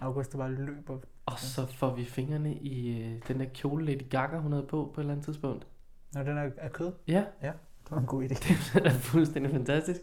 August, 0.01 0.33
der 0.33 0.39
bare 0.39 0.53
løber. 0.53 0.99
Og 1.27 1.39
så 1.39 1.67
får 1.67 1.95
vi 1.95 2.05
fingrene 2.05 2.55
i 2.55 3.01
øh, 3.03 3.23
den 3.29 3.41
der 3.41 3.47
kjole 3.55 3.85
Lady 3.87 4.09
Gaga, 4.11 4.39
hun 4.39 4.53
havde 4.53 4.67
på 4.67 4.91
på 4.95 5.01
et 5.01 5.03
eller 5.03 5.13
andet 5.13 5.25
tidspunkt. 5.25 5.67
Når 6.13 6.23
den 6.23 6.39
er, 6.39 6.51
er 6.57 6.69
kød, 6.69 6.93
Ja, 7.07 7.25
det 7.43 7.53
var 7.91 7.99
en 7.99 8.07
god 8.07 8.23
idé. 8.23 8.29
det 8.79 8.87
er 8.87 8.91
fuldstændig 8.91 9.53
fantastisk. 9.53 10.01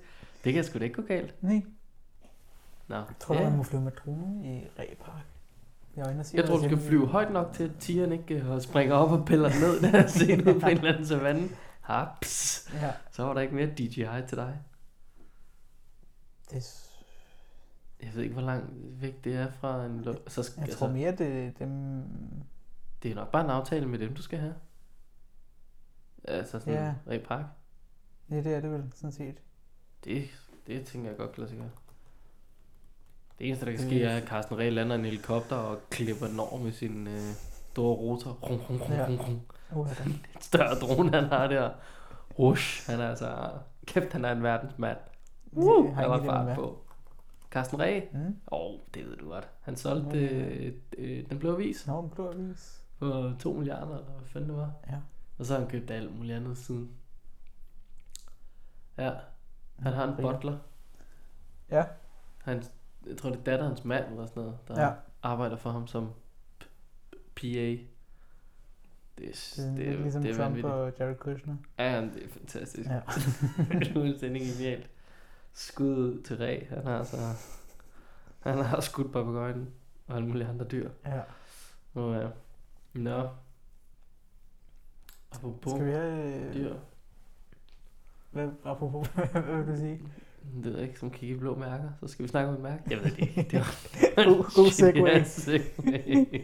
Det 0.47 0.53
kan 0.55 0.63
sgu 0.63 0.79
da 0.79 0.83
ikke 0.83 0.95
gå 0.95 1.01
galt. 1.07 1.43
Nej, 1.43 1.61
Nå, 2.87 2.95
jeg 2.95 3.05
tror, 3.19 3.35
ja. 3.35 3.43
man 3.49 3.57
må 3.57 3.63
flyve 3.63 3.81
med 3.81 3.91
droner 3.91 4.43
i 4.43 4.67
Ræpark. 4.79 5.25
Jeg 5.95 6.05
og 6.05 6.15
Jeg 6.33 6.45
tror, 6.45 6.57
du 6.57 6.63
skal 6.63 6.77
flyve 6.77 7.07
højt 7.07 7.31
nok 7.33 7.53
til, 7.53 7.63
at 7.63 7.71
tigeren 7.79 8.11
ikke 8.11 8.35
øh, 8.35 8.61
springer 8.61 8.95
op 8.95 9.11
og 9.19 9.25
piller 9.25 9.49
den 9.49 9.59
ned, 9.61 9.81
der 9.91 10.03
er 10.03 10.07
set 10.07 10.47
ud 10.47 10.59
på 10.61 10.67
en 10.67 10.77
eller 10.77 10.91
anden 10.91 11.05
savanne. 11.07 11.49
Haps. 11.81 12.69
Ja, 12.73 12.91
Så 13.11 13.23
var 13.23 13.33
der 13.33 13.41
ikke 13.41 13.55
mere 13.55 13.67
DJI 13.67 14.27
til 14.27 14.37
dig. 14.37 14.59
det, 16.51 16.57
er- 16.57 16.87
Jeg 18.05 18.15
ved 18.15 18.21
ikke, 18.23 18.33
hvor 18.33 18.43
langt 18.43 18.65
væk 19.01 19.23
det 19.23 19.35
er 19.35 19.51
fra 19.51 19.85
en... 19.85 20.01
Lo- 20.01 20.15
så 20.27 20.43
skal, 20.43 20.59
jeg 20.59 20.63
altså, 20.63 20.79
tror 20.79 20.87
mere, 20.87 21.11
det 21.15 21.59
dem... 21.59 22.03
det 23.03 23.11
er 23.11 23.15
nok 23.15 23.31
bare 23.31 23.43
en 23.43 23.49
aftale 23.49 23.85
med 23.85 23.99
dem, 23.99 24.13
du 24.15 24.21
skal 24.21 24.39
have. 24.39 24.55
Altså 26.23 26.59
sådan 26.59 26.73
Ja. 26.73 27.13
ja. 27.13 27.17
Park. 27.17 27.45
Ja, 28.29 28.35
det 28.35 28.53
er 28.53 28.59
det 28.61 28.71
vel, 28.71 28.91
sådan 28.95 29.11
set. 29.11 29.37
Det, 30.07 30.29
det 30.67 30.85
tænker 30.85 31.09
jeg 31.09 31.17
godt 31.17 31.31
kan 31.31 31.41
lade 31.41 31.49
sig 31.49 31.59
gøre. 31.59 31.69
Det 33.39 33.47
eneste, 33.47 33.65
der 33.65 33.71
kan 33.71 33.79
ske, 33.81 34.03
er, 34.03 34.17
at 34.17 34.27
Carsten 34.27 34.57
Reh 34.57 34.73
lander 34.73 34.95
en 34.95 35.05
helikopter 35.05 35.55
og 35.55 35.79
klipper 35.89 36.27
den 36.27 36.39
over 36.39 36.57
med 36.57 36.71
sin 36.71 37.07
øh, 37.07 37.19
store 37.71 37.95
rotor. 37.95 38.31
Rum, 38.31 38.59
rum, 38.69 38.77
rum, 38.81 38.91
Ja. 38.91 39.05
rum, 39.07 39.17
rum. 39.17 39.41
Uh, 39.79 39.97
den. 40.03 40.25
Et 40.35 40.43
større 40.43 40.75
drone, 40.75 41.11
han 41.11 41.23
har 41.23 41.47
der. 41.47 41.69
Rush, 42.39 42.89
han 42.89 42.99
er 42.99 43.09
altså... 43.09 43.49
Kæft, 43.85 44.11
han 44.13 44.25
er 44.25 44.31
en 44.31 44.43
verdensmand. 44.43 44.97
Woo, 45.53 45.83
Det 45.85 45.93
har 45.95 46.01
han 46.01 46.09
var 46.09 46.23
fart 46.25 46.55
på. 46.55 46.83
Carsten 47.51 47.79
Reh? 47.79 48.03
Mm. 48.13 48.19
Åh, 48.19 48.33
oh, 48.51 48.79
det 48.93 49.05
ved 49.05 49.17
du 49.17 49.29
godt. 49.29 49.47
Han 49.61 49.75
solgte 49.75 50.19
Ja. 50.19 50.33
øh, 50.35 50.73
øh, 50.97 51.29
den 51.29 51.39
blå 51.39 51.53
avis 51.53 51.87
Nå, 51.87 51.99
en 52.03 52.09
blå 52.09 52.31
avis. 52.31 52.83
for 52.99 53.35
2 53.39 53.53
milliarder, 53.53 53.97
eller 53.97 54.11
hvad 54.11 54.27
fanden 54.27 54.49
det 54.49 54.57
var. 54.57 54.71
Ja. 54.89 54.95
Og 55.37 55.45
så 55.45 55.53
har 55.53 55.59
han 55.61 55.69
købt 55.69 55.91
alt 55.91 56.17
muligt 56.17 56.35
andet 56.35 56.57
siden. 56.57 56.91
Ja, 58.97 59.11
han 59.79 59.93
har 59.93 60.07
en 60.07 60.15
butler. 60.21 60.57
Ja. 61.71 61.83
Han, 62.37 62.63
jeg 63.07 63.17
tror, 63.17 63.29
det 63.29 63.39
er 63.39 63.43
datterens 63.43 63.85
mand 63.85 64.05
eller 64.11 64.25
sådan 64.25 64.43
noget, 64.43 64.57
der 64.67 64.81
Ja. 64.81 64.91
arbejder 65.23 65.55
for 65.55 65.69
ham 65.71 65.87
som 65.87 66.11
PA. 67.35 67.47
Det 69.17 69.27
er, 69.29 69.53
Det 69.55 69.59
er, 69.69 69.75
det 69.75 69.87
er, 69.89 69.97
ligesom 70.01 70.21
det 70.21 70.31
er 70.31 70.35
Trump 70.35 70.45
vanvittigt. 70.45 70.73
og 70.73 70.93
Jared 70.99 71.15
Kushner. 71.15 71.55
Ja, 71.79 72.01
det 72.01 72.23
er 72.25 72.29
fantastisk. 72.29 72.89
Ja. 72.89 73.01
det 73.79 73.87
er 73.87 73.93
fuldstændig 73.93 74.41
genialt. 74.41 74.89
Skud 75.53 75.97
ud 75.97 76.21
til 76.23 76.37
Ræ. 76.37 76.65
Han 76.69 76.85
har 76.85 76.97
altså 76.97 77.17
Han 78.39 78.57
har 78.57 78.79
skudt 78.81 79.13
papegøjen 79.13 79.69
og 80.07 80.15
alle 80.15 80.27
mulige 80.27 80.47
andre 80.47 80.65
dyr. 80.65 80.89
Ja. 81.05 81.21
Nå 81.93 82.13
ja. 82.13 82.27
Nå. 82.93 83.29
Apropos 85.31 85.71
Skal 85.73 85.85
vi 85.85 85.91
have... 85.91 86.35
øh, 86.47 86.53
dyr. 86.53 86.75
Hvad, 88.37 88.49
apropos, 88.65 89.07
hvad 89.31 89.63
vil 89.63 89.73
du 89.75 89.79
sige? 89.79 90.01
Det 90.55 90.65
ved 90.65 90.73
jeg 90.77 90.87
ikke, 90.87 90.99
som 90.99 91.11
kigger 91.11 91.35
i 91.35 91.39
blå 91.39 91.55
mærker. 91.55 91.89
Så 91.99 92.07
skal 92.07 92.23
vi 92.23 92.27
snakke 92.29 92.49
om 92.49 92.55
et 92.55 92.61
mærke. 92.61 92.83
Jeg 92.89 92.97
ved 92.97 93.05
det 93.11 93.19
ikke. 93.19 93.43
Det 93.51 93.59
var 93.59 94.23
God, 94.25 94.55
god 94.55 94.71
segway. 94.71 95.09
Ja. 95.09 96.25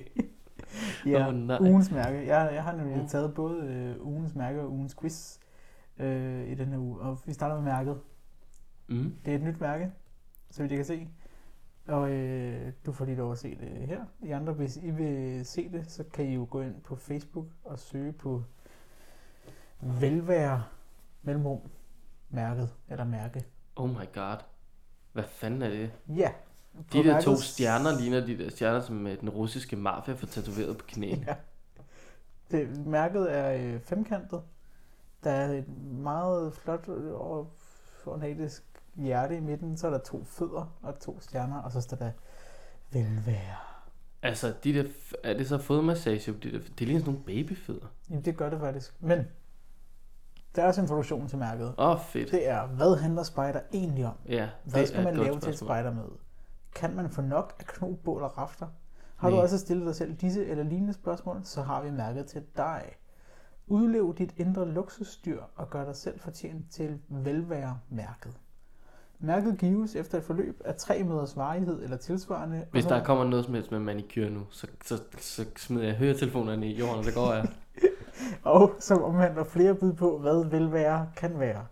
Ja, 1.05 1.31
nej. 1.31 1.57
ugens 1.61 1.91
mærke. 1.91 2.17
Jeg, 2.27 2.49
jeg 2.53 2.63
har 2.63 2.75
nemlig 2.75 2.97
Mm. 3.01 3.07
taget 3.07 3.33
både 3.33 3.63
øh, 3.63 4.05
ugens 4.07 4.35
mærke 4.35 4.61
og 4.61 4.71
ugens 4.71 4.95
quiz 5.01 5.37
øh, 5.99 6.47
i 6.47 6.55
den 6.55 6.67
her 6.67 6.77
uge. 6.77 6.99
Og 6.99 7.19
vi 7.25 7.33
starter 7.33 7.55
med 7.55 7.63
mærket. 7.63 7.97
Mm. 8.87 9.15
Det 9.25 9.31
er 9.31 9.35
et 9.37 9.43
nyt 9.43 9.59
mærke, 9.61 9.91
så 10.51 10.63
jeg 10.63 10.69
kan 10.69 10.85
se. 10.85 11.07
Og 11.87 12.11
øh, 12.11 12.71
du 12.85 12.91
får 12.91 13.05
lige 13.05 13.17
lov 13.17 13.31
at 13.31 13.37
se 13.37 13.49
det 13.59 13.87
her. 13.87 14.05
I 14.21 14.31
andre, 14.31 14.53
hvis 14.53 14.77
I 14.77 14.89
vil 14.91 15.45
se 15.45 15.69
det, 15.71 15.91
så 15.91 16.03
kan 16.13 16.25
I 16.25 16.33
jo 16.33 16.47
gå 16.49 16.61
ind 16.61 16.75
på 16.81 16.95
Facebook 16.95 17.45
og 17.63 17.79
søge 17.79 18.11
på 18.11 18.43
velvære 19.81 20.63
mellemrum 21.23 21.59
mærket, 22.33 22.69
eller 22.89 23.03
mærke. 23.05 23.45
Oh 23.75 23.89
my 23.89 24.13
god. 24.13 24.37
Hvad 25.13 25.23
fanden 25.23 25.61
er 25.61 25.69
det? 25.69 25.91
Ja. 26.07 26.31
De 26.93 27.03
der 27.03 27.21
to 27.21 27.33
mærkets- 27.33 27.43
stjerner 27.43 27.99
ligner 27.99 28.25
de 28.25 28.37
der 28.37 28.49
stjerner, 28.49 28.81
som 28.81 29.07
øh, 29.07 29.19
den 29.21 29.29
russiske 29.29 29.75
mafia 29.75 30.13
får 30.13 30.27
tatoveret 30.27 30.77
på 30.77 30.85
knæene. 30.87 31.25
Ja. 31.27 31.35
Det, 32.51 32.85
mærket 32.85 33.35
er 33.37 33.53
øh, 33.53 33.79
femkantet. 33.81 34.41
Der 35.23 35.31
er 35.31 35.51
et 35.53 35.67
meget 35.91 36.53
flot 36.53 36.89
øh, 36.89 37.13
og 37.13 37.53
ornatisk 38.05 38.63
hjerte 38.95 39.37
i 39.37 39.39
midten. 39.39 39.77
Så 39.77 39.87
er 39.87 39.91
der 39.91 39.97
to 39.99 40.23
fødder 40.23 40.77
og 40.81 40.99
to 40.99 41.19
stjerner, 41.21 41.61
og 41.61 41.71
så 41.71 41.81
står 41.81 41.97
der 41.97 42.11
velvære. 42.91 43.55
Altså, 44.21 44.53
de 44.63 44.73
der, 44.73 44.83
er 45.23 45.33
det 45.33 45.47
så 45.49 45.57
fodmassage? 45.57 46.31
De 46.33 46.51
der, 46.51 46.59
det 46.79 46.87
ligner 46.87 46.99
sådan 46.99 47.13
nogle 47.13 47.25
babyfødder. 47.25 47.87
Jamen, 48.09 48.25
det 48.25 48.37
gør 48.37 48.49
det 48.49 48.59
faktisk. 48.59 48.93
Men 48.99 49.27
der 50.55 50.63
er 50.63 50.67
også 50.67 50.81
introduktion 50.81 51.27
til 51.27 51.37
mærket. 51.37 51.73
Åh, 51.77 51.89
oh, 51.89 51.99
fedt. 51.99 52.31
Det 52.31 52.47
er, 52.49 52.67
hvad 52.67 52.95
handler 52.97 53.23
spider 53.23 53.59
egentlig 53.73 54.05
om? 54.05 54.13
Ja, 54.29 54.49
Hvad 54.63 54.79
det 54.81 54.87
skal 54.89 54.99
er 54.99 55.03
man 55.03 55.13
et 55.13 55.17
godt 55.17 55.27
lave 55.27 55.39
til 55.39 55.49
et 55.49 55.57
spørgsmål. 55.57 55.77
spidermøde? 55.77 56.17
Kan 56.75 56.95
man 56.95 57.09
få 57.09 57.21
nok 57.21 57.53
af 57.59 57.65
knobål 57.65 58.21
og 58.23 58.37
rafter? 58.37 58.67
Har 59.15 59.29
du 59.29 59.35
Nej. 59.35 59.43
også 59.43 59.57
stillet 59.57 59.85
dig 59.87 59.95
selv 59.95 60.13
disse 60.13 60.45
eller 60.45 60.63
lignende 60.63 60.93
spørgsmål, 60.93 61.39
så 61.43 61.61
har 61.61 61.81
vi 61.83 61.91
mærket 61.91 62.25
til 62.25 62.43
dig. 62.57 62.81
Udlev 63.67 64.15
dit 64.17 64.33
indre 64.37 64.67
luksusdyr 64.67 65.41
og 65.55 65.69
gør 65.69 65.85
dig 65.85 65.95
selv 65.95 66.19
fortjent 66.19 66.71
til 66.71 66.99
velvære-mærket. 67.09 68.33
Mærket 69.19 69.57
gives 69.57 69.95
efter 69.95 70.17
et 70.17 70.23
forløb 70.23 70.61
af 70.65 70.75
tre 70.75 71.03
møders 71.03 71.37
varighed 71.37 71.83
eller 71.83 71.97
tilsvarende. 71.97 72.57
og 72.57 72.67
Hvis 72.71 72.83
så- 72.83 72.89
der 72.89 73.03
kommer 73.03 73.23
noget 73.23 73.45
som 73.45 73.53
helst 73.53 73.71
med 73.71 73.79
manikyr 73.79 74.29
nu, 74.29 74.41
så, 74.49 74.67
så, 74.85 75.01
så 75.19 75.45
smider 75.57 75.85
jeg 75.85 75.95
høretelefonerne 75.95 76.67
i 76.67 76.77
jorden, 76.79 76.97
og 76.99 77.05
så 77.05 77.13
går 77.13 77.33
jeg. 77.33 77.47
og 78.43 78.71
som 78.79 79.03
omhandler 79.03 79.43
flere 79.43 79.75
bud 79.75 79.93
på, 79.93 80.17
hvad 80.19 80.45
velvære 80.49 81.07
kan 81.17 81.39
være. 81.39 81.65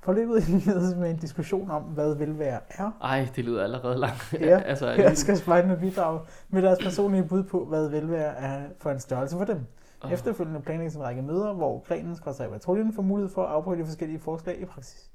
Forløbet 0.00 0.48
indledes 0.48 0.96
med 0.96 1.10
en 1.10 1.16
diskussion 1.16 1.70
om, 1.70 1.82
hvad 1.82 2.14
velvære 2.14 2.60
er, 2.68 2.90
Ej, 3.02 3.28
det 3.36 3.44
lyder 3.44 3.64
allerede 3.64 3.98
langt. 3.98 4.34
Ja, 4.40 4.60
altså, 4.70 4.92
Her 4.92 5.14
skal 5.14 5.36
spejderne 5.36 5.76
bidrage 5.76 6.20
med 6.48 6.62
deres 6.62 6.78
personlige 6.82 7.24
bud 7.24 7.42
på, 7.42 7.64
hvad 7.64 7.88
velvære 7.88 8.34
er 8.36 8.62
for 8.78 8.90
en 8.90 9.00
størrelse 9.00 9.36
for 9.36 9.44
dem. 9.44 9.60
åh, 10.04 10.12
Efterfølgende 10.12 10.60
planlægges 10.60 10.94
en 10.94 11.02
række 11.02 11.22
møder, 11.22 11.52
hvor 11.52 11.84
grenen 11.88 12.16
skal 12.16 12.34
sig 12.34 12.50
patruljen 12.50 12.92
får 12.92 13.02
mulighed 13.02 13.34
for 13.34 13.42
at 13.42 13.52
afprøve 13.52 13.78
de 13.78 13.84
forskellige 13.84 14.20
forslag 14.20 14.60
i 14.60 14.64
praksis. 14.64 15.10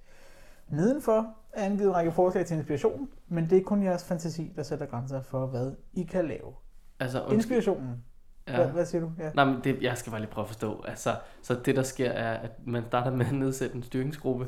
Nedenfor 0.70 1.28
er 1.54 1.66
angivet 1.66 1.90
en 1.90 1.96
række 1.96 2.12
forslag 2.12 2.46
til 2.46 2.58
inspiration, 2.58 3.08
men 3.28 3.50
det 3.50 3.58
er 3.58 3.64
kun 3.64 3.84
jeres 3.84 4.04
fantasi, 4.04 4.52
der 4.56 4.64
sætter 4.64 4.86
grænser 4.86 5.22
for, 5.22 5.46
hvad 5.46 5.72
I 5.94 6.04
kan 6.04 6.28
lave. 6.28 6.54
altså, 7.00 7.18
undskyld. 7.20 7.36
Inspirationen. 7.36 8.04
Ja. 8.48 8.56
Hvad, 8.56 8.66
hvad 8.68 8.86
siger 8.86 9.02
du? 9.02 9.12
Ja. 9.20 9.32
Nej, 9.34 9.46
men 9.46 9.62
det, 9.64 9.82
jeg 9.82 9.98
skal 9.98 10.12
bare 10.12 10.22
lige 10.22 10.32
prøve 10.32 10.44
at 10.44 10.48
forstå. 10.48 10.84
Altså, 10.88 11.16
så 11.42 11.54
det, 11.66 11.76
der 11.76 11.84
sker, 11.84 12.10
er, 12.10 12.38
at 12.38 12.52
man 12.66 12.84
starter 12.88 13.12
med 13.12 13.26
at 13.26 13.34
nedsætte 13.34 13.76
en 13.76 13.84
styringsgruppe, 13.84 14.48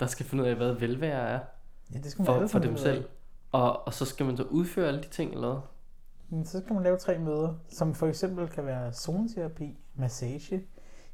der 0.00 0.06
skal 0.06 0.26
finde 0.26 0.44
ud 0.44 0.48
af, 0.48 0.56
hvad 0.56 0.72
velvære 0.72 1.28
er 1.28 1.40
ja, 1.94 1.98
det 1.98 2.10
skal 2.10 2.22
man 2.22 2.40
for, 2.40 2.46
for 2.46 2.58
dem 2.58 2.76
selv. 2.76 3.04
Og, 3.52 3.86
og 3.86 3.94
så 3.94 4.04
skal 4.04 4.26
man 4.26 4.36
så 4.36 4.42
udføre 4.42 4.88
alle 4.88 5.02
de 5.02 5.08
ting, 5.08 5.32
eller 5.32 5.48
hvad? 5.48 6.44
Så 6.44 6.60
skal 6.60 6.74
man 6.74 6.82
lave 6.82 6.96
tre 6.96 7.18
møder, 7.18 7.54
som 7.68 7.94
for 7.94 8.06
eksempel 8.06 8.48
kan 8.48 8.66
være 8.66 8.92
zoneterapi, 8.92 9.78
massage, 9.94 10.64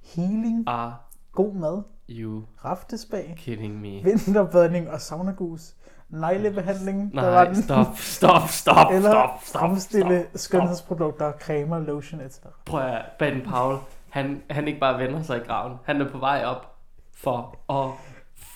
healing, 0.02 0.64
Are 0.66 0.96
god 1.32 1.54
mad, 1.54 1.82
you 2.10 2.44
raftespag, 2.64 3.34
kidding 3.36 3.80
me? 3.80 4.02
vinterbadning 4.04 4.90
og 4.90 5.00
saunagus, 5.00 5.74
neglebehandling, 6.10 7.12
der 7.14 7.22
var 7.22 7.30
Nej, 7.30 7.44
den, 7.44 7.62
stop, 7.62 7.86
stop, 7.96 8.48
stop, 8.48 8.86
eller 8.92 9.10
stop, 9.10 9.30
stop, 9.44 9.60
fremstille 9.60 10.18
stop, 10.28 10.38
skønhedsprodukter, 10.40 11.32
cremer, 11.40 11.78
lotion, 11.78 12.20
etc. 12.20 12.38
Prøv 12.66 12.80
at 12.80 13.02
Baden 13.18 13.42
Powell, 13.50 13.78
han, 14.10 14.42
han 14.50 14.68
ikke 14.68 14.80
bare 14.80 14.98
vender 14.98 15.22
sig 15.22 15.36
i 15.36 15.40
graven. 15.40 15.76
Han 15.84 16.00
er 16.00 16.08
på 16.10 16.18
vej 16.18 16.42
op 16.46 16.76
for 17.16 17.58
at 17.72 17.90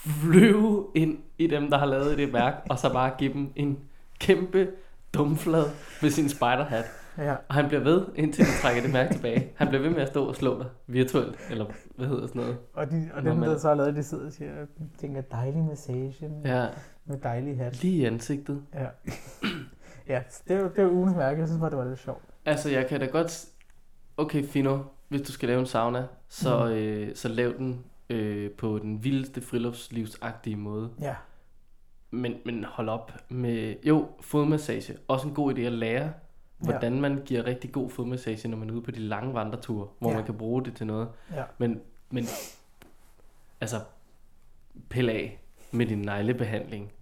flyve 0.06 0.86
ind 0.94 1.18
i 1.38 1.46
dem, 1.46 1.70
der 1.70 1.78
har 1.78 1.86
lavet 1.86 2.18
det 2.18 2.32
værk, 2.32 2.54
og 2.70 2.78
så 2.78 2.92
bare 2.92 3.10
give 3.18 3.32
dem 3.32 3.52
en 3.56 3.78
kæmpe 4.20 4.68
dumflad 5.14 5.64
med 6.02 6.10
sin 6.10 6.28
spiderhat. 6.28 6.84
Ja, 7.18 7.32
Og 7.48 7.54
han 7.54 7.68
bliver 7.68 7.82
ved, 7.82 8.06
indtil 8.14 8.44
de 8.44 8.50
trækker 8.62 8.82
det 8.82 8.92
mærke 8.92 9.14
tilbage. 9.14 9.48
Han 9.56 9.68
bliver 9.68 9.82
ved 9.82 9.90
med 9.90 10.00
at 10.02 10.08
stå 10.08 10.24
og 10.28 10.36
slå 10.36 10.58
dig 10.58 10.66
virtuelt, 10.86 11.38
eller 11.50 11.64
hvad 11.96 12.06
hedder 12.06 12.26
sådan 12.26 12.40
noget. 12.42 12.56
og, 12.74 12.90
de, 12.90 13.10
og 13.14 13.22
dem, 13.22 13.36
men- 13.36 13.48
der 13.48 13.58
så 13.58 13.68
har 13.68 13.74
lavet 13.74 13.96
det, 13.96 14.04
sidder 14.04 14.26
og 14.26 14.32
siger, 14.32 14.50
tænker, 15.00 15.20
dejlig 15.20 15.64
massage 15.64 16.30
Ja, 16.44 16.66
med 17.04 17.18
dejlig 17.18 17.56
hat. 17.56 17.82
lige 17.82 17.96
i 17.96 18.04
ansigtet. 18.04 18.62
Ja, 18.74 18.86
ja 20.14 20.22
det 20.48 20.56
er 20.56 20.60
jo 20.60 20.68
det 20.76 20.82
jo 20.82 20.90
ugens 20.90 21.16
mærke. 21.16 21.38
Jeg 21.40 21.48
synes 21.48 21.60
bare, 21.60 21.70
det 21.70 21.78
var 21.78 21.84
lidt 21.84 21.98
sjovt. 21.98 22.22
Altså, 22.44 22.70
jeg 22.70 22.86
kan 22.86 23.00
da 23.00 23.06
godt... 23.06 23.46
Okay, 24.16 24.44
Fino, 24.44 24.78
hvis 25.08 25.22
du 25.22 25.32
skal 25.32 25.48
lave 25.48 25.60
en 25.60 25.66
sauna, 25.66 26.06
så, 26.28 26.64
Mhm. 26.64 26.72
øh, 26.74 27.16
så 27.16 27.28
lav 27.28 27.52
den 27.58 27.84
øh, 28.10 28.50
på 28.50 28.78
den 28.78 29.04
vildeste 29.04 29.40
friluftslivsagtige 29.40 30.56
måde. 30.56 30.90
Ja, 31.00 31.14
Men, 32.10 32.34
men 32.44 32.64
hold 32.64 32.88
op 32.88 33.12
med... 33.28 33.74
Jo, 33.84 34.08
fodmassage. 34.20 34.96
Også 35.08 35.28
en 35.28 35.34
god 35.34 35.54
idé 35.54 35.60
at 35.60 35.72
lære, 35.72 36.12
hvordan 36.58 37.00
man 37.00 37.22
giver 37.24 37.44
rigtig 37.46 37.72
god 37.72 37.90
fodmassage, 37.90 38.48
når 38.48 38.56
man 38.56 38.70
er 38.70 38.74
ude 38.74 38.82
på 38.82 38.90
de 38.90 38.98
lange 38.98 39.34
vandreture, 39.34 39.88
hvor 39.98 40.10
Ja. 40.10 40.16
man 40.16 40.24
kan 40.24 40.34
bruge 40.38 40.64
det 40.64 40.76
til 40.76 40.86
noget. 40.86 41.08
ja. 41.34 41.44
Men, 41.58 41.80
men 42.10 42.24
altså, 43.60 43.76
pille 44.88 45.12
af 45.12 45.41
med 45.72 45.86
din 45.86 45.98
neglebehandling, 45.98 46.92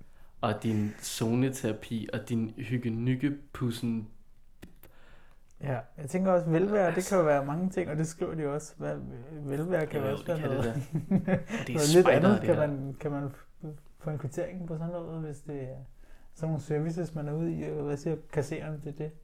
og 0.40 0.62
din 0.62 0.94
zoneterapi, 1.02 2.08
og 2.12 2.28
din 2.28 2.54
hyggenykke-pussen. 2.56 4.08
Ja, 5.62 5.78
jeg 5.98 6.08
tænker 6.08 6.32
også, 6.32 6.50
velvære, 6.50 6.94
det 6.94 7.06
kan 7.08 7.18
jo 7.18 7.24
være 7.24 7.44
mange 7.44 7.70
ting, 7.70 7.90
og 7.90 7.96
det 7.96 8.06
skriver 8.06 8.34
de 8.34 8.46
også. 8.46 8.74
Hvad, 8.76 8.96
velvære 9.32 9.86
kan 9.86 10.00
Jo, 10.00 10.10
også 10.10 10.24
det 10.26 10.42
være 10.42 10.52
det 10.52 10.58
noget. 10.58 10.74
Det 11.66 11.74
er 11.74 11.74
noget 11.74 11.94
lidt 11.94 12.08
andet. 12.08 12.40
det 12.40 12.46
Kan 12.46 12.56
man, 12.56 12.96
kan 13.00 13.10
man 13.10 13.30
få 13.98 14.10
en 14.10 14.18
kvittering 14.18 14.68
på 14.68 14.74
sådan 14.74 14.88
noget, 14.88 15.20
hvis 15.20 15.38
det 15.40 15.62
er 15.62 15.76
sådan 16.34 16.48
nogle 16.48 16.62
services, 16.62 17.14
man 17.14 17.28
er 17.28 17.32
ude 17.32 17.52
i, 17.52 17.64
og 17.64 17.84
hvad 17.84 17.96
siger 17.96 18.16
kassereren 18.32 18.80
til 18.80 18.98
det? 18.98 19.10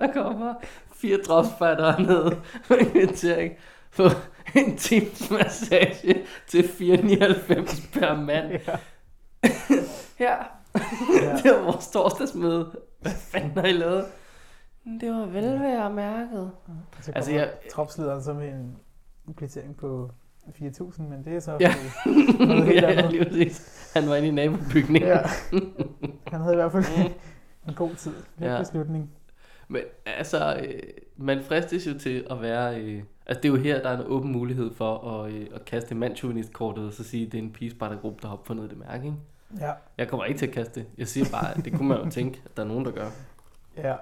Der 0.00 0.12
kommer 0.12 0.54
fire 0.94 1.18
dropspejder 1.26 1.98
ned 1.98 2.36
med 2.70 2.78
en 2.78 2.90
kvittering 2.90 3.52
på 3.96 4.02
en 4.58 4.76
times 4.76 5.30
massage 5.30 6.22
til 6.48 6.62
4,99 6.62 7.98
per 8.00 8.16
mand. 8.20 8.50
Ja. 8.52 8.76
Ja, 10.20 10.34
Ja. 11.22 11.36
det 11.42 11.50
var 11.50 11.62
vores 11.64 11.88
torsdagsmøde. 11.88 12.70
Hvad 13.00 13.12
fanden 13.12 13.50
har 13.58 13.64
I 13.66 13.72
lavet? 13.72 14.04
Det 15.00 15.10
var 15.10 15.26
velvære 15.26 15.90
mærket. 15.92 16.50
Så 16.66 16.72
Altså, 16.96 17.12
altså, 17.12 17.32
jeg- 17.32 17.50
tropslederen 17.72 18.36
med 18.38 18.48
en 19.28 19.34
kvittering 19.36 19.76
på 19.76 20.10
4.000, 20.48 21.02
men 21.02 21.24
det 21.24 21.36
er 21.36 21.40
så 21.40 21.56
Ja. 21.60 21.74
noget 22.38 22.64
helt 22.64 22.82
ja, 22.82 22.90
ja, 22.92 22.98
andet. 22.98 23.12
lige 23.12 23.24
præcis. 23.24 23.90
Han 23.94 24.08
var 24.08 24.16
inde 24.16 24.28
i 24.28 24.30
nabobygningen. 24.30 25.08
Ja. 25.08 25.18
Han 26.26 26.40
havde 26.40 26.52
i 26.54 26.56
hvert 26.56 26.72
fald 26.72 26.84
en 27.68 27.74
god 27.74 27.94
tid. 27.94 28.12
Ja. 28.40 28.52
Ja. 28.52 28.58
beslutning. 28.58 29.10
Men 29.68 29.82
altså, 30.06 30.56
øh, 30.56 30.82
man 31.16 31.42
fristes 31.42 31.86
jo 31.86 31.98
til 31.98 32.26
at 32.30 32.42
være... 32.42 32.80
Øh, 32.80 33.02
altså, 33.26 33.40
det 33.42 33.48
er 33.48 33.52
jo 33.52 33.56
her, 33.56 33.82
der 33.82 33.88
er 33.88 33.98
en 33.98 34.04
åben 34.06 34.32
mulighed 34.32 34.74
for 34.74 34.98
at, 34.98 35.32
øh, 35.32 35.46
at 35.54 35.64
kaste 35.64 35.94
mandsjuvenist-kortet 35.94 36.86
og 36.86 36.92
så 36.92 37.04
sige, 37.04 37.26
at 37.26 37.32
det 37.32 37.38
er 37.38 37.42
en 37.42 37.52
pigespejdergruppe, 37.52 38.22
der 38.22 38.28
har 38.28 38.36
opfundet 38.36 38.70
det 38.70 38.78
mærke, 38.78 39.04
ikke? 39.06 39.16
Ja. 39.60 39.72
Jeg 39.98 40.08
kommer 40.08 40.24
ikke 40.24 40.38
til 40.38 40.46
at 40.46 40.52
kaste 40.52 40.80
det. 40.80 40.88
Jeg 40.98 41.08
siger 41.08 41.26
bare, 41.30 41.56
at 41.56 41.64
det 41.64 41.72
kunne 41.72 41.88
man 41.88 42.04
jo 42.04 42.10
tænke, 42.10 42.42
at 42.44 42.56
der 42.56 42.62
er 42.62 42.66
nogen, 42.66 42.84
der 42.84 42.90
gør. 42.90 43.10
ja. 43.76 43.94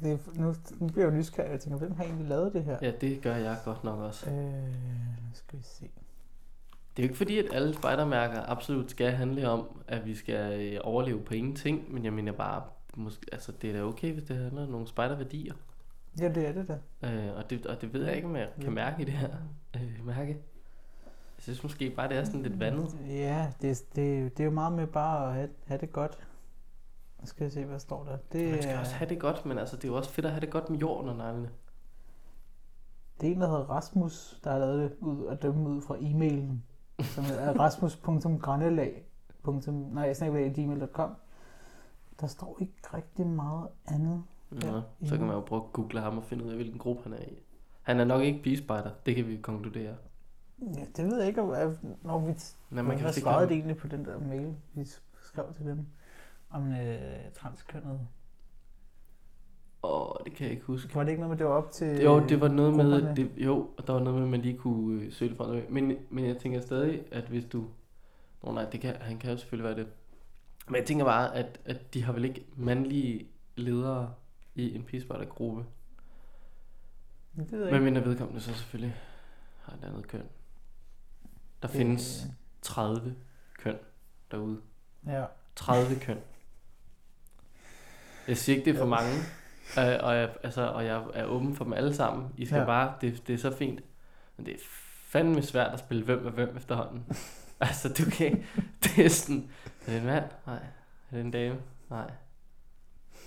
Det, 0.00 0.20
nu, 0.34 0.54
nu 0.80 0.86
bliver 0.88 1.06
jeg 1.06 1.12
jo 1.12 1.18
nysgerrig, 1.18 1.50
jeg 1.50 1.60
tænker, 1.60 1.78
hvem 1.78 1.92
har 1.96 2.04
egentlig 2.04 2.28
lavet 2.28 2.52
det 2.52 2.64
her? 2.64 2.78
Ja, 2.82 2.90
det 3.00 3.22
gør 3.22 3.36
jeg 3.36 3.56
godt 3.64 3.84
nok 3.84 3.98
også. 3.98 4.30
Øh, 4.30 4.52
skal 5.34 5.58
vi 5.58 5.64
se. 5.64 5.90
Det 6.96 7.02
er 7.02 7.02
jo 7.02 7.08
ikke 7.08 7.16
fordi, 7.16 7.38
at 7.38 7.44
alle 7.52 7.74
spejdermærker 7.74 8.50
absolut 8.50 8.90
skal 8.90 9.12
handle 9.12 9.48
om, 9.48 9.82
at 9.88 10.06
vi 10.06 10.14
skal 10.14 10.60
øh, 10.60 10.80
overleve 10.82 11.20
på 11.20 11.34
ingenting, 11.34 11.94
men 11.94 12.04
jeg 12.04 12.12
mener 12.12 12.32
bare, 12.32 12.62
måske, 12.96 13.26
altså, 13.32 13.52
det 13.52 13.70
er 13.70 13.74
da 13.74 13.82
okay, 13.84 14.12
hvis 14.12 14.24
det 14.24 14.36
handler 14.36 14.62
om 14.62 14.68
nogle 14.68 14.86
spejderværdier. 14.86 15.54
Ja, 16.20 16.28
det 16.28 16.48
er 16.48 16.52
det 16.52 16.68
da. 16.68 16.78
Øh, 17.08 17.36
og, 17.36 17.50
det, 17.50 17.66
og 17.66 17.80
det 17.80 17.92
ved 17.92 18.04
jeg 18.04 18.16
ikke, 18.16 18.28
om 18.28 18.36
jeg 18.36 18.48
kan 18.60 18.72
mærke 18.72 19.02
i 19.02 19.04
det 19.04 19.14
her 19.14 19.28
øh, 19.76 20.06
mærke. 20.06 20.30
Jeg 21.36 21.42
synes 21.44 21.62
måske 21.62 21.90
bare, 21.90 22.08
det 22.08 22.16
er 22.16 22.24
sådan 22.24 22.42
lidt 22.42 22.60
vandet. 22.60 22.96
Ja, 23.08 23.52
det, 23.62 23.84
det, 23.96 24.36
det 24.36 24.40
er 24.40 24.44
jo 24.44 24.50
meget 24.50 24.72
med 24.72 24.86
bare 24.86 25.28
at 25.28 25.34
have, 25.34 25.48
have 25.66 25.80
det 25.80 25.92
godt. 25.92 26.18
Nu 27.20 27.26
skal 27.26 27.44
jeg 27.44 27.52
se, 27.52 27.64
hvad 27.64 27.78
står 27.78 28.04
der. 28.04 28.16
Det, 28.32 28.50
Man 28.50 28.62
skal 28.62 28.74
er- 28.74 28.80
også 28.80 28.92
have 28.94 29.08
det 29.08 29.20
godt, 29.20 29.46
men 29.46 29.58
altså, 29.58 29.76
det 29.76 29.84
er 29.84 29.88
jo 29.88 29.96
også 29.96 30.10
fedt 30.10 30.26
at 30.26 30.32
have 30.32 30.40
det 30.40 30.50
godt 30.50 30.70
med 30.70 30.78
jorden 30.78 31.08
og 31.10 31.16
neglene. 31.16 31.50
Det 33.20 33.28
er 33.28 33.34
en, 33.34 33.40
der 33.40 33.46
hedder 33.48 33.70
Rasmus, 33.70 34.40
der 34.44 34.50
har 34.50 34.58
lavet 34.58 34.78
det 34.90 34.92
ud 35.00 35.26
at 35.26 35.42
dømme 35.42 35.68
ud 35.68 35.80
fra 35.80 35.96
e-mailen, 35.96 36.62
som 37.04 37.24
er 37.38 37.52
rasmus.grandelag. 37.64 39.04
Nej, 39.66 40.12
snabel.gmail.com. 40.12 41.10
Der 42.22 42.28
står 42.28 42.56
ikke 42.60 42.72
rigtig 42.94 43.26
meget 43.26 43.68
andet. 43.86 44.22
Ja. 44.62 44.80
så 45.04 45.16
kan 45.16 45.26
man 45.26 45.34
jo 45.36 45.40
prøve 45.40 45.62
at 45.64 45.72
google 45.72 46.00
ham 46.00 46.18
og 46.18 46.24
finde 46.24 46.44
ud 46.44 46.48
af, 46.50 46.54
hvilken 46.56 46.78
gruppe 46.78 47.02
han 47.02 47.12
er 47.12 47.22
i. 47.22 47.42
Han 47.82 48.00
er 48.00 48.04
nok 48.04 48.22
ikke 48.22 48.42
pigespejder, 48.42 48.90
det 49.06 49.16
kan 49.16 49.28
vi 49.28 49.36
konkludere. 49.36 49.94
Ja, 50.76 50.84
det 50.96 51.04
ved 51.06 51.18
jeg 51.18 51.28
ikke, 51.28 51.42
om- 51.42 51.76
når 52.02 52.18
vi 52.18 52.32
Men 52.70 52.84
man 52.84 52.98
kan 52.98 53.12
svarede 53.12 53.48
det 53.48 53.54
egentlig 53.54 53.76
på 53.76 53.88
den 53.88 54.04
der 54.04 54.18
mail, 54.18 54.54
vi 54.74 54.84
skrev 55.22 55.44
til 55.56 55.66
dem? 55.66 55.86
Om 56.50 56.72
øh, 56.72 56.98
transkønnet. 57.34 58.00
Åh, 59.82 60.12
det 60.24 60.32
kan 60.34 60.44
jeg 60.44 60.52
ikke 60.52 60.64
huske. 60.66 60.94
Var 60.94 61.02
det 61.02 61.10
ikke 61.10 61.20
noget 61.20 61.30
med, 61.30 61.38
det 61.38 61.46
var 61.46 61.52
op 61.52 61.70
til 61.70 62.02
Jo, 62.02 62.20
det 62.28 62.40
var 62.40 62.48
noget 62.48 62.76
med, 62.76 62.92
grupperne? 62.92 63.16
det, 63.16 63.30
jo, 63.36 63.66
der 63.86 63.92
var 63.92 64.00
noget 64.00 64.14
med, 64.18 64.22
at 64.24 64.30
man 64.30 64.40
lige 64.40 64.58
kunne 64.58 65.02
øh, 65.02 65.12
søge 65.12 65.28
det 65.28 65.36
fra 65.36 65.46
noget. 65.46 65.70
Men, 65.70 65.92
men 66.10 66.24
jeg 66.26 66.36
tænker 66.36 66.60
stadig, 66.60 67.04
at 67.12 67.24
hvis 67.24 67.44
du... 67.44 67.64
Nå 68.42 68.52
nej, 68.52 68.64
det 68.72 68.80
kan, 68.80 68.94
han 69.00 69.18
kan 69.18 69.30
jo 69.30 69.36
selvfølgelig 69.36 69.64
være 69.76 69.84
det. 69.84 69.86
Men 70.66 70.76
jeg 70.76 70.84
tænker 70.86 71.04
bare, 71.04 71.34
at, 71.34 71.60
at 71.64 71.94
de 71.94 72.02
har 72.02 72.12
vel 72.12 72.24
ikke 72.24 72.44
mandlige 72.56 73.28
ledere 73.56 74.14
i 74.54 74.74
en 74.74 74.84
pigespejdergruppe. 74.84 75.64
Det 77.36 77.52
ved 77.52 77.58
jeg 77.58 77.66
Men 77.72 77.74
ikke. 77.74 77.84
mindre 77.84 78.04
vedkommende 78.10 78.40
så 78.40 78.54
selvfølgelig 78.54 78.96
har 79.62 79.72
et 79.72 79.84
andet 79.84 80.08
køn. 80.08 80.22
Der 81.62 81.68
Det- 81.68 81.76
findes 81.76 82.26
30 82.62 83.14
køn 83.58 83.76
derude. 84.30 84.60
Ja. 85.06 85.24
30 85.56 86.00
køn. 86.00 86.18
Jeg 88.28 88.36
siger 88.36 88.56
ikke, 88.56 88.70
det 88.70 88.74
er 88.76 88.80
for 88.80 88.86
mange, 88.86 89.12
øh, 89.78 90.04
og, 90.04 90.14
jeg, 90.16 90.30
altså, 90.42 90.62
og 90.62 90.84
jeg 90.84 91.02
er 91.14 91.24
åben 91.24 91.56
for 91.56 91.64
dem 91.64 91.72
alle 91.72 91.94
sammen. 91.94 92.28
I 92.36 92.46
skal 92.46 92.58
Ja. 92.58 92.64
bare, 92.64 92.94
det, 93.00 93.26
det 93.26 93.34
er 93.34 93.38
så 93.38 93.56
fint. 93.56 93.80
Men 94.36 94.46
det 94.46 94.54
er 94.54 94.58
fandme 95.06 95.42
svært 95.42 95.72
at 95.72 95.78
spille 95.78 96.04
hvem 96.04 96.22
med 96.22 96.30
hvem 96.32 96.56
efterhånden. 96.56 97.04
altså, 97.60 97.88
du 97.88 98.10
kan 98.10 98.44
det 98.84 99.04
er 99.04 99.08
sådan, 99.08 99.50
er 99.86 99.90
det 99.92 100.00
en 100.00 100.06
mand? 100.06 100.24
Nej. 100.46 100.54
Er 100.56 101.16
det 101.16 101.20
en 101.20 101.30
dame? 101.30 101.56
Nej. 101.90 102.10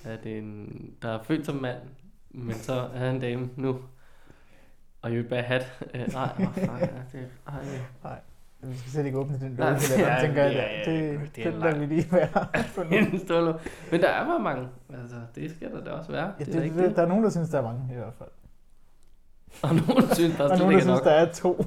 Er 0.05 0.17
det 0.23 0.37
en, 0.37 0.69
der 1.01 1.09
er 1.09 1.23
født 1.23 1.45
som 1.45 1.55
mand, 1.55 1.77
men 2.29 2.55
så 2.55 2.73
er 2.73 2.97
han 2.97 3.15
en 3.15 3.21
dame 3.21 3.49
nu? 3.55 3.79
Og 5.01 5.11
you 5.11 5.29
bad 5.29 5.43
hat? 5.43 5.71
Øh, 5.93 6.13
nej, 6.13 6.29
oh, 6.39 6.45
fuck, 6.53 6.57
ja, 6.67 6.87
det, 7.11 7.27
ej. 8.03 8.19
Vi 8.61 8.77
skal 8.77 8.91
slet 8.91 9.05
ikke 9.05 9.17
åbne 9.17 9.39
den 9.39 9.51
Nej, 9.51 9.79
til 9.79 9.93
den, 9.93 9.99
ja, 10.05 10.17
tænker 10.21 10.43
jeg. 10.43 10.53
ja, 10.53 10.91
ja, 10.93 11.11
Det, 11.11 11.35
det 11.35 11.45
er 11.45 11.51
den 11.51 11.59
lang- 11.59 11.63
lader 11.73 11.79
vi 11.79 11.85
lige 11.95 12.11
være. 12.11 12.47
for. 12.73 12.81
En. 12.81 13.59
Men 13.91 14.01
der 14.01 14.09
er 14.09 14.25
bare 14.25 14.39
mange. 14.39 14.67
Altså, 14.93 15.15
det 15.35 15.51
skal 15.55 15.71
der 15.71 15.83
da 15.83 15.91
også 15.91 16.11
være. 16.11 16.25
Ja, 16.39 16.45
det, 16.45 16.53
det, 16.53 16.55
er 16.55 16.63
ikke 16.63 16.77
det, 16.77 16.87
det. 16.89 16.95
der 16.95 17.01
er 17.03 17.07
nogen, 17.07 17.23
der 17.23 17.29
synes, 17.29 17.49
der 17.49 17.57
er 17.57 17.61
mange 17.63 17.81
i 17.91 17.95
hvert 17.95 18.13
fald. 18.17 18.29
Og 19.63 19.75
nogen 19.75 20.13
synes, 20.15 20.35
der 20.35 20.47
slet 20.47 20.59
nogen, 20.59 20.71
der 20.73 20.77
er 20.77 20.81
synes, 20.81 20.85
nok. 20.85 21.03
der 21.03 21.11
er 21.11 21.31
to. 21.33 21.65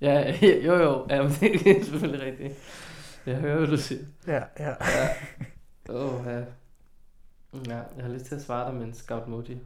Ja, 0.00 0.34
jo 0.66 0.74
jo. 0.76 1.06
Ja, 1.10 1.22
det 1.40 1.80
er 1.80 1.84
selvfølgelig 1.84 2.26
rigtigt. 2.26 2.54
Jeg 3.26 3.36
hører, 3.36 3.58
hvad 3.58 3.66
du 3.66 3.76
siger. 3.76 4.04
ja, 4.26 4.42
ja. 4.58 4.74
Åh, 5.88 6.20
oh, 6.20 6.26
ja. 6.26 6.38
Ja, 7.54 7.82
jeg 7.96 8.04
har 8.04 8.08
lyst 8.08 8.24
til 8.24 8.34
at 8.34 8.42
svare 8.42 8.66
dig 8.66 8.74
med 8.74 8.86
en 8.86 8.94
Scout 8.94 9.28
Moji. 9.28 9.60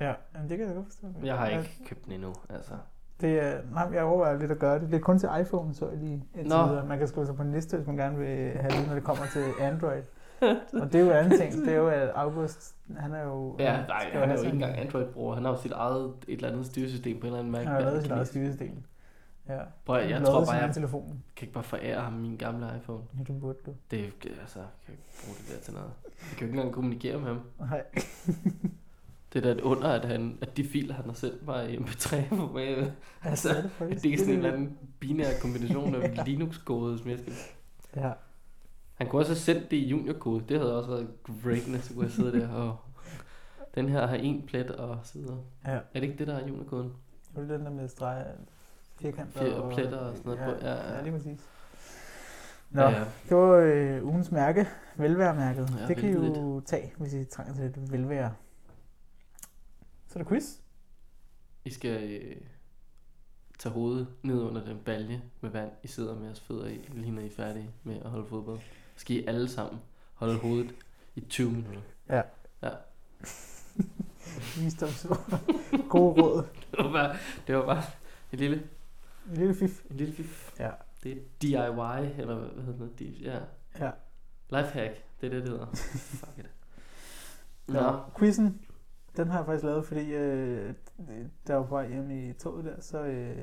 Ja, 0.00 0.12
men 0.32 0.50
det 0.50 0.58
kan 0.58 0.66
jeg 0.66 0.74
godt 0.74 0.86
forstå. 0.86 1.06
Jeg 1.24 1.36
har 1.38 1.48
ikke 1.48 1.78
købt 1.86 2.04
den 2.04 2.12
endnu, 2.12 2.34
altså. 2.50 2.72
Det 3.20 3.40
er, 3.40 3.58
nej, 3.72 3.88
jeg 3.92 4.02
overvejer 4.02 4.38
lidt 4.38 4.50
at 4.50 4.58
gøre 4.58 4.78
det. 4.78 4.88
Det 4.88 4.96
er 4.96 5.00
kun 5.00 5.18
til 5.18 5.28
iPhone, 5.40 5.74
så 5.74 5.90
lige 5.94 6.24
indtil 6.34 6.56
Nå. 6.56 6.66
videre. 6.66 6.86
Man 6.86 6.98
kan 6.98 7.08
skrive 7.08 7.26
sig 7.26 7.36
på 7.36 7.42
en 7.42 7.52
liste, 7.52 7.76
hvis 7.76 7.86
man 7.86 7.96
gerne 7.96 8.18
vil 8.18 8.50
have 8.60 8.70
det, 8.70 8.86
når 8.86 8.94
det 8.94 9.04
kommer 9.04 9.26
til 9.32 9.44
Android. 9.60 10.02
Og 10.82 10.92
det 10.92 10.94
er 10.94 11.00
jo 11.00 11.10
en 11.10 11.16
anden 11.16 11.38
ting. 11.38 11.64
Det 11.64 11.72
er 11.72 11.76
jo, 11.76 11.88
at 11.88 12.10
August, 12.14 12.74
han 12.96 13.14
er 13.14 13.22
jo... 13.22 13.56
Ja, 13.58 13.86
nej, 13.86 14.10
han 14.12 14.30
er 14.30 14.34
jo 14.34 14.40
ikke 14.42 14.54
engang 14.54 14.78
Android-bruger. 14.78 15.34
Han 15.34 15.44
har 15.44 15.50
jo 15.50 15.58
sit 15.58 15.72
eget 15.72 16.12
et 16.28 16.34
eller 16.34 16.48
andet 16.48 16.66
styresystem 16.66 17.20
på 17.20 17.26
en 17.26 17.26
eller 17.26 17.38
anden 17.38 17.52
Mac. 17.52 17.62
Han 17.62 17.72
har 17.72 17.80
lavet 17.80 18.02
sit 18.02 18.10
eget 18.10 18.26
styresystem. 18.26 18.82
Ja. 19.48 19.60
Prøv, 19.84 20.02
jeg 20.02 20.16
Han 20.16 20.26
tror 20.26 20.44
bare, 20.44 20.54
jeg 20.54 20.74
telefon. 20.74 21.22
kan 21.36 21.46
ikke 21.46 21.54
bare 21.54 21.64
forære 21.64 22.00
ham 22.00 22.12
min 22.12 22.36
gamle 22.36 22.66
iPhone. 22.80 23.02
Ja, 23.18 23.32
det 23.32 23.40
burde 23.40 23.58
du. 23.66 23.74
Det 23.90 24.12
altså, 24.40 24.58
jeg 24.58 24.68
kan 24.86 24.94
ikke 24.94 25.04
bruge 25.24 25.36
det 25.38 25.54
der 25.54 25.60
til 25.64 25.74
noget. 25.74 25.90
Jeg 26.04 26.36
kan 26.36 26.40
jo 26.40 26.46
ikke 26.46 26.56
engang 26.56 26.74
kommunikere 26.74 27.18
med 27.18 27.26
ham. 27.28 27.40
Nej. 27.58 27.82
Det 29.32 29.44
er 29.44 29.48
da 29.48 29.60
et 29.60 29.60
under, 29.60 29.88
at, 29.88 30.04
han, 30.04 30.38
at 30.42 30.56
de 30.56 30.64
filer, 30.64 30.94
han 30.94 31.04
har 31.04 31.12
sendt 31.12 31.46
mig 31.46 31.70
i 31.70 31.76
MP3 31.76 32.28
på 32.28 32.46
med. 32.46 32.90
Altså, 33.22 33.48
det 33.48 33.92
er 33.92 33.98
det 33.98 34.12
er 34.14 34.18
sådan 34.18 34.34
en 34.34 34.38
er 34.40 34.44
eller 34.44 34.52
anden 34.52 34.78
binær 35.00 35.28
kombination 35.40 35.94
af 35.94 36.18
Linux-kode, 36.26 36.98
som 36.98 37.10
jeg 37.10 37.18
skal... 37.18 37.32
Ja. 37.96 38.12
Han 38.94 39.08
kunne 39.08 39.20
også 39.22 39.30
have 39.32 39.38
sendt 39.38 39.70
det 39.70 39.76
i 39.76 39.88
junior-kode. 39.88 40.44
Det 40.48 40.58
havde 40.58 40.76
også 40.78 40.90
været 40.90 41.08
greatness, 41.44 41.88
så 41.88 41.94
kunne 41.94 42.04
jeg 42.04 42.12
sidde 42.12 42.40
der 42.40 42.48
og... 42.48 42.76
Den 43.74 43.88
her 43.88 44.06
har 44.06 44.16
en 44.16 44.42
plet 44.46 44.70
og 44.70 44.98
så 45.02 45.18
videre. 45.18 45.40
Ja. 45.66 45.70
Er 45.74 45.80
det 45.94 46.02
ikke 46.02 46.18
det, 46.18 46.26
der 46.26 46.34
er 46.34 46.48
junior-koden? 46.48 46.92
Det 47.36 47.50
er 47.50 47.56
den 47.56 47.66
der 47.66 47.72
med 47.72 47.88
streger, 47.88 48.24
firkanter 49.00 49.40
Fjer- 49.40 49.54
og 49.54 49.72
pletter 49.72 49.98
og 49.98 50.16
sådan 50.16 50.30
noget 50.36 50.38
ja, 50.40 50.44
på. 50.54 50.66
Ja, 50.66 50.74
ja. 50.74 50.96
ja, 50.96 51.02
lige 51.02 51.12
præcis. 51.12 51.40
Nå, 52.70 52.82
Ja, 52.82 52.88
ja. 52.90 53.04
det 53.28 53.36
var 53.36 53.56
øh, 53.56 54.04
ugens 54.04 54.30
mærke, 54.32 54.68
velværemærket. 54.96 55.70
Ja, 55.80 55.86
det 55.86 55.96
kan 55.96 56.08
I 56.08 56.12
jo 56.12 56.60
tage, 56.60 56.92
hvis 56.96 57.12
I 57.14 57.24
trænger 57.24 57.54
til 57.54 57.62
lidt 57.64 57.92
velvære. 57.92 58.34
Så 60.08 60.18
er 60.18 60.22
der 60.22 60.28
quiz. 60.30 60.56
I 61.64 61.70
skal 61.70 62.10
øh, 62.22 62.36
tage 63.58 63.72
hovedet 63.72 64.06
ned 64.22 64.42
under 64.42 64.64
den 64.64 64.78
balje 64.84 65.22
med 65.40 65.50
vand, 65.50 65.70
I 65.82 65.86
sidder 65.88 66.14
med 66.14 66.24
jeres 66.24 66.40
fødder 66.40 66.66
i, 66.66 66.88
lige 66.92 67.12
når 67.12 67.22
I 67.22 67.26
er 67.26 67.30
færdige 67.30 67.70
med 67.82 67.96
at 68.04 68.10
holde 68.10 68.26
fodbold. 68.26 68.58
Så 68.94 69.00
skal 69.00 69.16
I 69.16 69.26
alle 69.26 69.48
sammen 69.48 69.80
holde 70.14 70.38
hovedet 70.38 70.74
i 71.14 71.20
20 71.20 71.50
minutter. 71.50 71.80
Ja. 72.08 72.22
Ja. 72.62 72.70
Visdomsord. 74.60 75.40
Gode 75.88 76.22
råd. 76.22 76.42
Det 76.70 76.84
var 76.84 76.92
bare, 76.92 77.16
det 77.46 77.56
var 77.56 77.66
bare 77.66 77.82
et 78.32 78.38
lille, 78.38 78.62
En 79.30 79.36
lille 79.36 79.54
fif. 79.54 79.84
en 79.90 79.96
lille 79.96 80.14
fif. 80.14 80.54
Ja. 80.58 80.70
Det 81.02 81.12
er 81.12 81.16
DIY, 81.42 82.20
eller 82.20 82.34
hvad 82.54 82.64
hedder 82.64 82.84
det? 82.86 82.98
De- 82.98 83.04
Ja. 83.04 83.38
Ja. 83.80 83.90
Lifehack, 84.50 85.04
det 85.20 85.26
er 85.26 85.30
det, 85.30 85.42
det 85.42 85.48
hedder. 85.50 85.66
Fuck 86.20 86.38
it. 86.38 86.50
Nå, 87.68 87.80
Nå, 87.80 87.98
quizzen, 88.18 88.60
den 89.16 89.28
har 89.28 89.38
jeg 89.38 89.46
faktisk 89.46 89.64
lavet, 89.64 89.84
fordi 89.84 90.12
øh, 90.14 90.74
der 91.46 91.54
var 91.54 91.62
på 91.62 91.68
vej 91.74 91.88
hjem 91.88 92.10
i 92.10 92.32
toget 92.32 92.64
der, 92.64 92.80
så, 92.80 92.98
øh, 93.04 93.36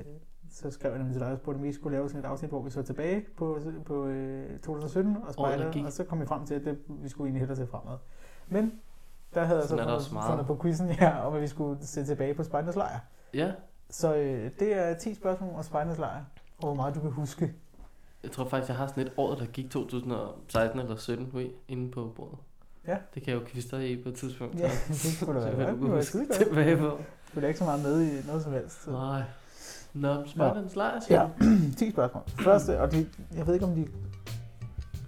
så 0.52 0.72
skrev 0.72 0.92
jeg 0.92 0.98
nemlig 0.98 1.14
til 1.14 1.22
dig 1.22 1.32
og 1.32 1.38
spurgte, 1.38 1.58
om 1.58 1.64
vi 1.64 1.72
skulle 1.74 1.98
lave 1.98 2.10
sådan 2.10 2.20
et 2.20 2.26
afsnit, 2.26 2.50
hvor 2.52 2.62
vi 2.62 2.70
så 2.70 2.82
tilbage 2.82 3.26
på, 3.38 3.60
på 3.86 4.06
øh, 4.08 4.60
2017 4.60 5.18
og 5.18 5.34
gik. 5.72 5.86
og 5.86 5.92
så 5.92 6.04
kom 6.04 6.22
vi 6.22 6.26
frem 6.26 6.46
til, 6.46 6.54
at 6.56 6.66
det, 6.66 6.80
vi 6.90 7.10
skulle 7.10 7.28
egentlig 7.28 7.42
hellere 7.42 7.56
se 7.56 7.68
fremad. 7.68 7.98
Men 8.48 8.72
der 9.34 9.44
havde 9.44 9.60
jeg 9.60 9.68
så 9.70 9.76
fundet, 9.76 10.02
fundet 10.30 10.48
på 10.48 10.58
quizzen, 10.62 10.90
ja, 11.02 11.28
om 11.28 11.34
at 11.34 11.42
vi 11.42 11.48
skulle 11.48 11.86
se 11.86 12.06
tilbage 12.06 12.34
på 12.34 12.44
Spejdernes 12.44 12.76
Lejr. 12.76 13.00
ja. 13.34 13.52
Så 13.94 14.16
øh, 14.16 14.52
det 14.60 14.74
er 14.74 14.94
10 14.94 15.16
spørgsmål 15.16 15.56
om 15.56 15.64
Spejdernes 15.64 15.98
Lejr, 16.00 16.22
og 16.58 16.66
hvor 16.66 16.74
meget 16.74 16.96
du 16.96 17.00
kan 17.00 17.12
huske. 17.12 17.54
Jeg 18.24 18.32
tror 18.32 18.50
faktisk, 18.50 18.70
jeg 18.70 18.78
har 18.78 18.88
sådan 18.88 19.04
et 19.08 19.14
år, 19.18 19.36
der 19.36 19.46
gik 19.46 19.70
2016 19.72 20.80
eller 20.80 20.96
17 20.96 21.30
ved, 21.34 21.50
inde 21.68 21.92
på 21.92 22.14
bordet. 22.16 22.38
Ja. 22.88 22.98
Det 23.14 23.24
kan 23.24 23.34
jeg 23.34 23.42
jo 23.42 23.46
kviste 23.46 23.78
dig 23.78 23.92
i 23.92 24.04
på 24.04 24.10
et 24.10 24.16
tidspunkt. 24.16 24.60
Ja, 24.60 24.72
det 24.88 24.96
skulle 24.98 25.42
da 25.42 25.52
være 25.52 25.72
Det 25.72 25.80
kunne 25.80 25.90
huske 25.90 26.06
skide 26.06 26.26
godt. 26.26 26.38
tilbage 26.38 26.78
på. 26.78 27.00
Du 27.36 27.40
er 27.40 27.48
ikke 27.48 27.60
så 27.60 27.66
meget 27.66 27.84
med 27.84 28.02
i 28.02 28.28
noget 28.28 28.44
som 28.44 28.52
helst. 28.54 28.84
Så. 28.84 28.92
Nej. 28.92 29.24
Nå, 29.94 30.24
Spartans 30.28 30.76
lejr, 30.76 31.00
Ja, 31.10 31.28
10 31.78 31.92
spørgsmål. 31.94 32.24
Første, 32.44 32.82
og 32.82 32.92
de, 32.92 33.08
jeg 33.36 33.48
ved 33.48 33.54
ikke 33.54 33.66
om 33.66 33.76
de... 33.76 33.88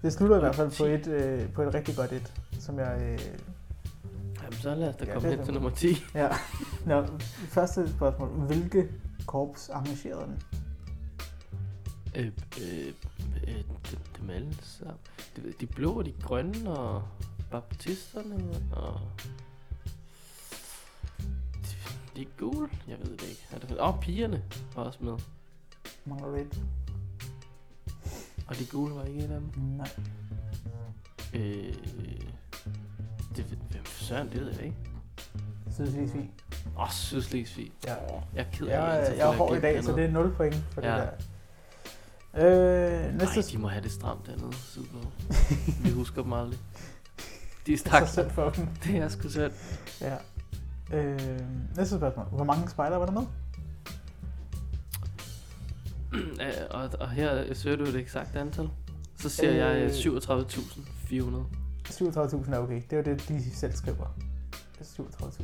Det 0.02 0.14
slutter 0.14 0.38
i 0.38 0.40
hvert 0.40 0.56
fald 0.56 0.72
på 0.78 0.86
et, 0.86 1.08
øh, 1.08 1.54
på 1.54 1.62
et 1.62 1.74
rigtig 1.74 1.96
godt 1.96 2.12
et, 2.12 2.34
som 2.60 2.80
jeg... 2.80 2.98
Øh, 3.02 3.20
Jamen, 4.44 4.54
så 4.60 4.76
lad 4.76 4.90
os 4.90 4.96
da 4.96 5.06
Ja, 5.06 5.14
komme 5.14 5.30
det 5.30 5.38
hen 5.38 5.46
til 5.46 5.54
det. 5.54 5.62
nummer 5.62 5.70
10. 5.78 5.96
ja. 6.16 6.28
Nå, 6.86 7.06
første 7.50 7.94
spørgsmål. 7.94 8.30
Hvilke 8.30 8.90
korps 9.28 9.70
arrangerede 9.70 10.26
den? 10.26 10.42
Øh, 12.16 12.32
øh, 12.62 12.94
øh, 13.48 13.64
de, 13.92 13.98
dem 14.20 14.30
alle 14.30 14.58
sammen. 14.62 14.98
De, 15.36 15.54
de 15.60 15.66
blå 15.66 15.94
og 15.94 16.06
de 16.06 16.14
grønne 16.22 16.70
og 16.70 17.04
baptisterne 17.52 18.36
og... 18.72 19.02
De, 21.64 21.76
de 22.16 22.22
er 22.22 22.26
gule. 22.38 22.70
Jeg 22.88 22.98
ved 23.00 23.18
det 23.18 23.30
ikke. 23.30 23.48
Er 23.52 23.60
det, 23.60 23.82
åh, 23.82 24.00
pigerne 24.02 24.44
var 24.76 24.84
også 24.84 25.04
med. 25.04 25.18
Mangler 26.06 26.28
du 26.28 26.36
et? 26.36 26.64
Og 28.48 28.56
de 28.56 28.66
gule 28.72 28.96
var 28.96 29.04
ikke 29.04 29.20
et 29.20 29.32
af 29.32 29.40
dem. 29.40 29.50
Nej. 29.64 29.90
Øh, 31.34 31.74
det, 33.36 33.46
hvem 33.72 33.86
søren, 33.86 34.30
det 34.30 34.42
ved 34.42 34.52
jeg 34.52 34.64
ikke. 34.64 34.78
Sydslesvig. 35.72 36.32
Åh, 36.78 36.82
oh, 36.84 36.92
Sydslesvig. 36.92 37.72
Ja. 37.88 37.94
Jeg 38.36 38.46
er 38.46 38.52
ked 38.54 38.68
af 38.68 38.80
Jeg, 38.80 39.02
det. 39.02 39.10
er- 39.12 39.16
jeg 39.26 39.34
er 39.34 39.38
hård 39.38 39.58
i 39.58 39.62
dag, 39.62 39.84
så 39.84 39.92
det 39.96 40.06
er 40.06 40.12
0 40.12 40.34
point 40.38 40.56
for 40.72 40.82
Ja. 40.82 40.96
det 40.96 41.10
der. 42.34 43.08
Øh, 43.08 43.14
næste 43.18 43.36
Nej, 43.40 43.46
de 43.52 43.58
må 43.58 43.68
have 43.68 43.84
det 43.84 43.92
stramt 43.92 44.26
dernede 44.28 44.54
sydpå. 44.56 44.98
Vi 45.84 45.90
husker 45.92 46.22
dem 46.24 46.34
aldrig. 46.34 46.60
De 47.66 47.74
er 47.74 47.78
stak. 47.78 48.08
synd 48.08 48.30
for 48.30 48.50
dem. 48.50 48.68
Det 48.84 48.96
er 48.98 49.10
sgu 49.10 49.30
synd. 49.30 49.52
Ja. 50.02 50.16
Øh, 50.94 51.20
næste 51.78 51.96
spørgsmål. 51.98 52.26
Hvor 52.26 52.44
mange 52.44 52.70
spejder 52.70 52.98
var 52.98 53.06
der 53.06 53.14
med? 53.14 53.24
Ja, 56.40 56.66
og, 56.82 56.90
og 57.00 57.10
her 57.12 57.54
søger 57.54 57.78
du 57.78 57.84
et 57.84 57.96
eksakt 57.96 58.36
antal. 58.36 58.70
Så 59.18 59.30
siger 59.30 59.52
Øh. 59.52 59.58
jeg 59.58 59.78
øh, 59.78 59.90
37.400. 59.90 61.46
37.000 61.90 62.54
er 62.54 62.60
okay. 62.60 62.82
Det 62.90 62.94
er 62.94 62.98
jo 62.98 63.04
det, 63.04 63.28
de 63.28 63.56
selv 63.56 63.74
skriver. 63.74 64.16
Det 64.80 64.82
er 65.00 65.04
37.000. 65.04 65.44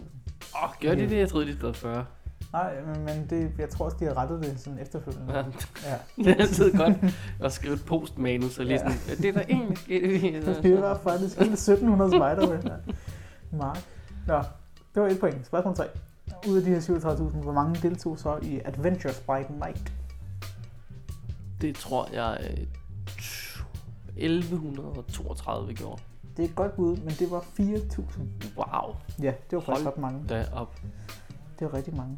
Åh, 0.56 0.64
oh, 0.64 0.70
gør 0.82 0.96
de 0.96 1.10
det? 1.10 1.18
Jeg 1.18 1.30
troede, 1.30 1.48
de 1.48 1.58
stod 1.58 1.74
40. 1.74 2.06
Nej, 2.54 2.74
men, 2.82 3.06
men 3.06 3.28
det, 3.30 3.52
jeg 3.60 3.70
tror 3.70 3.86
også, 3.86 3.98
de 4.00 4.06
har 4.06 4.18
rettet 4.18 4.44
det 4.44 4.60
sådan 4.60 4.80
efterfølgende. 4.80 5.34
Ja, 5.34 5.44
Ja. 5.86 5.96
det 6.24 6.28
er 6.28 6.36
altid 6.36 6.74
godt 6.78 6.94
at 7.40 7.54
skrive 7.54 7.74
et 7.74 7.86
postmanus 7.86 8.60
og 8.60 8.66
lige 8.66 8.74
Ja. 8.74 8.92
sådan, 8.92 9.00
ja. 9.08 9.16
det 9.16 9.26
er 9.26 9.34
der 9.34 9.42
egentlig 9.50 9.78
sket. 9.78 10.60
Det 10.64 10.82
var 10.82 11.00
faktisk 11.04 11.38
hele 11.40 11.54
1700 11.54 12.12
spejder 12.12 12.50
med 12.50 12.64
her. 12.64 12.78
Mark. 13.58 13.78
Nå, 14.28 14.38
det 14.96 15.02
var 15.04 15.08
et 15.08 15.20
point. 15.20 15.46
Spørgsmål 15.46 15.76
3. 15.76 15.88
Ud 16.48 16.58
af 16.58 16.64
de 16.64 16.70
her 16.70 16.80
37.000, 16.80 17.22
hvor 17.44 17.54
mange 17.54 17.80
deltog 17.90 18.20
så 18.20 18.40
i 18.42 18.60
Adventures 18.66 19.20
by 19.20 19.54
Night? 19.66 19.92
Det 21.62 21.76
tror 21.76 22.10
jeg 22.14 22.38
øh, 22.50 22.68
1132 24.18 25.74
gjorde. 25.74 26.02
Det 26.42 26.48
er 26.48 26.52
et 26.52 26.56
godt 26.56 26.76
bud, 26.76 26.98
men 26.98 27.10
det 27.20 27.32
var 27.32 27.40
4.000. 27.40 28.22
Wow, 28.58 28.96
Ja, 29.22 29.34
det 29.50 29.56
var 29.56 29.60
faktisk 29.60 29.84
Hold 29.86 29.94
ret 29.94 29.98
mange. 30.02 30.28
da 30.30 30.46
op. 30.54 30.76
Det 31.60 31.68
var 31.72 31.74
rigtig 31.74 31.96
mange. 31.96 32.18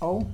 Og 0.00 0.30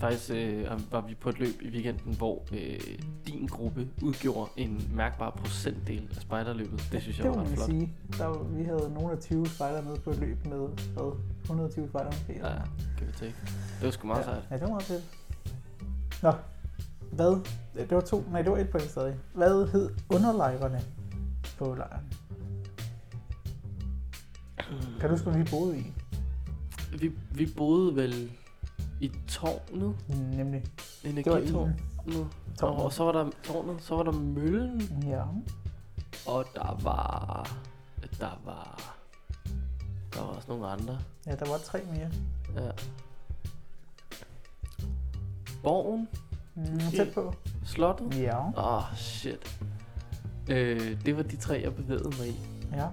Faktisk 0.00 0.30
øh, 0.30 0.92
var 0.92 1.00
vi 1.00 1.14
på 1.14 1.28
et 1.28 1.38
løb 1.38 1.62
i 1.62 1.68
weekenden, 1.70 2.14
hvor 2.14 2.42
øh, 2.52 2.80
din 3.26 3.46
gruppe 3.46 3.88
udgjorde 4.02 4.50
en 4.56 4.90
mærkbar 4.94 5.30
procentdel 5.30 6.08
af 6.16 6.22
spejderløbet. 6.22 6.88
Det 6.92 7.02
synes 7.02 7.18
jeg 7.18 7.24
det 7.24 7.30
var 7.30 7.36
må 7.36 7.42
ret 7.42 7.48
man 7.48 7.56
flot. 7.56 7.66
sige. 7.68 7.92
Der 8.18 8.26
var, 8.26 8.42
vi 8.42 8.64
havde 8.64 8.90
nogle 8.94 9.12
af 9.12 9.18
20 9.18 9.46
spejder 9.46 9.82
med 9.82 9.96
på 9.96 10.10
et 10.10 10.18
løb 10.18 10.46
med 10.46 10.58
hvad, 10.94 11.12
120 11.42 11.88
spejder 11.88 12.10
måske. 12.10 12.32
Ja, 12.32 12.54
kan 12.98 13.06
vi 13.06 13.12
take. 13.12 13.34
Det 13.78 13.84
var 13.84 13.90
sgu 13.90 14.06
meget 14.06 14.18
ja. 14.20 14.24
sejt. 14.24 14.42
ja, 14.50 14.54
det 14.54 14.62
var 14.62 14.68
meget 14.68 14.82
fedt. 14.82 15.04
Nå, 16.22 16.32
hvad? 17.12 17.40
Det 17.74 17.90
var 17.90 18.00
to, 18.00 18.24
nej, 18.32 18.42
det 18.42 18.52
var 18.52 18.58
et 18.58 18.70
point 18.70 18.90
stadig. 18.90 19.16
Hvad 19.34 19.66
hed 19.72 19.90
underlejrene 20.14 20.80
på 21.58 21.74
lejren? 21.74 22.04
Kan 25.00 25.02
du 25.02 25.08
huske, 25.08 25.30
hvad 25.30 25.42
vi 25.44 25.50
boede 25.50 25.78
i? 25.78 25.92
Vi, 26.98 27.12
vi 27.30 27.46
boede 27.56 27.96
vel 27.96 28.30
i 29.00 29.12
tårnet, 29.28 29.96
Nemlig. 30.36 30.62
Det 31.02 31.04
var 31.04 31.10
energitårnet. 31.10 31.74
en. 32.06 32.30
Og, 32.62 32.76
og 32.84 32.92
så 32.92 33.04
var 33.04 33.12
der 33.12 33.30
tårnet, 33.44 33.82
så 33.82 33.96
var 33.96 34.02
der 34.02 34.12
møllen, 34.12 35.04
Ja. 35.08 35.22
og 36.26 36.44
der 36.54 36.78
var, 36.82 37.50
der 38.20 38.40
var, 38.44 38.94
der 40.14 40.20
var 40.20 40.26
også 40.26 40.48
nogle 40.48 40.66
andre. 40.68 40.98
ja, 41.26 41.34
der 41.34 41.48
var 41.50 41.58
tre 41.58 41.80
mere. 41.92 42.10
Ja. 42.64 42.70
Borgen, 45.62 46.08
Mm, 46.54 46.78
tæt 46.96 47.14
på. 47.14 47.34
slottet. 47.64 48.18
Ja. 48.20 48.38
Åh, 48.38 48.76
oh, 48.76 48.82
shit. 48.96 49.60
Øh, 50.50 51.04
det 51.04 51.16
var 51.16 51.22
de 51.22 51.36
tre, 51.36 51.60
jeg 51.64 51.74
bevægede 51.74 52.08
mig 52.18 52.28
i. 52.28 52.36
Ja. 52.72 52.86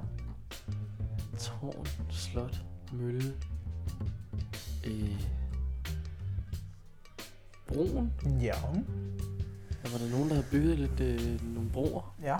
Tårn, 1.39 1.87
slot, 2.09 2.61
mølle. 2.93 3.33
Øh, 4.87 5.21
broen. 7.67 8.13
Ja. 8.41 8.53
Der 9.83 9.91
var 9.91 9.97
der 9.97 10.09
nogen, 10.09 10.29
der 10.29 10.35
havde 10.35 10.47
bygget 10.51 10.79
lidt 10.79 10.99
øh, 10.99 11.53
nogle 11.55 11.69
broer. 11.69 12.15
Ja. 12.23 12.37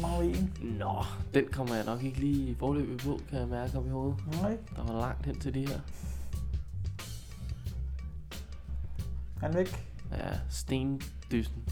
Marien. 0.00 0.52
Nå, 0.78 1.04
den 1.34 1.44
kommer 1.52 1.74
jeg 1.74 1.84
nok 1.84 2.02
ikke 2.02 2.18
lige 2.18 2.50
i 2.50 2.54
forløbet 2.54 3.00
på, 3.00 3.20
kan 3.30 3.38
jeg 3.38 3.48
mærke 3.48 3.78
op 3.78 3.86
i 3.86 3.90
hovedet. 3.90 4.18
Nej. 4.42 4.56
Der 4.76 4.82
var 4.84 5.00
langt 5.00 5.26
hen 5.26 5.40
til 5.40 5.54
de 5.54 5.66
her. 5.68 5.80
Han 9.40 9.54
væk. 9.54 9.86
Ja, 10.10 10.38
stendyssen. 10.50 11.68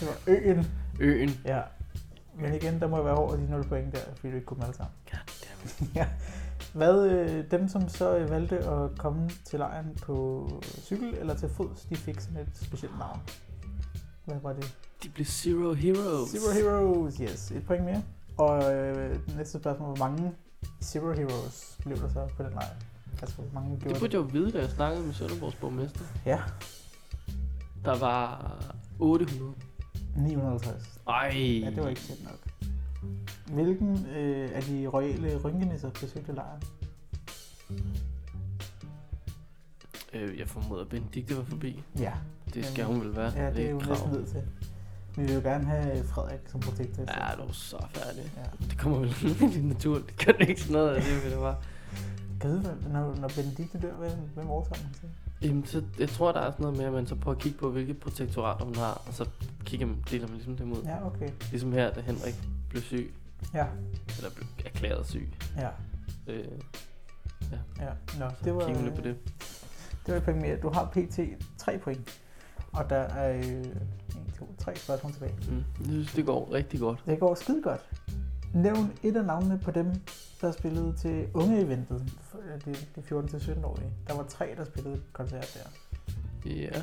Det 0.00 0.08
var 0.08 0.16
øen. 0.26 0.66
Øen. 1.00 1.30
Ja. 1.44 1.60
Men 2.34 2.54
igen, 2.54 2.80
der 2.80 2.88
må 2.88 2.96
jeg 2.96 3.04
være 3.04 3.14
over 3.14 3.36
de 3.36 3.50
0 3.50 3.64
point 3.68 3.92
der, 3.92 3.98
fordi 4.16 4.30
du 4.30 4.34
ikke 4.34 4.46
kunne 4.46 4.56
dem 4.56 4.64
alle 4.64 4.76
sammen. 4.76 4.92
Ja. 5.94 6.06
Hvad, 6.72 7.06
øh, 7.06 7.50
dem 7.50 7.68
som 7.68 7.88
så 7.88 8.16
øh, 8.16 8.30
valgte 8.30 8.58
at 8.58 8.98
komme 8.98 9.30
til 9.44 9.58
lejren 9.58 9.98
på 10.02 10.48
cykel 10.80 11.14
eller 11.14 11.34
til 11.34 11.48
fods, 11.48 11.80
de 11.80 11.96
fik 11.96 12.20
sådan 12.20 12.36
et 12.40 12.48
specielt 12.54 12.98
navn. 12.98 13.20
Hvad 14.24 14.36
var 14.42 14.52
det? 14.52 14.76
De 15.02 15.08
blev 15.08 15.26
Zero 15.26 15.72
Heroes. 15.72 16.28
Zero 16.30 16.52
Heroes, 16.52 17.16
yes. 17.16 17.50
Et 17.50 17.66
point 17.66 17.84
mere. 17.84 18.02
Og 18.38 18.74
øh, 18.74 19.36
næste 19.36 19.58
spørgsmål, 19.58 19.96
hvor 19.96 20.08
mange 20.08 20.32
Zero 20.82 21.12
Heroes 21.12 21.78
blev 21.84 21.96
der 21.98 22.08
så 22.08 22.28
på 22.36 22.42
den 22.42 22.52
lejr? 22.52 22.74
Altså, 23.22 23.36
hvor 23.36 23.60
mange 23.60 23.70
Det 23.74 23.82
gjorde 23.82 23.98
burde 24.00 24.16
jeg 24.16 24.22
jo 24.24 24.28
vide, 24.32 24.50
da 24.52 24.58
jeg 24.58 24.70
snakkede 24.70 25.06
med 25.06 25.14
Sønderborgs 25.14 25.54
borgmester. 25.56 26.00
Ja, 26.26 26.40
Der 27.84 27.98
var 27.98 28.52
800. 28.98 29.54
950. 30.16 31.00
Ej. 31.08 31.28
Ja, 31.64 31.70
det 31.70 31.82
var 31.82 31.88
ikke 31.88 32.00
tæt 32.00 32.24
nok. 32.24 32.38
Hvilken 33.52 34.06
øh, 34.06 34.50
af 34.54 34.62
de 34.62 34.86
royale 34.86 35.36
rynkenisser 35.36 35.90
besøgte 35.90 36.32
lejren? 36.32 36.62
Øh, 40.14 40.38
jeg 40.38 40.48
formoder, 40.48 40.82
at 40.82 40.88
Benedikte 40.88 41.36
var 41.36 41.42
forbi. 41.44 41.82
Ja, 41.98 42.12
Det 42.54 42.64
skal 42.66 42.84
hun 42.84 43.00
vel 43.00 43.16
være. 43.16 43.32
ja 43.36 43.50
det 43.52 43.66
er 43.66 43.70
jo 43.70 43.78
næsten 43.88 44.10
nødt 44.12 44.28
til. 44.28 44.42
Vi 45.16 45.22
vil 45.22 45.34
jo 45.34 45.40
gerne 45.40 45.64
have 45.64 46.04
Frederik 46.04 46.40
som 46.46 46.60
protektor. 46.60 47.02
Ja, 47.02 47.30
for. 47.34 47.42
du 47.42 47.48
er 47.48 47.52
så 47.52 47.86
færdig. 47.94 48.32
Ja. 48.36 48.66
Det 48.70 48.78
kommer 48.78 48.98
vel 48.98 49.14
lidt 49.52 49.64
naturligt. 49.64 50.06
Det 50.08 50.16
kan 50.16 50.48
ikke 50.48 50.60
sådan 50.60 50.72
noget 50.72 50.94
af 50.94 51.02
det, 51.02 51.32
det 51.32 51.40
var. 51.40 51.62
Hvad- 52.40 52.90
når, 52.92 53.14
når 53.20 53.28
Benedikte 53.36 53.78
dør, 53.80 53.92
hvem, 53.94 54.10
hvem 54.34 54.50
overtager 54.50 54.82
man 54.82 54.92
til? 55.00 55.08
Jamen, 55.48 55.66
så, 55.66 55.82
jeg 55.98 56.08
tror, 56.08 56.32
der 56.32 56.40
er 56.40 56.50
sådan 56.50 56.62
noget 56.62 56.76
med, 56.78 56.84
at 56.86 56.92
man 56.92 57.06
så 57.06 57.14
prøver 57.14 57.36
at 57.36 57.42
kigge 57.42 57.58
på, 57.58 57.70
hvilke 57.70 57.94
protektorater 57.94 58.64
man 58.64 58.74
har, 58.74 59.02
og 59.06 59.14
så 59.14 59.28
kigger 59.64 59.86
man, 59.86 59.96
deler 60.10 60.26
man 60.26 60.34
ligesom 60.36 60.56
dem 60.56 60.72
ud. 60.72 60.82
Ja, 60.84 61.06
okay. 61.06 61.28
Ligesom 61.50 61.72
her, 61.72 61.90
da 61.94 62.00
Henrik 62.00 62.48
blev 62.74 62.82
syg, 62.82 63.14
Ja, 63.54 63.66
eller 64.18 64.30
blev 64.30 64.46
erklæret 64.64 65.06
syg. 65.06 65.28
ja, 65.56 65.68
Øh, 66.26 66.44
ja. 67.80 67.90
Nå, 68.18 68.28
så 68.30 68.34
det 68.44 68.54
var, 68.54 68.60
kigger 68.66 68.74
man 68.74 68.84
lidt 68.84 68.94
på 68.94 69.00
det. 69.00 69.16
det 70.06 70.26
var 70.26 70.34
mere. 70.34 70.56
Du 70.56 70.68
har 70.70 70.84
pt. 70.84 71.18
3 71.58 71.78
point. 71.78 72.20
Og 72.72 72.90
der 72.90 72.96
er 72.96 73.36
øh, 73.36 73.42
1, 73.44 73.86
2, 74.38 74.54
3 74.58 74.76
spørgsmål 74.76 75.12
tilbage. 75.12 75.34
Mm. 75.48 75.56
Jeg 75.56 75.86
synes, 75.86 76.12
det 76.12 76.26
går 76.26 76.52
rigtig 76.52 76.80
godt. 76.80 77.02
Det 77.06 77.20
går 77.20 77.34
skide 77.34 77.62
godt. 77.62 77.80
Nævn 78.54 78.92
et 79.02 79.16
af 79.16 79.24
navnene 79.24 79.58
på 79.58 79.70
dem, 79.70 79.92
der 80.40 80.52
spillede 80.52 80.94
til 80.96 81.26
unge-eventet, 81.34 82.12
for- 82.22 82.38
øh, 82.38 82.60
de, 82.64 82.74
de 82.96 83.00
14-17-årige. 83.00 83.90
Der 84.06 84.14
var 84.14 84.22
tre, 84.22 84.54
der 84.56 84.64
spillede 84.64 85.00
koncert 85.12 85.58
der. 86.44 86.50
Ja. 86.50 86.82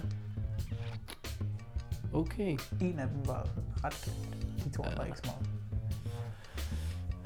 Okay. 2.14 2.58
En 2.82 3.00
af 3.00 3.08
dem 3.08 3.28
var 3.28 3.48
ret 3.84 3.94
kendt. 3.94 4.64
De 4.66 4.70
to 4.70 4.84
andre 4.84 5.02
Ja. 5.02 5.06
ikke 5.08 5.18
så 5.18 5.24
meget. 5.26 5.61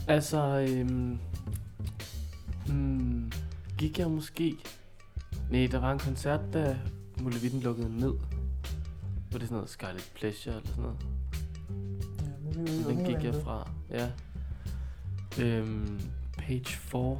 Altså, 0.07 0.67
øhm, 0.69 1.19
hmm, 2.67 3.31
gik 3.77 3.99
jeg 3.99 4.11
måske... 4.11 4.55
Nej, 5.51 5.67
der 5.71 5.79
var 5.79 5.91
en 5.91 5.99
koncert, 5.99 6.39
da 6.53 6.77
Mulevitten 7.21 7.59
lukkede 7.59 7.99
ned. 7.99 8.13
Var 9.31 9.39
det 9.39 9.41
sådan 9.41 9.55
noget 9.55 9.69
Scarlet 9.69 10.11
Pleasure 10.15 10.55
eller 10.55 10.67
sådan 10.69 10.83
noget? 10.83 10.97
Ja, 12.55 12.61
er 12.61 12.87
vi 12.87 12.95
Den 12.95 13.05
gik 13.05 13.23
jeg 13.23 13.35
fra, 13.43 13.69
ja. 13.91 14.09
Øhm, 15.41 15.99
page 16.37 16.65
4. 16.65 17.17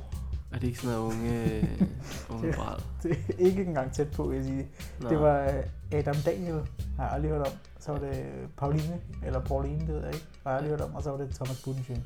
Er 0.52 0.60
det 0.60 0.68
ikke 0.68 0.80
sådan 0.80 0.96
noget 0.98 1.14
unge, 1.14 1.70
unge 2.30 2.48
Det- 2.48 2.56
bræd? 2.56 2.80
Det 3.04 3.12
er 3.12 3.34
ikke 3.38 3.64
engang 3.66 3.92
tæt 3.94 4.12
på, 4.12 4.24
vil 4.24 4.36
jeg 4.36 4.46
sige. 4.46 4.68
Nå. 5.02 5.10
Det 5.10 5.20
var 5.20 5.42
øh, 5.44 6.00
Adam 6.00 6.16
Daniel, 6.16 6.62
har 6.98 7.04
jeg 7.04 7.12
aldrig 7.14 7.32
hørt 7.32 7.42
om. 7.48 7.54
Så 7.80 7.92
var 7.92 8.00
det 8.00 8.26
Pauline, 8.58 9.00
eller 9.26 9.40
Pauline, 9.42 9.80
det 9.80 9.88
ved 9.88 10.04
jeg 10.04 10.14
ikke. 10.14 10.26
Har 10.44 10.50
jeg 10.52 10.58
aldrig 10.58 10.70
hørt 10.78 10.82
om. 10.82 10.96
Og 10.96 11.04
så 11.04 11.10
var 11.12 11.18
det 11.18 11.30
Thomas 11.36 11.62
Budensjøen. 11.64 12.04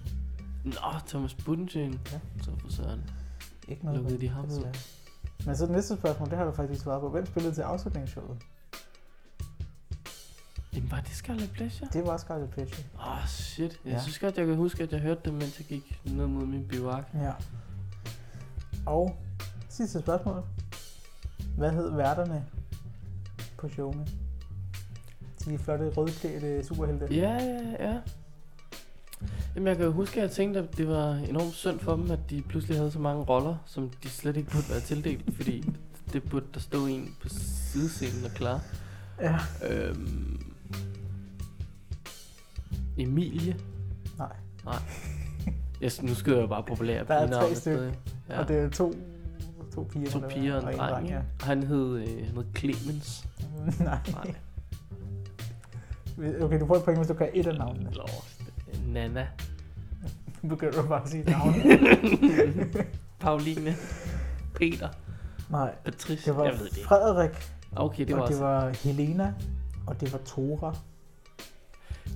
Nå, 0.64 0.72
Thomas 1.08 1.34
Budensjøen. 1.34 2.00
Ja. 2.12 2.20
Så 2.44 2.52
for 2.60 2.70
søren. 2.70 3.10
Ikke 3.68 3.86
noget. 3.86 4.00
Lukkede 4.00 4.22
de 4.22 4.28
ham 4.30 4.46
ud? 4.46 4.76
Men 5.46 5.58
så 5.58 5.64
det 5.66 5.72
næste 5.72 5.96
spørgsmål, 5.98 6.30
det 6.30 6.38
har 6.38 6.46
du 6.46 6.52
faktisk 6.52 6.82
svaret 6.82 7.02
på. 7.02 7.10
Hvem 7.10 7.26
spillede 7.26 7.56
til 7.56 7.62
afslutningsshowet? 7.62 8.38
Jamen, 10.74 10.92
var 10.92 11.00
det 11.02 11.10
Scarlet 11.10 11.52
Pleasure? 11.52 11.90
Det 11.94 12.06
var 12.06 12.18
Scarlet 12.18 12.50
Pleasure. 12.50 12.84
Åh, 13.00 13.12
oh, 13.12 13.28
shit. 13.28 13.80
Jeg 13.86 13.94
Ja. 13.94 14.02
synes 14.02 14.20
godt, 14.20 14.38
jeg 14.38 14.46
kan 14.48 14.56
huske, 14.56 14.84
at 14.84 14.92
jeg 14.92 15.00
hørte 15.00 15.22
det, 15.26 15.34
mens 15.34 15.60
jeg 15.60 15.68
gik 15.68 16.02
ned 16.06 16.28
mod 16.28 16.46
min 16.46 16.68
bivak. 16.68 17.04
Ja. 17.14 17.32
Og 18.86 19.18
sidste 19.70 20.00
spørgsmål. 20.00 20.44
Hvad 21.58 21.72
hed 21.72 21.96
værterne 21.96 22.46
på 23.58 23.70
showene? 23.70 24.08
De 25.46 25.58
flotte 25.58 25.90
rødklædte 25.90 26.64
superhelte. 26.68 27.08
Ja, 27.16 27.34
ja, 27.34 27.90
ja. 27.90 28.00
Jamen, 29.60 29.68
jeg 29.68 29.78
kan 29.78 29.86
jo 29.86 29.92
huske, 29.92 30.16
at 30.18 30.22
jeg 30.22 30.32
tænkte, 30.32 30.60
at 30.60 30.78
det 30.78 30.88
var 30.88 31.14
enormt 31.14 31.54
synd 31.54 31.80
for 31.80 31.96
dem, 31.96 32.12
at 32.12 32.20
de 32.30 32.42
pludselig 32.42 32.78
havde 32.78 32.92
så 32.92 33.00
mange 33.00 33.24
roller, 33.24 33.56
som 33.66 33.90
de 34.04 34.10
slet 34.10 34.38
ikke 34.38 34.52
burde 34.52 34.66
være 34.70 34.80
tildelt, 34.80 35.36
fordi 35.36 35.70
det 36.14 36.24
burde 36.24 36.46
der 36.54 36.60
stå 36.60 36.86
en 36.86 37.16
på 37.22 37.30
sidescenen 37.30 38.26
og 38.26 38.32
klar. 38.32 38.62
ja. 39.22 39.36
Øhm, 39.70 40.54
Emilie. 42.98 43.56
Nej. 44.18 44.36
Nej. 44.66 44.80
Jeg, 45.82 45.92
nu 46.02 46.14
skyder 46.14 46.40
jeg 46.40 46.50
bare 46.50 46.64
populære 46.64 47.06
Der 47.08 47.14
er 47.14 47.28
tre 47.28 47.56
stykker. 47.56 47.92
Ja. 48.30 48.40
Og 48.40 48.48
det 48.48 48.58
er 48.58 48.70
to, 48.70 48.94
to 49.76 49.84
piger. 49.84 50.10
to 50.10 50.20
piger 50.30 50.56
og 50.62 50.74
en 50.74 50.80
og 50.80 50.90
dreng. 50.90 51.10
ja. 51.10 51.22
Han 51.42 51.64
hed, 51.64 51.96
øh, 51.98 52.26
han 52.26 52.36
hed 52.36 52.46
Clemens. 52.58 53.28
Nej. 53.80 54.00
Nej. 54.14 54.36
Okay, 56.42 56.60
du 56.60 56.66
får 56.68 56.76
et 56.76 56.84
point, 56.84 57.00
hvis 57.00 57.08
du 57.08 57.14
kan 57.14 57.30
et 57.34 57.48
af 57.48 57.58
navnene. 57.58 57.92
Lost. 57.92 58.42
Nana. 58.88 59.28
Nu 60.42 60.50
begynder 60.50 60.82
du 60.82 60.88
bare 60.88 61.04
at 61.04 61.10
sige 61.10 61.24
navn. 61.32 61.54
Pauline. 63.20 63.76
Peter. 64.56 64.90
Nej, 65.50 65.76
Patricia. 65.86 66.32
det 66.32 66.38
var 66.40 66.46
Jeg 66.46 66.54
ved 66.54 66.66
det 66.70 66.78
ikke. 66.78 66.88
Frederik, 66.88 67.52
Okay, 67.76 68.06
det 68.08 68.16
var, 68.16 68.22
og 68.22 68.28
det 68.28 68.36
også, 68.36 68.46
var 68.46 68.70
Helena, 68.70 69.34
og 69.88 70.02
det 70.02 70.14
var 70.14 70.20
Tora. 70.26 70.76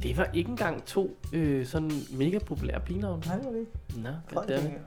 det 0.04 0.18
var 0.18 0.30
ikke 0.34 0.50
engang 0.50 0.86
to 0.86 1.18
øh, 1.34 1.66
sådan 1.66 1.92
mega 2.12 2.40
populære 2.40 2.80
pigenavne. 2.80 3.24
Nej, 3.26 3.36
det 3.36 3.46
var 3.46 3.52
det 3.52 3.60
ikke. 3.60 3.72
Nå, 4.04 4.10
Frederik. 4.34 4.48
goddammit. 4.64 4.82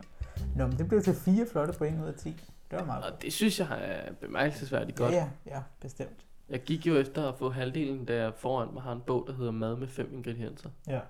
Nå, 0.57 0.67
men 0.67 0.79
det 0.79 0.89
blev 0.89 1.03
til 1.03 1.15
fire 1.15 1.47
flotte 1.53 1.73
point 1.79 2.03
ud 2.03 2.07
af 2.09 2.15
10. 2.15 2.29
Det 2.71 2.79
var 2.79 2.85
meget 2.85 3.03
godt. 3.05 3.15
Og 3.15 3.23
det 3.23 3.33
synes 3.33 3.61
jeg 3.61 3.69
er 3.71 4.13
bemærkelsesværdigt 4.21 4.99
godt. 4.99 5.13
Ja, 5.13 5.17
ja, 5.47 5.55
ja, 5.57 5.61
bestemt. 5.81 6.25
Jeg 6.51 6.61
gik 6.63 6.87
jo 6.87 6.97
efter 6.97 7.29
at 7.29 7.35
få 7.39 7.51
halvdelen, 7.51 8.05
da 8.05 8.17
jeg 8.23 8.33
foran 8.37 8.69
mig 8.75 8.83
har 8.83 8.93
en 8.93 9.03
bog, 9.07 9.25
der 9.29 9.35
hedder 9.35 9.53
Mad 9.53 9.77
med 9.77 9.89
fem 9.89 10.11
ingredienser. 10.13 10.71
Ja, 10.89 11.01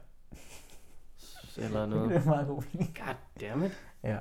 Eller 1.59 1.81
det 1.87 1.89
noget. 1.89 2.13
er 2.17 2.25
meget 2.25 2.47
god 2.47 2.63
mening. 2.73 2.99
God 3.05 3.15
damn 3.41 3.65
it. 3.65 3.73
Ja. 4.03 4.19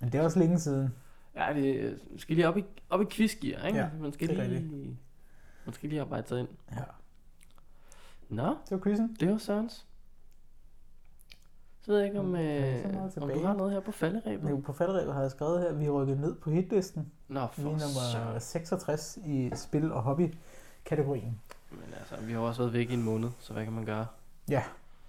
Men 0.00 0.12
det 0.12 0.20
er 0.20 0.24
også 0.24 0.38
længe 0.38 0.58
siden. 0.58 0.94
Ja, 1.36 1.52
det 1.54 2.00
skal 2.16 2.36
lige 2.36 2.48
op 2.48 2.56
i, 2.58 2.64
op 2.90 3.02
i 3.02 3.04
quizgear, 3.10 3.66
ikke? 3.66 3.78
Ja, 3.78 3.88
man 4.00 4.12
skal 4.12 4.28
det 4.28 4.38
er 4.38 4.44
lige, 4.48 4.96
man 5.64 5.74
skal 5.74 5.88
lige 5.88 6.00
arbejde 6.00 6.28
sig 6.28 6.40
ind. 6.40 6.48
Ja. 6.72 6.82
Nå, 8.28 8.46
Det 8.48 8.70
var 8.70 8.78
quizzen. 8.78 9.16
det 9.20 9.30
var 9.30 9.38
Sørens. 9.38 9.86
Så 11.80 11.92
ved 11.92 11.98
jeg 11.98 12.08
ikke, 12.08 12.20
om, 12.20 12.36
øh, 12.36 12.84
om 13.22 13.28
du 13.30 13.42
har 13.46 13.54
noget 13.54 13.72
her 13.72 13.80
på 13.80 13.92
falderæbet. 13.92 14.50
Nu 14.50 14.60
på 14.60 14.72
falderæbet 14.72 15.14
har 15.14 15.20
jeg 15.22 15.30
skrevet 15.30 15.60
her, 15.60 15.68
at 15.68 15.80
vi 15.80 15.88
rykket 15.90 16.20
ned 16.20 16.34
på 16.34 16.50
hitlisten. 16.50 17.12
Nå, 17.28 17.40
Vi 17.40 17.44
er 17.44 17.48
for 17.48 17.62
nummer 17.62 17.78
søren. 18.12 18.40
66 18.40 19.18
i 19.26 19.50
spil- 19.54 19.92
og 19.92 20.02
hobby-kategorien. 20.02 21.40
Men 21.70 21.94
altså, 21.98 22.16
vi 22.26 22.32
har 22.32 22.40
jo 22.40 22.46
også 22.46 22.62
været 22.62 22.72
væk 22.72 22.90
i 22.90 22.94
en 22.94 23.02
måned, 23.02 23.30
så 23.38 23.52
hvad 23.52 23.64
kan 23.64 23.72
man 23.72 23.84
gøre? 23.84 24.06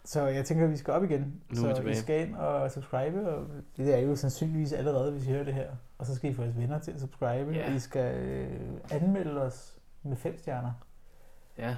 Så 0.05 0.21
jeg 0.27 0.45
tænker, 0.45 0.65
at 0.65 0.71
vi 0.71 0.77
skal 0.77 0.93
op 0.93 1.03
igen. 1.03 1.41
Nu 1.49 1.55
så 1.55 1.81
vi 1.81 1.91
I 1.91 1.95
skal 1.95 2.27
ind 2.27 2.35
og 2.35 2.71
subscribe, 2.71 3.29
og 3.29 3.47
det 3.77 3.93
er 3.95 3.99
jo 3.99 4.15
sandsynligvis 4.15 4.73
allerede, 4.73 5.11
hvis 5.11 5.27
I 5.27 5.29
hører 5.31 5.43
det 5.43 5.53
her. 5.53 5.71
Og 5.97 6.05
så 6.05 6.15
skal 6.15 6.31
I 6.31 6.33
få 6.33 6.41
jeres 6.41 6.57
venner 6.57 6.79
til 6.79 6.91
at 6.91 6.99
subscribe, 6.99 7.51
Ja. 7.51 7.69
og 7.69 7.75
I 7.75 7.79
skal 7.79 8.15
øh, 8.23 8.61
anmelde 8.91 9.41
os 9.41 9.79
med 10.03 10.17
fem 10.17 10.37
stjerner. 10.37 10.71
Ja, 11.57 11.75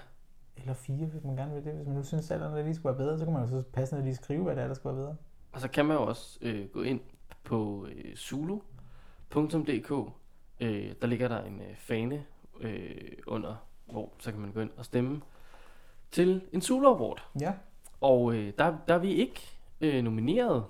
Eller 0.58 0.74
fire, 0.74 1.06
hvis 1.06 1.24
man 1.24 1.36
gerne 1.36 1.54
vil 1.54 1.64
det. 1.66 1.74
Hvis 1.74 1.88
man 1.88 1.96
nu 1.96 2.04
synes, 2.04 2.32
at 2.32 2.40
der 2.40 2.64
lige 2.64 2.76
skulle 2.76 2.98
være 2.98 3.06
bedre, 3.06 3.18
så 3.20 3.24
kan 3.26 3.34
man 3.34 3.42
jo 3.42 3.48
så 3.48 3.64
passende 3.74 4.04
lige 4.04 4.16
skrive, 4.16 4.44
hvad 4.44 4.56
det 4.56 4.64
er, 4.64 4.68
der 4.68 4.74
skulle 4.74 4.96
være 4.98 5.04
bedre. 5.06 5.16
og 5.52 5.62
så 5.62 5.68
kan 5.68 5.86
man 5.86 5.98
jo 5.98 6.04
også 6.04 6.40
øh, 6.42 6.68
gå 6.70 6.82
ind 6.82 7.00
på 7.44 7.88
øh, 7.96 8.16
zulu.dk. 8.16 9.92
Øh, 10.60 10.94
der 11.02 11.08
ligger 11.08 11.28
der 11.28 11.44
en 11.44 11.60
øh, 11.62 11.76
fane 11.76 12.24
øh, 12.62 12.96
under, 13.28 13.56
hvor 13.86 14.10
så 14.20 14.32
kan 14.32 14.40
man 14.42 14.52
gå 14.52 14.60
ind 14.62 14.72
og 14.78 14.86
stemme 14.86 15.22
til 16.12 16.42
en 16.52 16.62
Zulu 16.62 16.88
Award. 16.88 17.24
Ja, 17.42 17.54
Og 18.06 18.34
øh, 18.36 18.53
der, 18.58 18.78
der 18.88 18.93
er 18.93 18.97
vi 18.97 19.14
ikke 19.14 19.41
øh, 19.82 20.03
nomineret, 20.03 20.66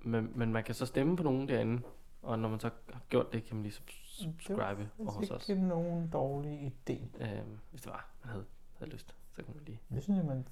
men, 0.00 0.32
men 0.34 0.52
man 0.52 0.64
kan 0.64 0.74
så 0.74 0.86
stemme 0.86 1.16
på 1.16 1.22
nogen 1.22 1.48
derinde. 1.48 1.82
Og 2.22 2.38
når 2.38 2.48
man 2.48 2.60
så 2.60 2.70
har 2.92 3.00
gjort 3.08 3.32
det, 3.32 3.44
kan 3.44 3.56
man 3.56 3.62
lige 3.62 3.72
subs- 3.72 4.22
subscribe 4.24 4.80
det 4.80 4.88
hos 5.06 5.30
er 5.30 5.34
os. 5.34 5.48
ikke 5.48 5.66
nogen 5.66 6.08
dårlig 6.12 6.72
idé. 6.72 6.92
Øh, 7.24 7.40
hvis 7.70 7.80
det 7.82 7.92
var, 7.92 8.08
man 8.24 8.30
havde, 8.32 8.44
havde 8.78 8.90
lyst, 8.92 9.14
så 9.32 9.42
kan 9.42 9.54
man 9.54 9.64
lige... 9.66 9.80
Det 9.94 10.02
synes 10.02 10.16
jeg, 10.18 10.26
man... 10.26 10.46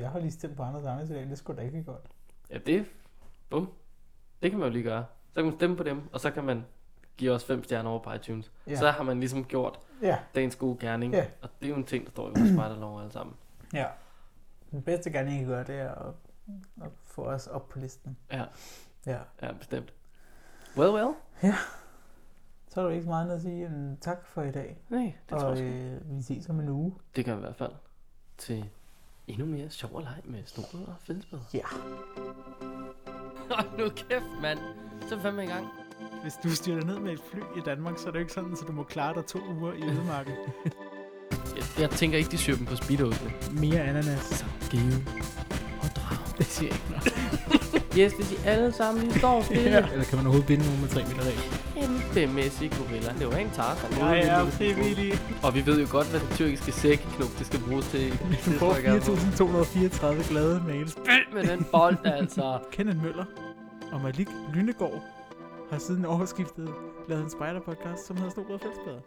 Jeg 0.00 0.10
har 0.10 0.18
lige 0.18 0.30
stemt 0.30 0.56
på 0.56 0.62
Anders 0.62 1.10
i 1.10 1.12
dag, 1.12 1.22
det 1.28 1.38
skulle 1.38 1.56
da 1.60 1.66
ikke 1.66 1.82
godt. 1.84 2.02
Ja, 2.50 2.58
det... 2.58 2.86
Bum. 3.50 3.68
Det 4.42 4.50
kan 4.50 4.60
man 4.60 4.68
jo 4.68 4.72
lige 4.72 4.84
gøre. 4.84 5.04
Så 5.28 5.34
kan 5.34 5.44
man 5.44 5.54
stemme 5.54 5.76
på 5.76 5.82
dem, 5.82 6.00
og 6.12 6.20
så 6.20 6.30
kan 6.30 6.44
man 6.44 6.64
give 7.16 7.32
os 7.32 7.44
fem 7.44 7.64
stjerner 7.64 7.90
over 7.90 7.98
på 8.02 8.12
iTunes. 8.12 8.52
Ja. 8.66 8.76
Så 8.76 8.90
har 8.90 9.02
man 9.04 9.20
ligesom 9.20 9.44
gjort 9.44 9.78
Ja, 10.02 10.18
dagens 10.34 10.56
gode 10.56 10.76
gerning. 10.80 11.14
Ja. 11.14 11.26
Og 11.42 11.48
det 11.60 11.66
er 11.66 11.70
jo 11.70 11.76
en 11.76 11.84
ting, 11.84 12.04
der 12.04 12.10
står 12.10 12.28
i 12.28 12.32
vores 12.38 12.52
spejderlov 12.52 12.98
alle 13.00 13.12
sammen. 13.12 13.34
ja. 13.72 13.86
Den 14.72 14.82
bedste 14.82 15.10
gerning, 15.10 15.34
I 15.36 15.38
kan 15.38 15.46
gøre, 15.48 15.64
det 15.64 15.74
er 15.80 15.94
at, 15.94 16.14
at 16.82 16.90
få 17.04 17.22
os 17.24 17.46
op 17.46 17.68
på 17.68 17.78
listen. 17.78 18.16
Ja, 18.32 18.44
Ja. 19.06 19.18
ja 19.42 19.52
bestemt. 19.52 19.92
Well, 20.76 20.90
well. 20.90 21.14
Så 22.68 22.80
er 22.80 22.84
der 22.84 22.90
ikke 22.90 23.02
så 23.02 23.08
meget 23.08 23.22
andet 23.24 23.34
at 23.36 23.42
sige 23.42 23.66
end 23.66 23.98
tak 24.00 24.26
for 24.26 24.42
i 24.42 24.50
dag. 24.50 24.78
Nej, 24.88 25.12
det 25.30 25.38
tror 25.38 25.48
og 25.48 25.58
jeg 25.58 25.72
sgu. 25.72 25.76
øh, 26.10 26.16
vi 26.16 26.22
ses 26.22 26.48
om 26.48 26.60
en 26.60 26.68
uge. 26.68 26.94
Det 27.16 27.24
kan 27.24 27.36
i 27.36 27.40
hvert 27.40 27.56
fald 27.56 27.72
til 28.38 28.70
endnu 29.26 29.46
mere 29.46 29.70
sjov 29.70 29.94
og 29.94 30.02
leg 30.02 30.20
med 30.24 30.42
snobrød 30.46 30.86
og 30.86 30.94
fællesbad. 31.00 31.38
Ja. 31.54 31.64
Hold 33.54 33.78
nu 33.78 33.88
kæft, 33.88 34.40
mand. 34.42 34.58
Så 35.08 35.14
er 35.14 35.16
vi 35.18 35.22
fandme 35.22 35.44
i 35.44 35.46
gang. 35.46 35.66
Hvis 36.22 36.34
du 36.42 36.48
styrter 36.50 36.86
ned 36.86 36.98
med 36.98 37.12
et 37.12 37.20
fly 37.20 37.40
i 37.56 37.60
Danmark, 37.64 37.98
så 37.98 38.06
er 38.08 38.10
det 38.10 38.18
jo 38.18 38.20
ikke 38.20 38.32
sådan, 38.32 38.56
så 38.56 38.64
du 38.64 38.72
må 38.72 38.82
klare 38.84 39.14
dig 39.14 39.26
to 39.26 39.38
uger 39.38 39.72
i 39.72 39.82
ødemarken. 39.82 40.34
Jeg, 41.56 41.64
jeg 41.80 41.90
tænker 41.90 42.18
ikke, 42.18 42.30
de 42.30 42.38
syr 42.38 42.56
dem 42.56 42.66
på 42.66 42.76
speedosene. 42.76 43.30
Mere 43.52 43.80
ananas. 43.80 44.24
Så 44.24 44.44
give 44.70 45.04
og 45.82 45.88
drag. 45.96 46.18
Det 46.38 46.46
siger 46.46 46.68
jeg 46.68 46.74
ikke 46.76 46.90
noget. 46.90 47.12
Yes, 47.98 48.12
hvis 48.12 48.32
I 48.32 48.36
alle 48.44 48.72
sammen 48.72 49.04
lige 49.04 49.18
står 49.18 49.42
stille. 49.42 49.70
Ja. 49.70 49.86
Eller 49.92 50.04
kan 50.04 50.16
man 50.16 50.26
overhovedet 50.26 50.46
binde 50.46 50.64
nogen 50.64 50.80
med 50.80 50.88
3 50.88 51.02
meter 51.02 51.22
regel? 51.22 51.42
Kæmpemæssig 52.14 52.70
gorilla. 52.70 53.12
Det 53.18 53.26
var 53.26 53.36
en 53.36 53.50
tartan. 53.50 53.98
Jeg 54.00 54.20
er 54.20 54.46
frivillig. 54.46 55.12
Og 55.42 55.54
vi 55.54 55.66
ved 55.66 55.80
jo 55.80 55.86
godt, 55.90 56.10
hvad 56.10 56.20
det 56.20 56.28
tyrkiske 56.30 56.72
sækknop, 56.72 57.28
det 57.38 57.46
skal 57.46 57.60
bruges 57.60 57.86
til. 57.86 58.10
Du 58.46 58.50
får 58.50 58.72
4.234 58.72 60.28
glade 60.30 60.62
mails. 60.66 60.92
Spil 60.92 61.24
med 61.34 61.44
den 61.44 61.66
bold, 61.72 61.96
altså. 62.04 62.58
Kenneth 62.72 63.02
Møller 63.02 63.24
og 63.92 64.00
Malik 64.00 64.28
Lynegård 64.54 65.02
har 65.70 65.78
siden 65.78 66.04
årsskiftet 66.04 66.68
lavet 67.08 67.22
en 67.24 67.30
spider-podcast, 67.30 68.06
som 68.06 68.16
hedder 68.16 68.30
Snobrød 68.30 68.54
og 68.54 68.60
Fællesbader. 68.60 69.00